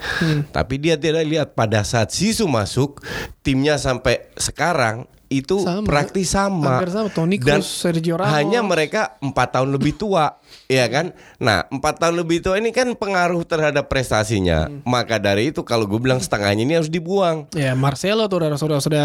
Tapi 0.51 0.75
dia 0.77 0.99
tidak 0.99 1.23
lihat 1.23 1.49
pada 1.53 1.81
saat 1.81 2.11
Sisu 2.11 2.49
masuk, 2.49 2.99
timnya 3.41 3.77
sampai 3.77 4.27
sekarang 4.35 5.07
itu 5.27 5.59
Sama. 5.63 5.83
praktis 5.87 6.31
sama. 6.31 6.79
Hampir 6.79 6.91
sama. 6.95 7.09
Toni 7.11 7.37
Dan 7.39 7.59
Kroos, 7.59 7.67
Sergio 7.67 8.15
Ramos. 8.15 8.31
hanya 8.31 8.63
mereka 8.63 9.19
empat 9.19 9.59
tahun 9.59 9.75
lebih 9.75 9.99
tua, 9.99 10.39
ya 10.71 10.87
kan? 10.87 11.11
Nah, 11.43 11.67
empat 11.67 11.99
tahun 11.99 12.23
lebih 12.23 12.47
tua 12.47 12.59
ini 12.63 12.71
kan 12.71 12.95
pengaruh 12.95 13.43
terhadap 13.43 13.91
prestasinya. 13.91 14.71
Maka 14.87 15.19
dari 15.19 15.51
itu 15.51 15.67
kalau 15.67 15.87
gue 15.87 15.99
bilang 15.99 16.23
setengahnya 16.23 16.63
ini 16.63 16.75
harus 16.79 16.91
dibuang. 16.91 17.51
Ya 17.55 17.75
Marcelo 17.75 18.31
tuh 18.31 18.43
udah 18.43 18.59
sudah 18.59 18.79
sudah 18.79 19.05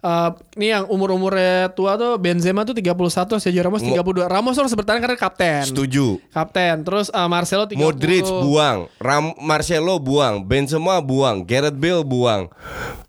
eh, 0.00 0.30
ini 0.60 0.72
yang 0.72 0.84
umur-umurnya 0.88 1.72
tua 1.72 1.96
tuh 1.96 2.20
Benzema 2.20 2.68
tuh 2.68 2.76
31, 2.76 3.40
Sergio 3.40 3.62
Ramos 3.64 3.80
32. 3.80 4.28
Ramos 4.28 4.54
harus 4.56 4.72
bertahan 4.76 5.00
karena 5.00 5.16
kapten. 5.16 5.64
Setuju. 5.68 6.20
Kapten. 6.32 6.84
Terus 6.84 7.08
eh, 7.08 7.28
Marcelo 7.28 7.64
30. 7.64 7.80
Modric 7.80 8.24
buang, 8.28 8.92
Ram 9.00 9.32
Marcelo 9.40 9.96
buang, 9.96 10.44
Benzema 10.44 11.00
buang, 11.00 11.42
Gareth 11.44 11.76
Bale 11.76 12.04
buang. 12.04 12.52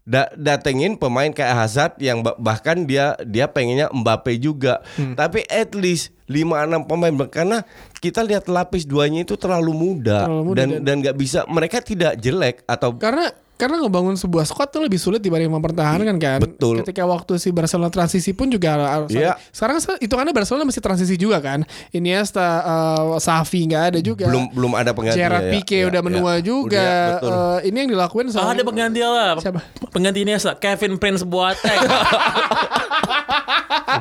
Da 0.03 0.27
datengin 0.35 0.99
pemain 0.99 1.31
kayak 1.31 1.55
Hazard 1.55 1.93
yang 1.95 2.19
ba- 2.19 2.35
bahkan 2.35 2.83
dia 2.83 3.15
dia 3.23 3.47
pengennya 3.47 3.87
Mbappe 3.87 4.35
juga. 4.35 4.83
Hmm. 4.99 5.15
Tapi 5.15 5.47
at 5.47 5.71
least 5.71 6.11
5 6.27 6.43
6 6.43 6.83
pemain 6.83 7.13
karena 7.23 7.63
kita 8.03 8.19
lihat 8.19 8.51
lapis 8.51 8.83
duanya 8.83 9.23
itu 9.23 9.39
terlalu 9.39 9.71
muda, 9.71 10.27
Terlalu 10.27 10.43
muda 10.43 10.57
dan 10.59 10.67
dan- 10.67 10.81
dan 10.83 10.95
nggak 10.99 11.15
bisa 11.15 11.47
mereka 11.47 11.79
tidak 11.79 12.19
jelek 12.19 12.67
atau 12.67 12.91
Karena 12.99 13.31
karena 13.53 13.77
ngebangun 13.77 14.15
sebuah 14.15 14.43
squad 14.43 14.67
tuh 14.67 14.81
lebih 14.81 14.97
sulit 14.97 15.19
dibanding 15.19 15.47
mempertahankan 15.47 16.17
kan. 16.17 16.39
Betul. 16.39 16.81
Ketika 16.81 17.05
waktu 17.05 17.37
si 17.37 17.49
Barcelona 17.49 17.87
transisi 17.87 18.31
pun 18.31 18.47
juga 18.47 18.75
harus. 18.75 19.09
Iya. 19.09 19.37
Sekarang 19.49 19.77
se- 19.77 19.99
hitungannya 19.99 20.31
Barcelona 20.31 20.63
masih 20.63 20.81
transisi 20.81 21.15
juga 21.15 21.37
kan. 21.37 21.61
Iniesta, 21.89 22.43
uh, 22.61 23.15
Safi 23.17 23.63
nggak 23.63 23.83
ada 23.93 23.99
juga. 24.01 24.25
belum 24.27 24.51
belum 24.51 24.73
ada 24.73 24.91
pengganti 24.91 25.17
Gerard 25.17 25.47
Pique 25.49 25.85
udah 25.85 26.01
menua 26.01 26.33
juga. 26.39 27.17
betul. 27.17 27.31
Eh, 27.31 27.59
ini 27.69 27.77
yang 27.79 27.89
dilakuin 27.91 28.27
Ah, 28.29 28.33
sama 28.33 28.51
ada 28.51 28.63
pengganti 28.63 28.99
lah. 28.99 29.37
Siapa? 29.37 29.61
Pengganti 29.93 30.19
ini 30.21 30.33
Kevin 30.59 30.97
Prince 30.97 31.23
Boateng. 31.23 31.79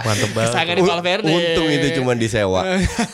Mantep 0.03 0.31
banget. 0.33 0.53
Di 0.73 0.83
Valverde. 0.83 1.29
Untung 1.29 1.69
itu 1.69 1.87
cuma 2.01 2.13
disewa. 2.15 2.61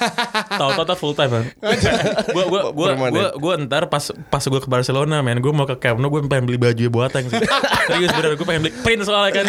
Tahu-tahu 0.60 0.96
full 0.96 1.14
time 1.14 1.30
kan. 1.30 1.44
gua 2.34 2.44
gua 2.46 2.60
gua 2.70 2.86
Permanen. 2.94 3.12
gua 3.12 3.26
gua 3.36 3.52
ntar 3.60 3.82
pas 3.90 4.04
pas 4.30 4.42
gua 4.42 4.60
ke 4.60 4.68
Barcelona 4.68 5.20
men, 5.20 5.42
gua 5.42 5.52
mau 5.52 5.66
ke 5.66 5.76
Camp 5.76 5.98
Nou 5.98 6.08
gua 6.08 6.22
pengen 6.28 6.44
beli 6.44 6.58
baju 6.58 6.84
Boateng 6.88 7.24
sih. 7.26 7.40
Serius 7.88 8.12
bener 8.12 8.30
gua 8.34 8.46
pengen 8.46 8.60
beli 8.62 8.72
print 8.76 9.00
soalnya 9.02 9.32
kan. 9.34 9.46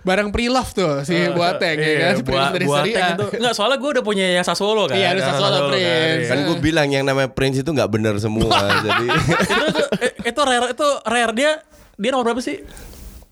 barang 0.00 0.28
pre-love 0.28 0.70
tuh 0.70 0.92
si 1.02 1.14
Boateng 1.30 1.76
ya 1.76 1.94
kan. 2.02 2.12
Si 2.12 2.20
Iya, 2.20 2.26
Prince 2.26 2.50
dari 2.52 2.66
Boateng 2.66 2.84
Serie 2.84 3.00
A. 3.00 3.08
itu. 3.12 3.26
Enggak, 3.36 3.54
soalnya 3.54 3.78
gua 3.78 3.90
udah 3.92 4.04
punya 4.04 4.26
yang 4.32 4.44
Sassuolo 4.44 4.84
kan. 4.84 4.94
Iya, 4.94 5.06
ada 5.08 5.16
Yang 5.16 5.28
Sassuolo, 5.30 5.58
Prince. 5.68 5.80
iya. 5.80 6.28
Kan 6.28 6.38
gue 6.42 6.56
bilang 6.58 6.88
yang 6.88 7.04
namanya 7.04 7.28
Prince 7.28 7.58
itu 7.58 7.70
nggak 7.70 7.88
benar 7.88 8.14
semua. 8.18 8.50
jadi 8.86 9.06
itu, 9.06 9.32
itu, 9.62 9.82
eh, 9.96 10.12
itu 10.26 10.40
rare 10.40 10.66
itu 10.70 10.88
rare 11.02 11.32
dia 11.32 11.52
dia 11.94 12.10
nomor 12.10 12.24
berapa 12.26 12.40
sih? 12.40 12.60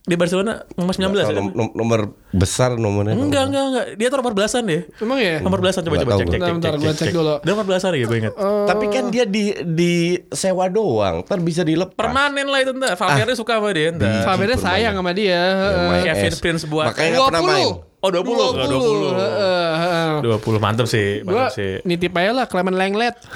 Di 0.09 0.17
Barcelona 0.17 0.65
nomor 0.73 0.91
19 0.91 1.13
ya? 1.13 1.27
Nom- 1.31 1.53
nom- 1.53 1.75
nomor 1.75 2.01
besar 2.31 2.75
nomornya. 2.75 3.13
Enggak, 3.13 3.45
enggak, 3.47 3.65
enggak. 3.69 3.87
Dia 3.95 4.07
tuh 4.09 4.19
nomor 4.19 4.33
belasan 4.33 4.65
deh. 4.65 4.89
Emang 4.97 5.21
ya? 5.21 5.37
Nomor 5.39 5.61
belasan 5.61 5.85
coba 5.85 5.95
Nggak 5.95 6.05
coba 6.05 6.13
cek 6.15 6.27
cek 6.27 6.41
cek. 6.41 6.53
Bentar, 6.57 6.73
gua 6.75 6.93
cek 6.93 7.09
dulu. 7.13 7.35
Dia 7.39 7.51
nomor 7.53 7.67
belasan 7.69 7.91
ya 7.93 8.05
gue 8.05 8.19
ingat. 8.19 8.35
Tapi 8.65 8.85
kan 8.89 9.05
dia 9.09 9.25
di 9.25 9.45
di 9.63 9.95
sewa 10.29 10.65
doang, 10.67 11.21
ntar 11.23 11.39
bisa 11.39 11.61
dilepas. 11.61 11.93
Permanen 11.95 12.49
lah 12.49 12.59
itu 12.59 12.73
ntar. 12.73 12.97
Valverde 12.97 13.37
suka 13.37 13.61
sama 13.61 13.69
dia 13.71 13.93
ntar. 13.93 14.25
Valverde 14.25 14.57
Super 14.57 14.65
sayang 14.67 14.95
sama 14.97 15.13
dia. 15.13 15.41
main 15.87 16.03
Kevin. 16.03 16.33
Prince 16.35 16.65
buat 16.65 16.87
Makanya 16.89 17.11
nggak 17.13 17.29
pernah 17.29 17.45
main. 17.45 17.69
Oh 17.99 18.15
20 18.15 18.23
20. 18.23 19.13
20. 19.13 19.19
Heeh, 19.19 19.73
heeh. 19.77 20.13
20 20.23 20.63
mantap 20.63 20.87
sih, 20.87 21.19
Gua 21.21 21.51
mantap 21.51 21.59
sih. 21.59 21.83
nitip 21.83 22.15
aja 22.15 22.31
lah 22.33 22.47
Clement 22.47 22.73
Lenglet. 22.73 23.19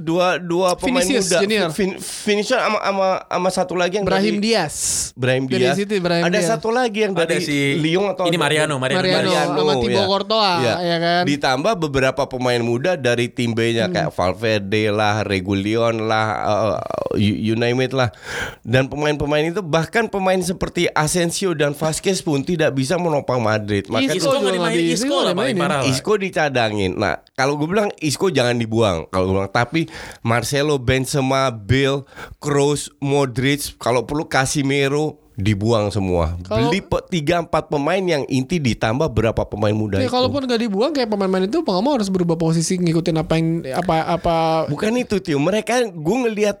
dua 0.00 0.40
dua 0.40 0.72
pemain 0.80 1.04
Vinicius, 1.04 1.28
muda. 1.28 1.38
Junior. 1.44 1.68
Fin, 1.76 1.90
finisher 2.00 2.56
sama 2.56 2.78
sama 2.80 3.08
sama 3.28 3.50
satu 3.52 3.74
lagi 3.76 4.00
yang 4.00 4.06
Brahim 4.08 4.40
dari, 4.40 4.48
Diaz. 4.48 4.76
Brahim 5.12 5.44
Diaz. 5.44 5.76
Dari 5.76 5.80
situ, 5.84 5.92
Brahim 6.00 6.24
ada 6.24 6.38
Diaz. 6.40 6.48
satu 6.48 6.68
lagi 6.72 7.04
yang 7.04 7.12
dari 7.12 7.36
ada 7.36 7.36
si 7.44 7.76
Lyon 7.76 8.16
atau 8.16 8.24
Ini 8.32 8.38
Mariano, 8.40 8.80
Mariano, 8.80 9.04
Mariano, 9.04 9.28
Mariano 9.28 9.60
sama 9.60 9.74
Thibaut 9.84 10.00
ya. 10.00 10.06
Courtoa 10.08 10.52
ya. 10.64 10.74
ya 10.80 10.96
kan. 10.96 11.22
Ditambah 11.28 11.74
beberapa 11.76 12.22
pemain 12.24 12.62
muda 12.64 12.96
dari 12.96 13.25
dari 13.26 13.34
tim 13.34 13.50
B-nya 13.58 13.90
kayak 13.90 14.14
Valverde 14.14 14.94
lah, 14.94 15.26
Regulion 15.26 16.06
lah, 16.06 16.26
uh, 16.46 16.78
you, 17.18 17.34
you 17.34 17.54
name 17.58 17.82
it 17.82 17.90
lah. 17.90 18.14
Dan 18.62 18.86
pemain-pemain 18.86 19.50
itu 19.50 19.58
bahkan 19.66 20.06
pemain 20.06 20.38
seperti 20.38 20.86
Asensio 20.94 21.58
dan 21.58 21.74
Vasquez 21.74 22.22
pun 22.22 22.46
tidak 22.46 22.78
bisa 22.78 22.94
menopang 22.94 23.42
Madrid. 23.42 23.90
Maka 23.90 24.14
Isco 24.14 24.38
nggak 24.38 24.54
bisa, 24.62 25.02
Isco 25.02 25.16
lah 25.26 25.34
paling 25.34 25.56
parah. 25.58 25.82
Isco 25.82 26.14
dicadangin. 26.14 26.94
Nah, 26.94 27.18
kalau 27.34 27.58
gue 27.58 27.66
bilang 27.66 27.90
Isco 27.98 28.30
jangan 28.30 28.62
dibuang. 28.62 29.10
Kalau 29.10 29.26
gue 29.26 29.34
bilang 29.42 29.50
tapi 29.50 29.90
Marcelo, 30.22 30.78
Benzema, 30.78 31.50
Bale, 31.50 32.06
Kroos, 32.38 32.94
Modric, 33.02 33.74
kalau 33.82 34.06
perlu 34.06 34.30
Casemiro 34.30 35.25
dibuang 35.36 35.88
semua. 35.88 36.34
Kalau- 36.42 36.66
Beli 36.66 36.80
pe- 36.80 37.04
tiga 37.08 37.38
empat 37.38 37.68
pemain 37.68 38.00
yang 38.00 38.24
inti 38.26 38.56
ditambah 38.56 39.06
berapa 39.06 39.44
pemain 39.44 39.70
muda 39.70 39.96
Ya 39.96 40.04
itu. 40.04 40.10
kalaupun 40.10 40.42
gak 40.42 40.58
dibuang 40.58 40.90
kayak 40.90 41.06
pemain-pemain 41.06 41.44
itu 41.44 41.60
nggak 41.60 41.78
mau 41.78 41.92
harus 41.92 42.08
berubah 42.08 42.34
posisi 42.34 42.74
ngikutin 42.74 43.16
apa 43.16 43.32
yang 43.34 43.46
apa 43.70 43.94
apa 44.10 44.36
Bukan 44.66 44.96
itu 44.96 45.16
Tio, 45.18 45.36
mereka 45.36 45.84
gue 45.84 46.16
ngelihat 46.22 46.56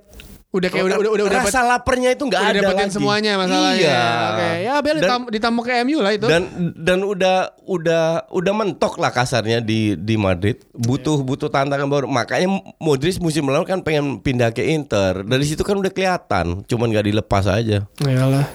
udah 0.46 0.68
kayak 0.68 0.84
udah 0.84 0.96
udah 0.96 1.10
udah 1.10 1.24
udah 1.26 1.40
rasa 1.42 1.60
laparnya 1.60 2.10
itu 2.10 2.24
nggak 2.24 2.40
ada 2.42 2.60
dapetin 2.62 2.80
lagi. 2.82 2.94
semuanya 2.94 3.32
masalahnya. 3.36 3.76
Iya. 3.76 4.00
Oke, 4.26 4.48
ya 4.58 4.74
Bel 4.78 4.88
Dan- 4.88 5.00
ditam, 5.02 5.20
ditambah 5.28 5.62
ke 5.62 5.72
MU 5.82 5.98
lah 6.00 6.12
itu. 6.12 6.26
dan 6.26 6.42
dan 6.74 6.98
udah 7.02 7.36
udah 7.62 8.04
udah 8.30 8.52
mentok 8.54 8.96
lah 8.96 9.10
kasarnya 9.10 9.60
di 9.60 9.80
di 9.94 10.16
Madrid 10.16 10.56
butuh 10.72 11.20
butuh 11.20 11.48
tantangan 11.50 11.84
baru 11.84 12.06
makanya 12.06 12.48
Modric 12.78 13.16
musim 13.18 13.44
lalu 13.44 13.64
kan 13.64 13.80
pengen 13.80 14.16
pindah 14.18 14.48
ke 14.48 14.64
Inter 14.66 15.20
dari 15.22 15.44
situ 15.44 15.60
kan 15.60 15.76
udah 15.76 15.88
kelihatan 15.88 16.64
cuman 16.64 16.86
nggak 16.88 17.06
dilepas 17.06 17.44
aja 17.46 17.84
Iyalah. 17.98 18.48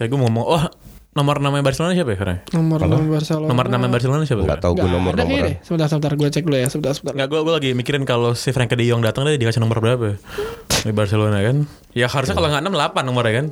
Kayak 0.00 0.10
gue 0.10 0.20
ngomong, 0.22 0.44
oh 0.46 0.64
nomor 1.10 1.36
namanya 1.38 1.60
Barcelona 1.60 1.92
siapa 1.92 2.08
ya 2.08 2.16
sekarang? 2.16 2.38
Nomor 2.50 2.78
nomor 2.80 3.20
Barcelona. 3.20 3.48
Nomor 3.52 3.66
nama 3.68 3.86
Barcelona 3.86 4.22
siapa? 4.24 4.42
nggak 4.42 4.60
tahu 4.62 4.72
gue 4.74 4.88
nomor 4.88 5.12
ada 5.12 5.22
nomor 5.22 5.38
deh. 5.44 5.56
Sebentar 5.60 5.86
sebentar 5.86 6.12
gue 6.14 6.28
cek 6.30 6.42
dulu 6.42 6.56
ya. 6.56 6.68
Sebentar 6.72 6.92
sebentar. 6.96 7.12
Nggak, 7.14 7.28
gue 7.28 7.40
gue 7.42 7.52
lagi 7.52 7.70
mikirin 7.74 8.04
kalau 8.04 8.32
si 8.32 8.48
Frank 8.48 8.70
De 8.70 8.80
Jong 8.80 9.04
datang 9.04 9.26
dia 9.26 9.36
dikasih 9.36 9.60
nomor 9.60 9.76
berapa 9.78 10.16
di 10.80 10.92
Barcelona 10.96 11.44
kan? 11.44 11.68
Ya 11.92 12.08
harusnya 12.08 12.32
kalau 12.32 12.48
nggak 12.48 12.64
6 12.64 12.72
8 12.96 13.04
nomornya 13.04 13.34
kan. 13.36 13.46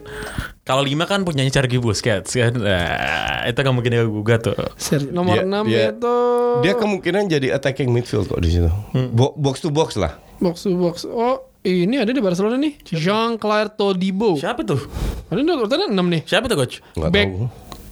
Kalau 0.65 0.81
5 0.81 1.05
kan 1.05 1.21
punyanya 1.23 1.53
Sergi 1.53 1.77
Busquets 1.77 2.33
kan. 2.33 2.57
Nah, 2.57 3.45
itu 3.45 3.59
kan 3.59 3.73
mungkin 3.75 3.91
dia 3.91 4.05
gugat 4.07 4.41
tuh. 4.43 4.57
Ser- 4.81 5.13
nomor 5.13 5.37
Dia- 5.37 5.45
6 5.45 5.65
dia- 5.67 5.93
itu 5.93 6.17
dia 6.59 6.75
kemungkinan 6.75 7.29
jadi 7.29 7.53
attacking 7.53 7.87
midfield 7.89 8.27
kok 8.27 8.41
di 8.41 8.51
situ 8.51 8.67
Bo- 9.13 9.37
box 9.37 9.61
to 9.61 9.69
box 9.69 9.95
lah 9.95 10.17
box 10.39 10.65
to 10.65 10.75
box. 10.75 11.05
Oh, 11.05 11.39
ini 11.61 11.97
ada 11.97 12.09
di 12.09 12.19
Barcelona 12.19 12.57
nih. 12.57 12.79
Jean-Claire 12.85 13.71
Todibo. 13.71 14.35
Siapa 14.35 14.63
tuh? 14.63 14.79
Ada 15.27 15.39
nih 15.39 15.53
urutannya 15.53 15.87
6 15.89 15.99
nih. 16.09 16.23
Siapa 16.25 16.47
tuh 16.47 16.57
coach? 16.57 16.81
nggak 16.95 17.11
Back. 17.11 17.29
tahu 17.29 17.47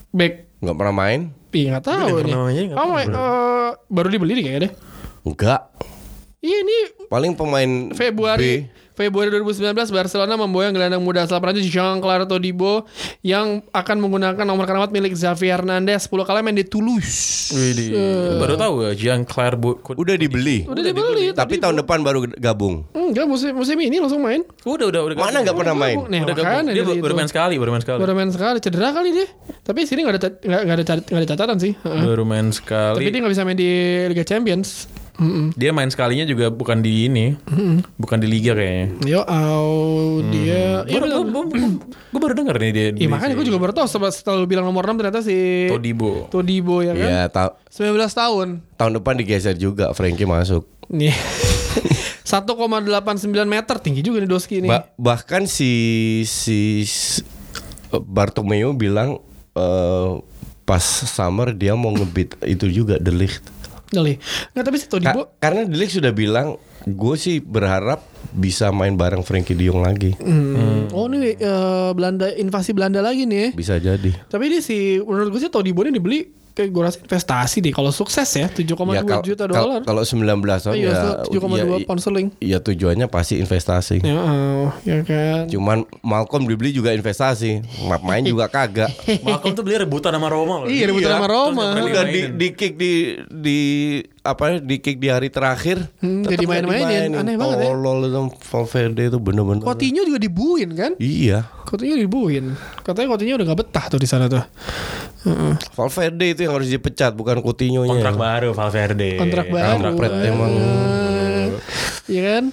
Back. 0.09 0.33
nggak 0.57 0.75
pernah 0.75 0.93
main 0.95 1.21
Ih, 1.49 1.65
nggak 1.67 1.83
tahu 1.83 2.07
nih. 2.19 2.31
namanya, 2.31 2.61
Oh, 2.75 2.93
eh, 2.93 3.69
baru 3.87 4.07
dibeli 4.07 4.33
nih 4.33 4.43
kayaknya 4.43 4.61
deh. 4.63 4.71
enggak 5.23 5.61
Iya 6.37 6.57
ini 6.59 6.77
paling 7.07 7.33
pemain 7.33 7.71
Februari 7.91 8.61
B. 8.61 8.76
Februari 8.97 9.29
2019 9.29 9.77
Barcelona 9.93 10.33
memboyong 10.35 10.73
gelandang 10.73 11.05
muda 11.05 11.21
asal 11.21 11.37
Prancis 11.37 11.69
Jean-Claire 11.69 12.25
Todibo 12.25 12.89
yang 13.21 13.61
akan 13.69 14.01
menggunakan 14.01 14.41
nomor 14.41 14.65
keramat 14.65 14.89
milik 14.89 15.13
Xavi 15.13 15.53
Hernandez 15.53 16.09
10 16.09 16.17
kali 16.25 16.41
main 16.41 16.57
di 16.57 16.65
Toulouse. 16.65 17.53
Widih. 17.53 17.93
Baru 18.41 18.57
tahu 18.57 18.89
ya 18.89 18.97
Jean 18.97 19.21
Claire 19.21 19.53
Bu. 19.53 19.77
udah 19.77 20.17
dibeli 20.17 20.65
Udah 20.65 20.81
dibeli. 20.81 21.29
tapi 21.29 21.61
tahun 21.61 21.77
depan 21.77 22.01
baru 22.01 22.25
gabung 22.33 22.89
Enggak 22.91 23.29
musim 23.29 23.53
musim 23.53 23.77
ini 23.77 24.01
langsung 24.01 24.19
main. 24.19 24.41
Udah 24.65 24.89
udah 24.89 25.01
udah. 25.05 25.15
mana 25.15 25.45
nggak 25.45 25.55
pernah 25.55 25.75
main 25.77 25.97
Nih, 26.09 26.25
Udah 26.25 26.33
gabung. 26.33 26.65
Dia 26.73 26.83
baru 26.83 27.13
main 27.13 27.29
sekali, 27.29 27.55
baru 27.61 27.71
main 27.77 27.83
sekali. 27.85 27.99
Baru 28.01 28.13
main 28.17 28.29
sekali 28.33 28.57
cedera 28.57 28.89
kali 28.89 29.09
dia. 29.13 29.27
Tapi 29.61 29.79
sini 29.85 30.01
nggak 30.01 30.15
ada 30.17 30.29
nggak 30.41 30.75
ada 30.75 30.83
nggak 31.05 31.21
ada 31.21 31.27
catatan 31.29 31.57
sih. 31.61 31.71
Heeh. 31.77 32.01
Baru 32.01 32.25
main 32.25 32.49
Tapi 32.49 32.57
sekali. 32.57 33.13
dia 33.13 33.19
nggak 33.21 33.33
bisa 33.37 33.45
main 33.45 33.59
di 33.61 33.69
Liga 34.09 34.25
Champions. 34.25 34.89
Mm-mm. 35.17 35.49
Dia 35.53 35.69
main 35.69 35.87
sekalinya 35.87 36.23
juga 36.23 36.47
bukan 36.47 36.79
di 36.79 37.05
ini, 37.05 37.33
bukan 37.95 38.17
di 38.17 38.27
liga 38.27 38.53
kayaknya. 38.53 38.87
Yo, 39.03 39.21
au, 39.21 39.73
dia. 40.23 40.81
Iya 40.83 40.97
benar. 40.99 41.25
Gue 42.07 42.19
baru 42.19 42.33
denger 42.33 42.55
nih 42.55 42.71
dia. 42.71 42.87
Iya 42.95 43.07
makanya 43.07 43.33
gue 43.33 43.45
juga 43.45 43.57
baru 43.59 43.73
tahu 43.73 43.85
setelah, 43.85 44.09
setelah 44.09 44.37
lu 44.37 44.45
bilang 44.45 44.63
nomor 44.63 44.83
6 44.83 44.93
ternyata 44.95 45.19
si 45.19 45.65
Todibo. 45.67 46.29
Todibo 46.29 46.79
ya 46.79 46.93
kan. 46.93 47.07
ya 47.07 47.21
ta- 47.27 47.57
19 47.67 47.97
tahun. 48.07 48.47
tahun 48.73 48.91
depan 48.95 49.13
digeser 49.15 49.53
juga 49.53 49.89
Frankie 49.91 50.23
masuk 50.23 50.69
Nih. 50.87 51.11
1,89 52.23 52.85
meter 53.43 53.75
tinggi 53.77 54.01
juga 54.01 54.19
nih 54.19 54.27
Doski 54.27 54.59
ini. 54.59 54.67
Ba- 54.67 54.91
bahkan 54.95 55.43
si 55.43 55.71
si 56.23 56.83
si- 56.83 57.23
Bartomeu 57.89 58.71
bilang 58.71 59.23
eh, 59.53 60.09
pas 60.61 60.83
summer 60.83 61.51
dia 61.51 61.71
mau 61.71 61.89
ngebit 61.89 62.35
itu 62.43 62.67
juga 62.69 62.99
The 62.99 63.09
Ligt. 63.09 63.45
Nih, 63.89 64.19
Nggak 64.51 64.63
tapi 64.63 64.77
si 64.77 64.85
Ka- 64.85 64.91
Todibo 64.91 65.21
karena 65.39 65.63
The 65.63 65.77
Ligt 65.77 65.93
sudah 65.93 66.11
bilang 66.11 66.47
gue 66.83 67.15
sih 67.15 67.39
berharap 67.39 68.03
bisa 68.29 68.67
main 68.69 68.93
bareng 68.93 69.23
Frankie 69.23 69.55
De 69.55 69.63
Jong 69.63 69.79
lagi. 69.79 70.11
Hmm. 70.17 70.91
Oh 70.91 71.07
ini 71.07 71.33
eh, 71.33 71.91
Belanda 71.91 72.27
invasi 72.31 72.71
Belanda 72.71 72.99
lagi 72.99 73.23
nih. 73.23 73.51
Bisa 73.51 73.75
jadi. 73.75 74.11
Tapi 74.23 74.43
ini 74.45 74.59
si 74.59 74.99
menurut 74.99 75.31
gue 75.31 75.39
sih 75.39 75.47
Todibo 75.47 75.83
ini 75.83 75.93
dibeli 75.93 76.19
kayak 76.57 76.69
gue 76.69 76.81
rasa 76.81 76.97
investasi 76.99 77.57
deh. 77.61 77.69
Kalau 77.69 77.93
sukses 77.93 78.25
ya 78.25 78.49
7,2 78.49 78.65
Ya, 78.91 79.05
kal- 79.05 79.21
juta 79.21 79.45
dolar. 79.45 79.85
Kalau 79.85 80.01
19 80.01 80.17
tahun 80.59 80.73
Iya, 80.73 80.89
ya, 80.89 81.01
7,2 81.23 81.77
ya, 81.77 81.85
pound 81.85 82.01
sterling. 82.01 82.27
ya 82.41 82.57
tujuannya 82.57 83.05
pasti 83.05 83.37
investasi. 83.37 84.01
Ya, 84.01 84.17
oh, 84.17 84.73
ya 84.81 85.05
kan. 85.05 85.45
Cuman 85.45 85.77
Malcolm 86.01 86.43
dibeli 86.43 86.73
juga 86.73 86.89
investasi. 86.91 87.61
Ma- 87.85 88.01
Main 88.01 88.25
juga 88.25 88.49
kagak. 88.49 88.89
Malcolm 89.25 89.53
tuh 89.53 89.61
beli 89.61 89.77
rebutan 89.77 90.09
sama 90.09 90.27
Roma 90.27 90.63
loh. 90.63 90.67
Iya, 90.67 90.89
rebutan 90.89 91.13
sama 91.13 91.27
Roma. 91.27 91.65
Udah 91.77 92.03
di, 92.03 92.21
di 92.33 92.47
kick 92.51 92.73
di 92.73 92.91
di 93.29 93.59
apa 94.27 94.59
di 94.59 94.83
kick 94.83 94.99
di 94.99 95.07
hari 95.07 95.31
terakhir. 95.31 95.87
Hmm, 96.03 96.27
jadi 96.27 96.43
main-mainin. 96.43 97.15
dimainin. 97.15 97.21
Aneh 97.23 97.35
banget 97.39 97.57
ya. 97.63 97.65
Tolol 97.71 97.99
itu 98.11 98.21
Valverde 98.51 99.03
itu 99.07 99.17
bener-bener. 99.23 99.63
Coutinho 99.63 100.01
juga 100.03 100.19
dibuin 100.19 100.69
kan? 100.75 100.91
Iya. 100.99 101.47
Coutinho 101.63 101.95
dibuin. 101.95 102.51
Katanya 102.83 103.07
Coutinho 103.15 103.39
udah 103.39 103.47
gak 103.47 103.59
betah 103.63 103.85
tuh 103.87 103.99
di 104.03 104.07
sana 104.07 104.27
tuh. 104.27 104.43
Heeh. 105.23 105.53
Valverde 105.73 106.25
itu 106.35 106.39
yang 106.43 106.53
harus 106.59 106.67
dipecat 106.67 107.15
bukan 107.15 107.39
Coutinho-nya. 107.39 107.89
kontrak 107.95 108.15
baru 108.19 108.51
Valverde. 108.51 109.15
Kontrak 109.15 109.47
baru. 109.47 109.79
Kampret 109.95 110.13
emang. 110.27 110.51
Iya 112.07 112.21
kan? 112.27 112.43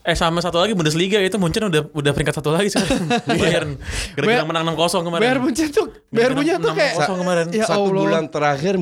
Eh 0.00 0.14
sama 0.14 0.40
satu 0.40 0.56
lagi 0.56 0.72
Bundesliga 0.72 1.18
itu 1.18 1.36
Munchen 1.36 1.60
udah 1.62 1.84
udah 1.86 2.10
peringkat 2.10 2.32
satu 2.32 2.48
lagi 2.48 2.68
sekarang. 2.68 3.04
Bayern 3.30 3.70
gara-gara 4.10 4.24
Bayern- 4.24 4.48
menang 4.48 4.64
6-0 4.72 5.04
kemarin. 5.04 5.22
Bayar 5.22 5.38
Munchen 5.38 5.68
tuh, 5.68 5.86
Bayar 6.08 6.32
Munchen 6.32 6.56
tuh 6.56 6.72
kayak 6.72 6.92
Kosong 6.96 7.18
kemarin. 7.20 7.46
Ya 7.50 7.64
Satu 7.64 7.84
Allah. 7.84 8.00
bulan 8.00 8.24
terakhir 8.26 8.74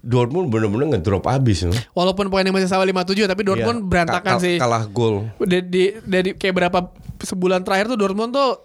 Dortmund 0.00 0.48
bener-bener 0.48 0.86
ngedrop 0.90 1.24
abis. 1.26 1.64
no. 1.64 1.76
Walaupun 1.92 2.26
poinnya 2.26 2.48
masih 2.48 2.66
sama 2.66 2.82
57 2.82 3.04
tapi 3.24 3.42
Dortmund 3.42 3.78
Iya. 3.78 3.86
berantakan 3.86 4.34
Ka- 4.34 4.42
sih. 4.42 4.56
Kalah 4.56 4.84
gol. 4.86 5.28
Udah 5.36 5.60
di 5.60 6.00
dari 6.00 6.32
kayak 6.32 6.54
berapa 6.54 6.78
sebulan 7.18 7.60
terakhir 7.60 7.88
tuh 7.88 7.98
Dortmund 7.98 8.32
tuh 8.32 8.64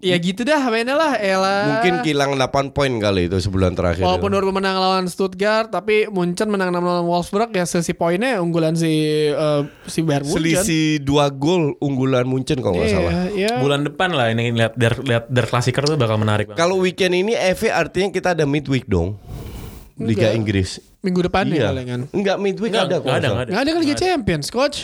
ya 0.00 0.16
gitu 0.16 0.42
dah 0.42 0.64
mainnya 0.64 0.92
lah 0.92 1.12
elah. 1.14 1.76
Mungkin 1.76 2.00
kilang 2.02 2.34
8 2.34 2.48
poin 2.70 2.88
kali 2.94 3.26
itu 3.26 3.36
sebulan 3.38 3.72
terakhir. 3.72 4.00
Walaupun. 4.00 4.32
Dortmund 4.32 4.56
menang 4.56 4.76
lawan 4.76 5.04
Stuttgart 5.04 5.68
tapi 5.68 6.06
Munchen 6.06 6.48
menang 6.48 6.68
6 6.68 6.80
lawan 6.80 7.04
Wolfsburg 7.04 7.50
ya 7.50 7.62
sesi 7.62 7.92
poinnya 7.92 8.38
unggulan 8.38 8.72
si 8.72 8.88
eh, 9.26 9.62
si 9.84 10.00
Bayern 10.00 10.24
Munchen. 10.24 10.40
selisih 10.40 10.84
dua 10.98 11.28
gol 11.28 11.76
unggulan 11.78 12.24
Munchen 12.24 12.58
kalau 12.58 12.74
nggak 12.74 12.86
Iya, 12.86 12.96
salah. 12.96 13.12
iya. 13.30 13.52
Bulan 13.56 13.84
depan 13.84 14.10
lah 14.10 14.28
ini 14.28 14.50
lihat 14.50 14.72
der 14.74 14.96
lihat 14.98 15.28
der 15.28 15.44
klasiker 15.44 15.84
tuh 15.84 15.94
bakal 15.94 16.16
menarik 16.16 16.48
banget. 16.48 16.58
Kalau 16.58 16.78
weekend 16.78 17.12
ini 17.12 17.32
FA 17.52 17.76
artinya 17.78 18.08
kita 18.08 18.32
ada 18.32 18.44
midweek 18.44 18.84
dong. 18.84 19.20
Liga 19.94 20.26
Enggak. 20.26 20.32
Inggris. 20.34 20.70
Minggu 21.00 21.20
depan 21.22 21.44
nih 21.44 21.60
Iya. 21.60 21.68
palingan. 21.68 22.00
Enggak 22.10 22.36
midweek 22.38 22.72
Nggak, 22.72 22.84
ada 22.84 22.96
kok. 22.96 23.06
ada, 23.06 23.26
nggak 23.28 23.44
ada. 23.44 23.50
Nggak 23.52 23.62
ada 23.62 23.70
kan 23.70 23.80
Liga 23.80 23.94
Champions, 23.94 24.46
coach. 24.48 24.78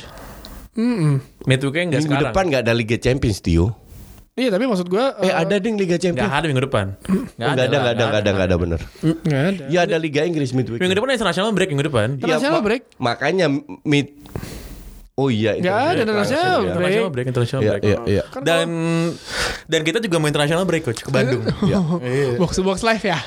Mm-mm. 0.71 1.19
Midweeknya 1.43 1.83
enggak 1.89 2.01
Minggu 2.01 2.15
sekarang. 2.15 2.31
depan 2.31 2.45
nggak 2.47 2.63
ada 2.63 2.73
Liga 2.73 2.97
Champions 2.97 3.39
Tio. 3.41 3.75
Iya 4.41 4.49
tapi 4.49 4.65
maksud 4.65 4.89
gua 4.89 5.21
Eh 5.21 5.29
ada 5.29 5.61
ding 5.61 5.77
Liga 5.77 6.01
Champions. 6.01 6.33
ada 6.33 6.49
minggu 6.49 6.65
depan. 6.65 6.97
Enggak 7.37 7.51
ada, 7.51 7.63
enggak 7.63 7.83
ada, 7.85 7.93
enggak 8.01 8.09
ada, 8.17 8.31
enggak 8.31 8.47
ada 8.47 8.57
bener. 8.57 8.81
Nggak 9.21 9.43
ada. 9.45 9.63
Ya 9.69 9.81
ada 9.85 9.97
Liga 9.97 10.25
Inggris 10.25 10.51
midweek. 10.51 10.81
Minggu 10.81 10.97
depan 10.97 11.13
international 11.13 11.53
break 11.53 11.69
minggu 11.69 11.87
depan. 11.87 12.09
Iya, 12.15 12.41
International 12.41 12.57
ma- 12.57 12.65
break. 12.65 12.83
Makanya 12.97 13.47
mid 13.85 14.07
Oh 15.21 15.29
iya 15.29 15.53
Nggak 15.55 15.77
ada 15.77 16.01
international 16.01 16.41
ya. 16.41 16.57
break. 16.57 16.73
International 16.73 17.11
break, 17.11 17.27
international 17.29 17.61
Iya, 17.61 17.73
break. 17.73 17.83
iya, 17.85 17.99
iya. 18.09 18.23
Kan 18.25 18.41
Dan 18.41 18.67
dan 19.67 19.81
kita 19.85 20.01
juga 20.01 20.17
mau 20.17 20.27
international 20.27 20.65
break 20.65 20.83
coach 20.83 21.05
ke 21.05 21.11
Bandung. 21.13 21.45
Iya. 21.69 22.41
box 22.41 22.57
to 22.57 22.65
box 22.65 22.81
live 22.81 23.05
ya. 23.05 23.21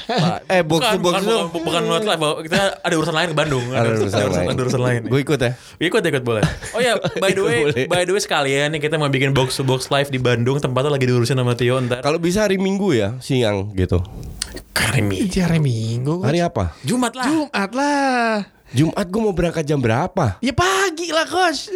Eh 0.49 0.65
box 0.65 0.81
to 0.81 0.97
bukan, 0.97 0.99
box 0.99 1.13
bukan, 1.13 1.21
itu 1.21 1.35
bukan, 1.53 1.61
bukan 1.61 1.81
buat 1.85 2.03
live, 2.03 2.21
kita 2.43 2.59
ada 2.81 2.95
urusan 2.97 3.13
lain 3.13 3.27
ke 3.29 3.37
Bandung. 3.37 3.65
ada 3.69 3.87
urusan 3.93 4.09
lain. 4.09 4.47
Ada 4.49 4.61
urusan 4.65 4.81
lain. 4.81 5.01
Gue 5.05 5.19
ikut 5.21 5.37
ya. 5.37 5.51
Ikut 5.77 6.01
ikut 6.01 6.23
boleh. 6.23 6.41
Oh 6.73 6.81
ya, 6.81 6.97
by 7.23 7.29
the 7.29 7.43
way, 7.45 7.59
by 7.85 8.01
the 8.01 8.11
way 8.11 8.19
sekalian 8.19 8.73
nih 8.73 8.81
kita 8.81 8.97
mau 8.97 9.07
bikin 9.07 9.31
box 9.31 9.55
to 9.55 9.63
box 9.63 9.87
live 9.87 10.09
di 10.09 10.17
Bandung. 10.17 10.57
Tempatnya 10.57 10.89
lagi 10.89 11.05
diurusin 11.05 11.37
sama 11.37 11.53
Tio 11.53 11.77
ntar. 11.77 12.01
Kalau 12.01 12.17
bisa 12.17 12.41
hari 12.41 12.57
Minggu 12.57 12.89
ya, 12.91 13.13
siang 13.19 13.69
gitu. 13.77 14.01
Karimi. 14.73 15.29
Di 15.29 15.39
hari 15.39 15.61
Minggu. 15.61 16.21
Hari 16.21 16.41
apa? 16.41 16.73
Jumat 16.81 17.13
lah. 17.13 17.25
Jumat 17.27 17.69
lah. 17.71 18.31
Jumat 18.73 19.05
gue 19.05 19.21
mau 19.21 19.31
berangkat 19.31 19.63
jam 19.63 19.77
berapa? 19.77 20.37
Ya 20.39 20.49
pagi 20.49 21.07
lah 21.07 21.23
coach. 21.23 21.69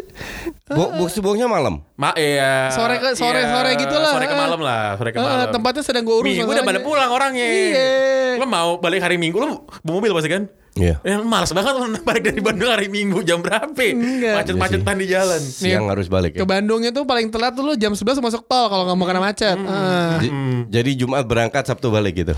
Bo 0.65 0.89
box 0.93 1.13
to 1.13 1.21
boxnya 1.21 1.45
malam. 1.45 1.85
Ma 1.93 2.09
iya. 2.13 2.69
Sore 2.69 2.97
ke- 2.97 3.13
sore- 3.13 3.37
iya, 3.39 3.53
sore 3.53 3.71
gitu 3.75 3.95
lah. 3.95 4.11
Sore 4.11 4.25
ke 4.25 4.35
malam 4.35 4.59
lah, 4.59 4.83
sore 4.95 5.09
ke 5.11 5.17
Eh, 5.17 5.21
malam. 5.21 5.47
tempatnya 5.47 5.81
sedang 5.81 6.03
gue 6.03 6.15
urus. 6.15 6.25
Minggu 6.27 6.49
udah 6.49 6.65
pada 6.65 6.81
pulang 6.81 7.09
orangnya. 7.09 7.45
Iya. 7.45 7.87
Lo 8.35 8.45
mau 8.45 8.77
balik 8.77 8.99
hari 8.99 9.15
Minggu 9.15 9.37
lo 9.37 9.47
bawa 9.81 9.93
mobil 9.95 10.11
pasti 10.11 10.27
kan? 10.27 10.43
Iya. 10.77 10.95
Yang 11.01 11.21
males 11.25 11.51
banget 11.51 11.73
balik 12.05 12.23
dari 12.23 12.39
Bandung 12.39 12.69
hari 12.69 12.87
Minggu 12.87 13.25
jam 13.25 13.41
berapa? 13.41 13.73
Macet-macetan 13.73 14.95
di 14.95 15.07
jalan. 15.09 15.41
Siang 15.41 15.89
harus 15.89 16.07
balik 16.07 16.37
Ke 16.37 16.41
ya. 16.41 16.47
Bandungnya 16.47 16.93
tuh 16.93 17.03
paling 17.03 17.33
telat 17.33 17.57
tuh 17.57 17.65
lu 17.65 17.73
jam 17.75 17.91
11 17.91 18.21
masuk 18.21 18.45
tol 18.45 18.69
kalau 18.69 18.85
nggak 18.85 18.97
mau 18.97 19.05
kena 19.09 19.21
macet. 19.21 19.57
Ah. 19.65 20.21
J- 20.21 20.31
Jadi 20.69 20.91
Jumat 21.01 21.25
berangkat 21.25 21.65
Sabtu 21.65 21.89
balik 21.89 22.13
gitu. 22.15 22.33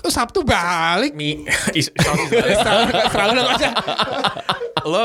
Kok 0.00 0.10
Sabtu 0.10 0.42
balik. 0.42 1.12
Mi. 1.12 1.44
Selalu 3.12 3.40
lo 4.84 5.04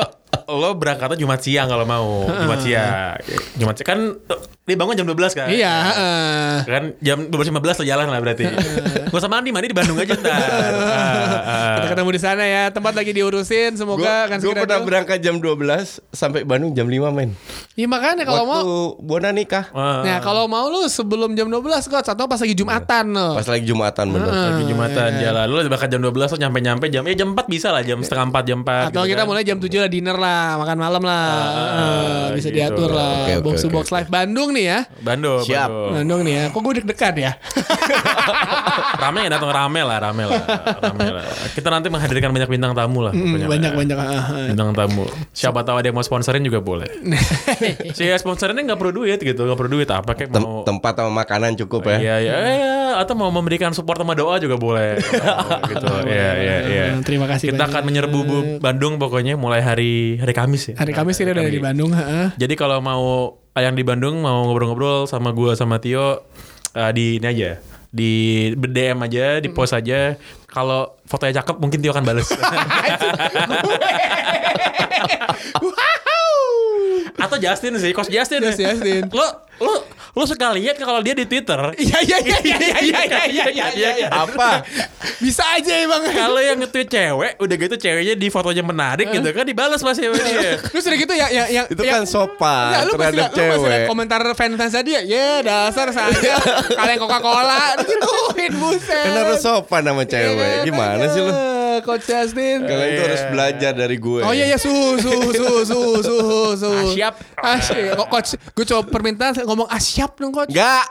lo 0.49 0.69
berangkatnya 0.75 1.17
Jumat 1.17 1.39
siang 1.39 1.69
kalau 1.69 1.85
mau 1.85 2.25
Jumat 2.25 2.59
siang 2.61 3.15
Jumat 3.55 3.75
siang 3.77 3.87
kan 3.87 3.99
dia 4.69 4.77
bangun 4.77 4.95
jam 4.95 5.05
12 5.05 5.17
kan 5.33 5.47
Iya, 5.49 5.73
heeh. 5.83 6.53
kan 6.63 6.83
jam 6.99 7.17
12.15 7.25 7.49
lo 7.75 7.85
jalan 7.85 8.05
lah 8.07 8.19
berarti 8.19 8.43
Gak 8.45 9.17
usah 9.17 9.27
mandi 9.27 9.49
mandi 9.49 9.67
di 9.67 9.75
Bandung 9.75 9.97
aja 9.97 10.13
ntar 10.13 10.29
Ah, 10.29 11.75
Kita 11.75 11.81
ah. 11.81 11.89
ketemu 11.89 12.09
di 12.11 12.21
sana 12.21 12.43
ya. 12.43 12.63
Tempat 12.69 12.93
lagi 12.93 13.11
diurusin. 13.11 13.71
Gue 13.71 13.79
Semoga 13.79 14.27
akan 14.27 14.37
segera 14.39 14.61
pernah 14.61 14.77
tuh. 14.77 14.85
berangkat 14.85 15.17
jam 15.19 15.35
12 15.35 16.13
sampai 16.13 16.41
Bandung 16.43 16.71
jam 16.71 16.85
5 16.85 17.09
men. 17.09 17.33
Iya 17.73 17.87
makanya 17.87 18.23
kalau 18.23 18.43
Waktu 18.43 18.61
mau 18.61 18.69
Bona 18.99 19.29
nikah. 19.31 19.65
Ah. 19.71 20.03
Nah 20.03 20.17
kalau 20.19 20.45
mau 20.45 20.67
lu 20.67 20.85
sebelum 20.85 21.33
jam 21.33 21.47
12 21.47 21.57
kok 21.83 22.05
atau 22.05 22.25
pas 22.25 22.37
lagi 22.37 22.53
Jumatan 22.53 23.05
lo. 23.09 23.35
Pas 23.35 23.47
lagi 23.47 23.65
Jumatan 23.65 24.05
bener. 24.07 24.29
Lagi 24.29 24.63
Jumatan 24.65 25.09
jalan 25.15 25.45
Lu 25.45 25.57
berangkat 25.63 25.89
jam 25.89 26.01
12 26.01 26.13
lo 26.13 26.37
nyampe-nyampe 26.39 26.85
jam 26.87 27.03
Ya 27.03 27.15
jam 27.15 27.29
4 27.31 27.45
bisa 27.45 27.69
lah 27.69 27.81
Jam 27.81 27.97
setengah 27.99 28.29
4 28.31 28.45
jam 28.45 28.59
4 28.61 28.89
Atau 28.89 29.01
gitu 29.01 29.09
kita 29.09 29.21
kan. 29.21 29.27
mulai 29.27 29.43
jam 29.43 29.57
7 29.57 29.71
lah 29.75 29.89
dinner 29.89 30.15
lah, 30.15 30.57
makan 30.57 30.77
malam 30.77 31.01
lah. 31.01 31.29
Eh, 32.29 32.35
bisa 32.35 32.49
gitu. 32.49 32.55
diatur 32.55 32.89
lah. 32.91 33.11
Oke, 33.19 33.33
oke, 33.33 33.43
box 33.43 33.55
to 33.57 33.67
oke, 33.67 33.73
box 33.73 33.85
live 33.89 34.09
Bandung 34.09 34.49
nih 34.51 34.58
ya. 34.61 34.79
Bandung 34.99 35.41
Siap. 35.41 35.65
Bandung. 35.65 35.91
Bandung 35.95 36.19
nih 36.21 36.33
ya. 36.33 36.43
Kok 36.49 36.59
gue 36.59 36.73
deg-degan 36.77 37.15
ya? 37.15 37.31
Rame 39.01 39.19
ya 39.21 39.29
datang 39.31 39.49
rame 39.49 39.81
lah 39.81 39.97
Rame 39.99 40.23
lah 40.23 40.41
Rame 40.79 41.07
lah 41.11 41.23
Kita 41.49 41.67
nanti 41.67 41.87
menghadirkan 41.87 42.29
banyak 42.29 42.49
bintang 42.49 42.73
tamu 42.73 43.01
lah 43.01 43.11
Hmm, 43.11 43.35
pokoknya. 43.35 43.47
banyak 43.47 43.71
banyak. 43.73 43.97
ah. 43.97 44.23
Bintang 44.47 44.71
tamu 44.73 45.05
Siapa 45.31 45.61
tahu 45.61 45.75
ada 45.77 45.87
yang 45.87 45.95
mau 45.95 46.03
sponsorin 46.03 46.41
juga 46.41 46.59
boleh 46.59 46.87
Si 47.97 48.03
sponsorinnya 48.05 48.63
gak 48.65 48.79
perlu 48.79 48.93
duit 48.97 49.17
gitu 49.17 49.41
Gak 49.41 49.55
perlu 49.55 49.71
duit 49.73 49.89
apa 49.89 50.11
kayak 50.13 50.29
Tem- 50.29 50.41
mau 50.41 50.61
tempat 50.61 50.93
sama 50.95 51.11
makanan 51.17 51.55
cukup 51.57 51.87
ya. 51.87 51.97
Iya 51.99 52.15
iya 52.19 52.35
iya. 52.49 52.73
Atau 52.97 53.15
mau 53.15 53.29
memberikan 53.29 53.71
support 53.71 53.97
sama 53.97 54.13
doa 54.13 54.37
juga 54.37 54.55
boleh 54.55 54.99
gitu 55.69 55.85
Iya 56.05 56.29
iya 56.35 56.55
iya 56.65 56.83
Terima 57.01 57.25
kasih. 57.25 57.49
Kita 57.49 57.57
banyak. 57.59 57.71
akan 57.71 57.81
menyerbu 57.83 58.19
bu- 58.21 58.47
Bandung 58.59 58.97
pokoknya 58.97 59.35
mulai 59.35 59.59
hari 59.59 59.91
hari 60.17 60.33
Kamis 60.33 60.69
ya 60.69 60.75
Hari 60.77 60.91
Kamis 60.91 61.15
kita 61.15 61.31
udah 61.31 61.41
ada 61.41 61.51
di 61.51 61.61
Bandung. 61.61 61.91
heeh. 61.91 62.27
Jadi 62.35 62.53
kalau 62.55 62.77
mau 62.79 63.38
yang 63.63 63.75
di 63.75 63.83
Bandung 63.83 64.23
mau 64.23 64.47
ngobrol-ngobrol 64.47 65.07
sama 65.07 65.31
gue 65.35 65.51
sama 65.55 65.77
Tio 65.79 66.23
uh, 66.75 66.91
di 66.95 67.19
ini 67.19 67.27
aja 67.27 67.51
di 67.89 68.53
DM 68.53 69.01
aja, 69.01 69.41
di 69.41 69.49
post 69.49 69.73
aja. 69.73 70.13
Kalau 70.45 70.97
fotonya 71.09 71.41
cakep 71.41 71.57
mungkin 71.57 71.81
Tio 71.81 71.91
akan 71.93 72.05
balas. 72.05 72.29
Atau 77.19 77.35
Justin 77.41 77.75
sih, 77.81 77.91
kos 77.91 78.07
Justin. 78.07 78.39
Yes, 78.45 78.55
Justin. 78.55 79.09
Lo 79.11 79.25
lo 79.59 79.83
lo 80.15 80.23
suka 80.23 80.55
lihat 80.55 80.79
kalau 80.79 81.03
dia 81.03 81.11
di 81.17 81.27
Twitter. 81.27 81.75
Iya 81.75 81.99
iya 82.05 82.17
iya 82.23 82.37
iya 82.39 82.57
iya 82.57 82.79
iya 82.79 83.01
iya. 83.27 83.45
iya, 83.51 83.67
iya, 83.75 83.89
iya. 84.05 84.07
Apa? 84.07 84.63
Bisa 85.19 85.43
aja 85.51 85.73
emang. 85.75 85.99
Kalau 86.01 86.39
yang 86.39 86.57
nge-tweet 86.57 86.87
cewek, 86.87 87.31
udah 87.37 87.55
gitu 87.55 87.75
ceweknya 87.75 88.15
di 88.15 88.27
fotonya 88.27 88.63
menarik 88.63 89.11
gitu 89.11 89.29
kan 89.29 89.43
dibalas 89.43 89.79
pasti 89.79 90.07
sama 90.07 90.15
dia. 90.17 90.55
Terus 90.71 90.83
udah 90.83 90.97
gitu 90.97 91.13
ya 91.13 91.27
yang 91.27 91.47
yang 91.49 91.65
Itu 91.67 91.81
yang- 91.83 92.01
kan 92.01 92.03
sopan 92.07 92.87
lu 92.87 92.95
pasti 92.95 93.19
terhadap 93.19 93.29
lu 93.29 93.39
pasti 93.45 93.67
liat 93.67 93.75
cewek. 93.75 93.87
komentar 93.87 94.19
fans-fans 94.33 94.73
tadi 94.73 94.91
ya. 94.95 95.01
Ya 95.03 95.29
dasar 95.39 95.91
saya 95.91 96.39
kalian 96.71 96.97
Coca-Cola 96.97 97.61
digituin 97.79 98.53
buset. 98.57 99.05
Kan 99.05 99.15
harus 99.17 99.39
sopan 99.39 99.81
sama 99.83 100.03
cewek. 100.03 100.33
Iya, 100.33 100.63
Gimana 100.63 101.03
sih 101.09 101.19
lu? 101.19 101.33
Coach 101.85 102.05
Justin. 102.09 102.65
Kalian 102.65 102.89
itu 102.95 103.03
harus 103.05 103.23
belajar 103.29 103.71
dari 103.77 103.97
gue. 104.01 104.21
Oh 104.25 104.33
iya 104.33 104.45
iya 104.49 104.57
suhu 104.57 104.97
suhu 104.97 105.29
suhu 105.29 105.57
suhu 105.63 105.93
suhu 106.01 106.39
suhu. 106.57 106.89
Asyap. 106.93 107.13
Asyap. 107.37 107.95
Kok 108.01 108.09
coach 108.09 108.29
gue 108.35 108.65
coba 108.65 108.81
permintaan 108.89 109.31
saya 109.37 109.45
ngomong 109.45 109.69
asyap 109.69 110.17
dong 110.17 110.33
coach. 110.33 110.49
Enggak. 110.49 110.85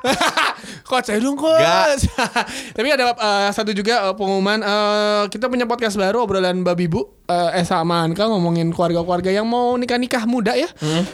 coach 0.91 1.09
ayo 1.11 1.21
dong 1.21 1.39
coach. 1.39 2.07
Tapi 2.77 2.89
ada 2.95 3.11
eh, 3.11 3.51
satu 3.51 3.75
juga 3.75 4.11
eh, 4.11 4.15
pengumuman 4.15 4.63
eh, 4.63 5.23
kita 5.33 5.51
punya 5.51 5.67
podcast 5.67 5.99
baru 5.99 6.23
obrolan 6.23 6.63
babi 6.63 6.87
bu 6.87 7.18
eh 7.29 7.61
Esa 7.61 7.79
sama 7.79 8.01
Anka 8.01 8.25
ngomongin 8.25 8.73
keluarga-keluarga 8.73 9.29
yang 9.29 9.45
mau 9.45 9.77
nikah-nikah 9.77 10.25
muda 10.25 10.57
ya. 10.57 10.65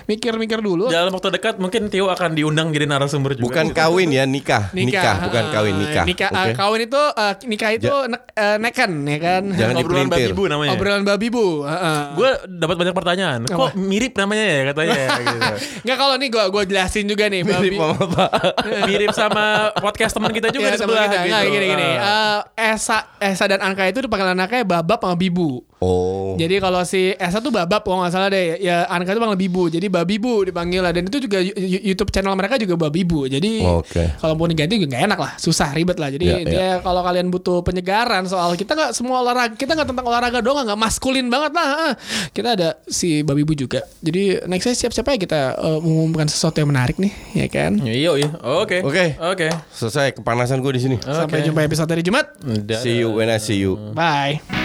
Mikir-mikir 0.05 0.59
dulu. 0.59 0.87
Dalam 0.87 1.11
waktu 1.11 1.35
dekat 1.35 1.59
mungkin 1.59 1.91
Tio 1.91 2.07
akan 2.07 2.33
diundang 2.33 2.71
jadi 2.71 2.87
narasumber 2.87 3.35
juga. 3.35 3.51
Bukan 3.51 3.67
kawin 3.71 4.09
ya, 4.09 4.23
nikah. 4.23 4.71
Nikah, 4.71 5.27
bukan 5.27 5.45
kawin, 5.51 5.75
nikah. 5.77 6.05
Nikah 6.05 6.31
Oke. 6.31 6.39
eh, 6.41 6.55
kawin 6.55 6.81
itu 6.85 7.03
eh, 7.13 7.33
nikah 7.45 7.71
itu 7.73 7.91
ne- 8.07 8.25
eh, 8.31 8.57
neken 8.57 8.91
ya 9.05 9.19
kan. 9.19 9.43
Jangan 9.51 9.75
obrolan 9.77 10.07
dipelintir. 10.07 10.31
babi 10.31 10.39
bu 10.39 10.45
namanya. 10.47 10.71
Obrolan 10.73 11.03
babi 11.03 11.27
bu. 11.29 11.47
heeh. 11.65 11.99
Gue 12.15 12.31
dapat 12.49 12.77
banyak 12.79 12.95
pertanyaan. 12.95 13.41
Kok 13.45 13.75
mirip 13.75 14.15
namanya 14.15 14.45
ya 14.47 14.61
katanya 14.71 14.95
ya, 14.97 15.09
gitu. 15.27 15.41
Nggak 15.83 15.97
kalau 15.99 16.15
nih 16.15 16.29
gue 16.31 16.45
gue 16.49 16.63
jelasin 16.71 17.05
juga 17.05 17.25
nih 17.27 17.43
babi. 17.43 17.69
Mirip 17.69 17.81
sama 17.81 17.95
apa? 17.99 18.25
mirip 18.89 19.11
sama 19.13 19.45
podcast 19.77 20.13
teman 20.15 20.31
kita 20.31 20.49
juga 20.49 20.63
Iya, 20.65 20.75
di 20.75 20.79
sebelah 20.79 21.05
kita. 21.05 21.19
gitu. 21.19 21.27
Nggak, 21.27 21.43
gini 21.51 21.67
gini. 21.69 21.89
Ah. 21.99 22.39
Eh, 22.55 22.73
Esa 22.73 22.99
Esa 23.19 23.45
dan 23.45 23.59
Anka 23.61 23.83
itu 23.85 23.99
dipanggil 23.99 24.31
anaknya 24.31 24.63
Babab 24.63 25.03
sama 25.03 25.19
Bibu. 25.19 25.59
Oh. 25.83 26.04
Jadi 26.35 26.55
kalau 26.59 26.83
si 26.83 27.13
Esa 27.15 27.39
tuh 27.39 27.53
Babab 27.55 27.83
kalau 27.83 28.03
nggak 28.03 28.13
salah 28.13 28.29
deh. 28.29 28.59
Ya 28.59 28.85
Anka 28.87 29.15
itu 29.15 29.21
panggil 29.23 29.41
Bibu. 29.41 29.71
Jadi 29.71 29.87
Babibu 29.87 30.45
dipanggil 30.45 30.81
lah. 30.83 30.91
Dan 30.91 31.07
itu 31.07 31.19
juga 31.23 31.39
YouTube 31.59 32.11
channel 32.11 32.35
mereka 32.35 32.59
juga 32.59 32.75
Babibu. 32.77 33.27
Jadi 33.27 33.63
Oke. 33.63 34.17
kalau 34.19 34.35
mau 34.35 34.47
diganti 34.47 34.81
juga 34.81 34.97
nggak 34.97 35.05
enak 35.13 35.19
lah. 35.21 35.33
Susah 35.39 35.71
ribet 35.73 35.97
lah. 35.99 36.11
Jadi 36.11 36.25
Ya, 36.25 36.41
dia 36.41 36.69
kalau 36.81 37.05
kalian 37.05 37.29
butuh 37.29 37.61
penyegaran 37.61 38.25
soal 38.27 38.57
kita 38.57 38.73
nggak 38.73 38.91
semua 38.97 39.21
olahraga 39.21 39.55
kita 39.55 39.77
nggak 39.77 39.93
tentang 39.93 40.07
olahraga 40.09 40.41
doang 40.41 40.65
nggak 40.65 40.81
maskulin 40.81 41.29
banget 41.29 41.53
lah. 41.53 41.69
Ah, 41.75 41.93
Kita 42.33 42.57
ada 42.57 42.69
si 42.89 43.21
Babibu 43.21 43.53
juga. 43.53 43.85
Jadi 44.01 44.41
next 44.49 44.65
saya 44.67 44.77
siap-siap 44.77 45.07
aja 45.13 45.19
kita 45.21 45.41
eh, 45.55 45.79
mengumumkan 45.85 46.27
sesuatu 46.27 46.59
yang 46.59 46.73
menarik 46.73 46.97
nih, 46.97 47.13
ya 47.37 47.47
kan? 47.53 47.77
Iya, 47.85 48.11
iya. 48.17 48.31
Oke. 48.41 48.81
Oke. 48.83 49.15
Oke. 49.21 49.49
Selesai 49.71 50.17
kepanasan 50.17 50.65
gue 50.65 50.73
di 50.75 50.81
sini. 50.83 50.97
Sampai 50.99 51.45
jumpa 51.45 51.63
episode 51.63 51.91
hari 51.93 52.03
Jumat. 52.03 52.33
Dadah. 52.41 52.81
See 52.81 52.99
you 52.99 53.13
when 53.15 53.29
I 53.29 53.39
see 53.39 53.61
you. 53.61 53.77
Bye. 53.93 54.64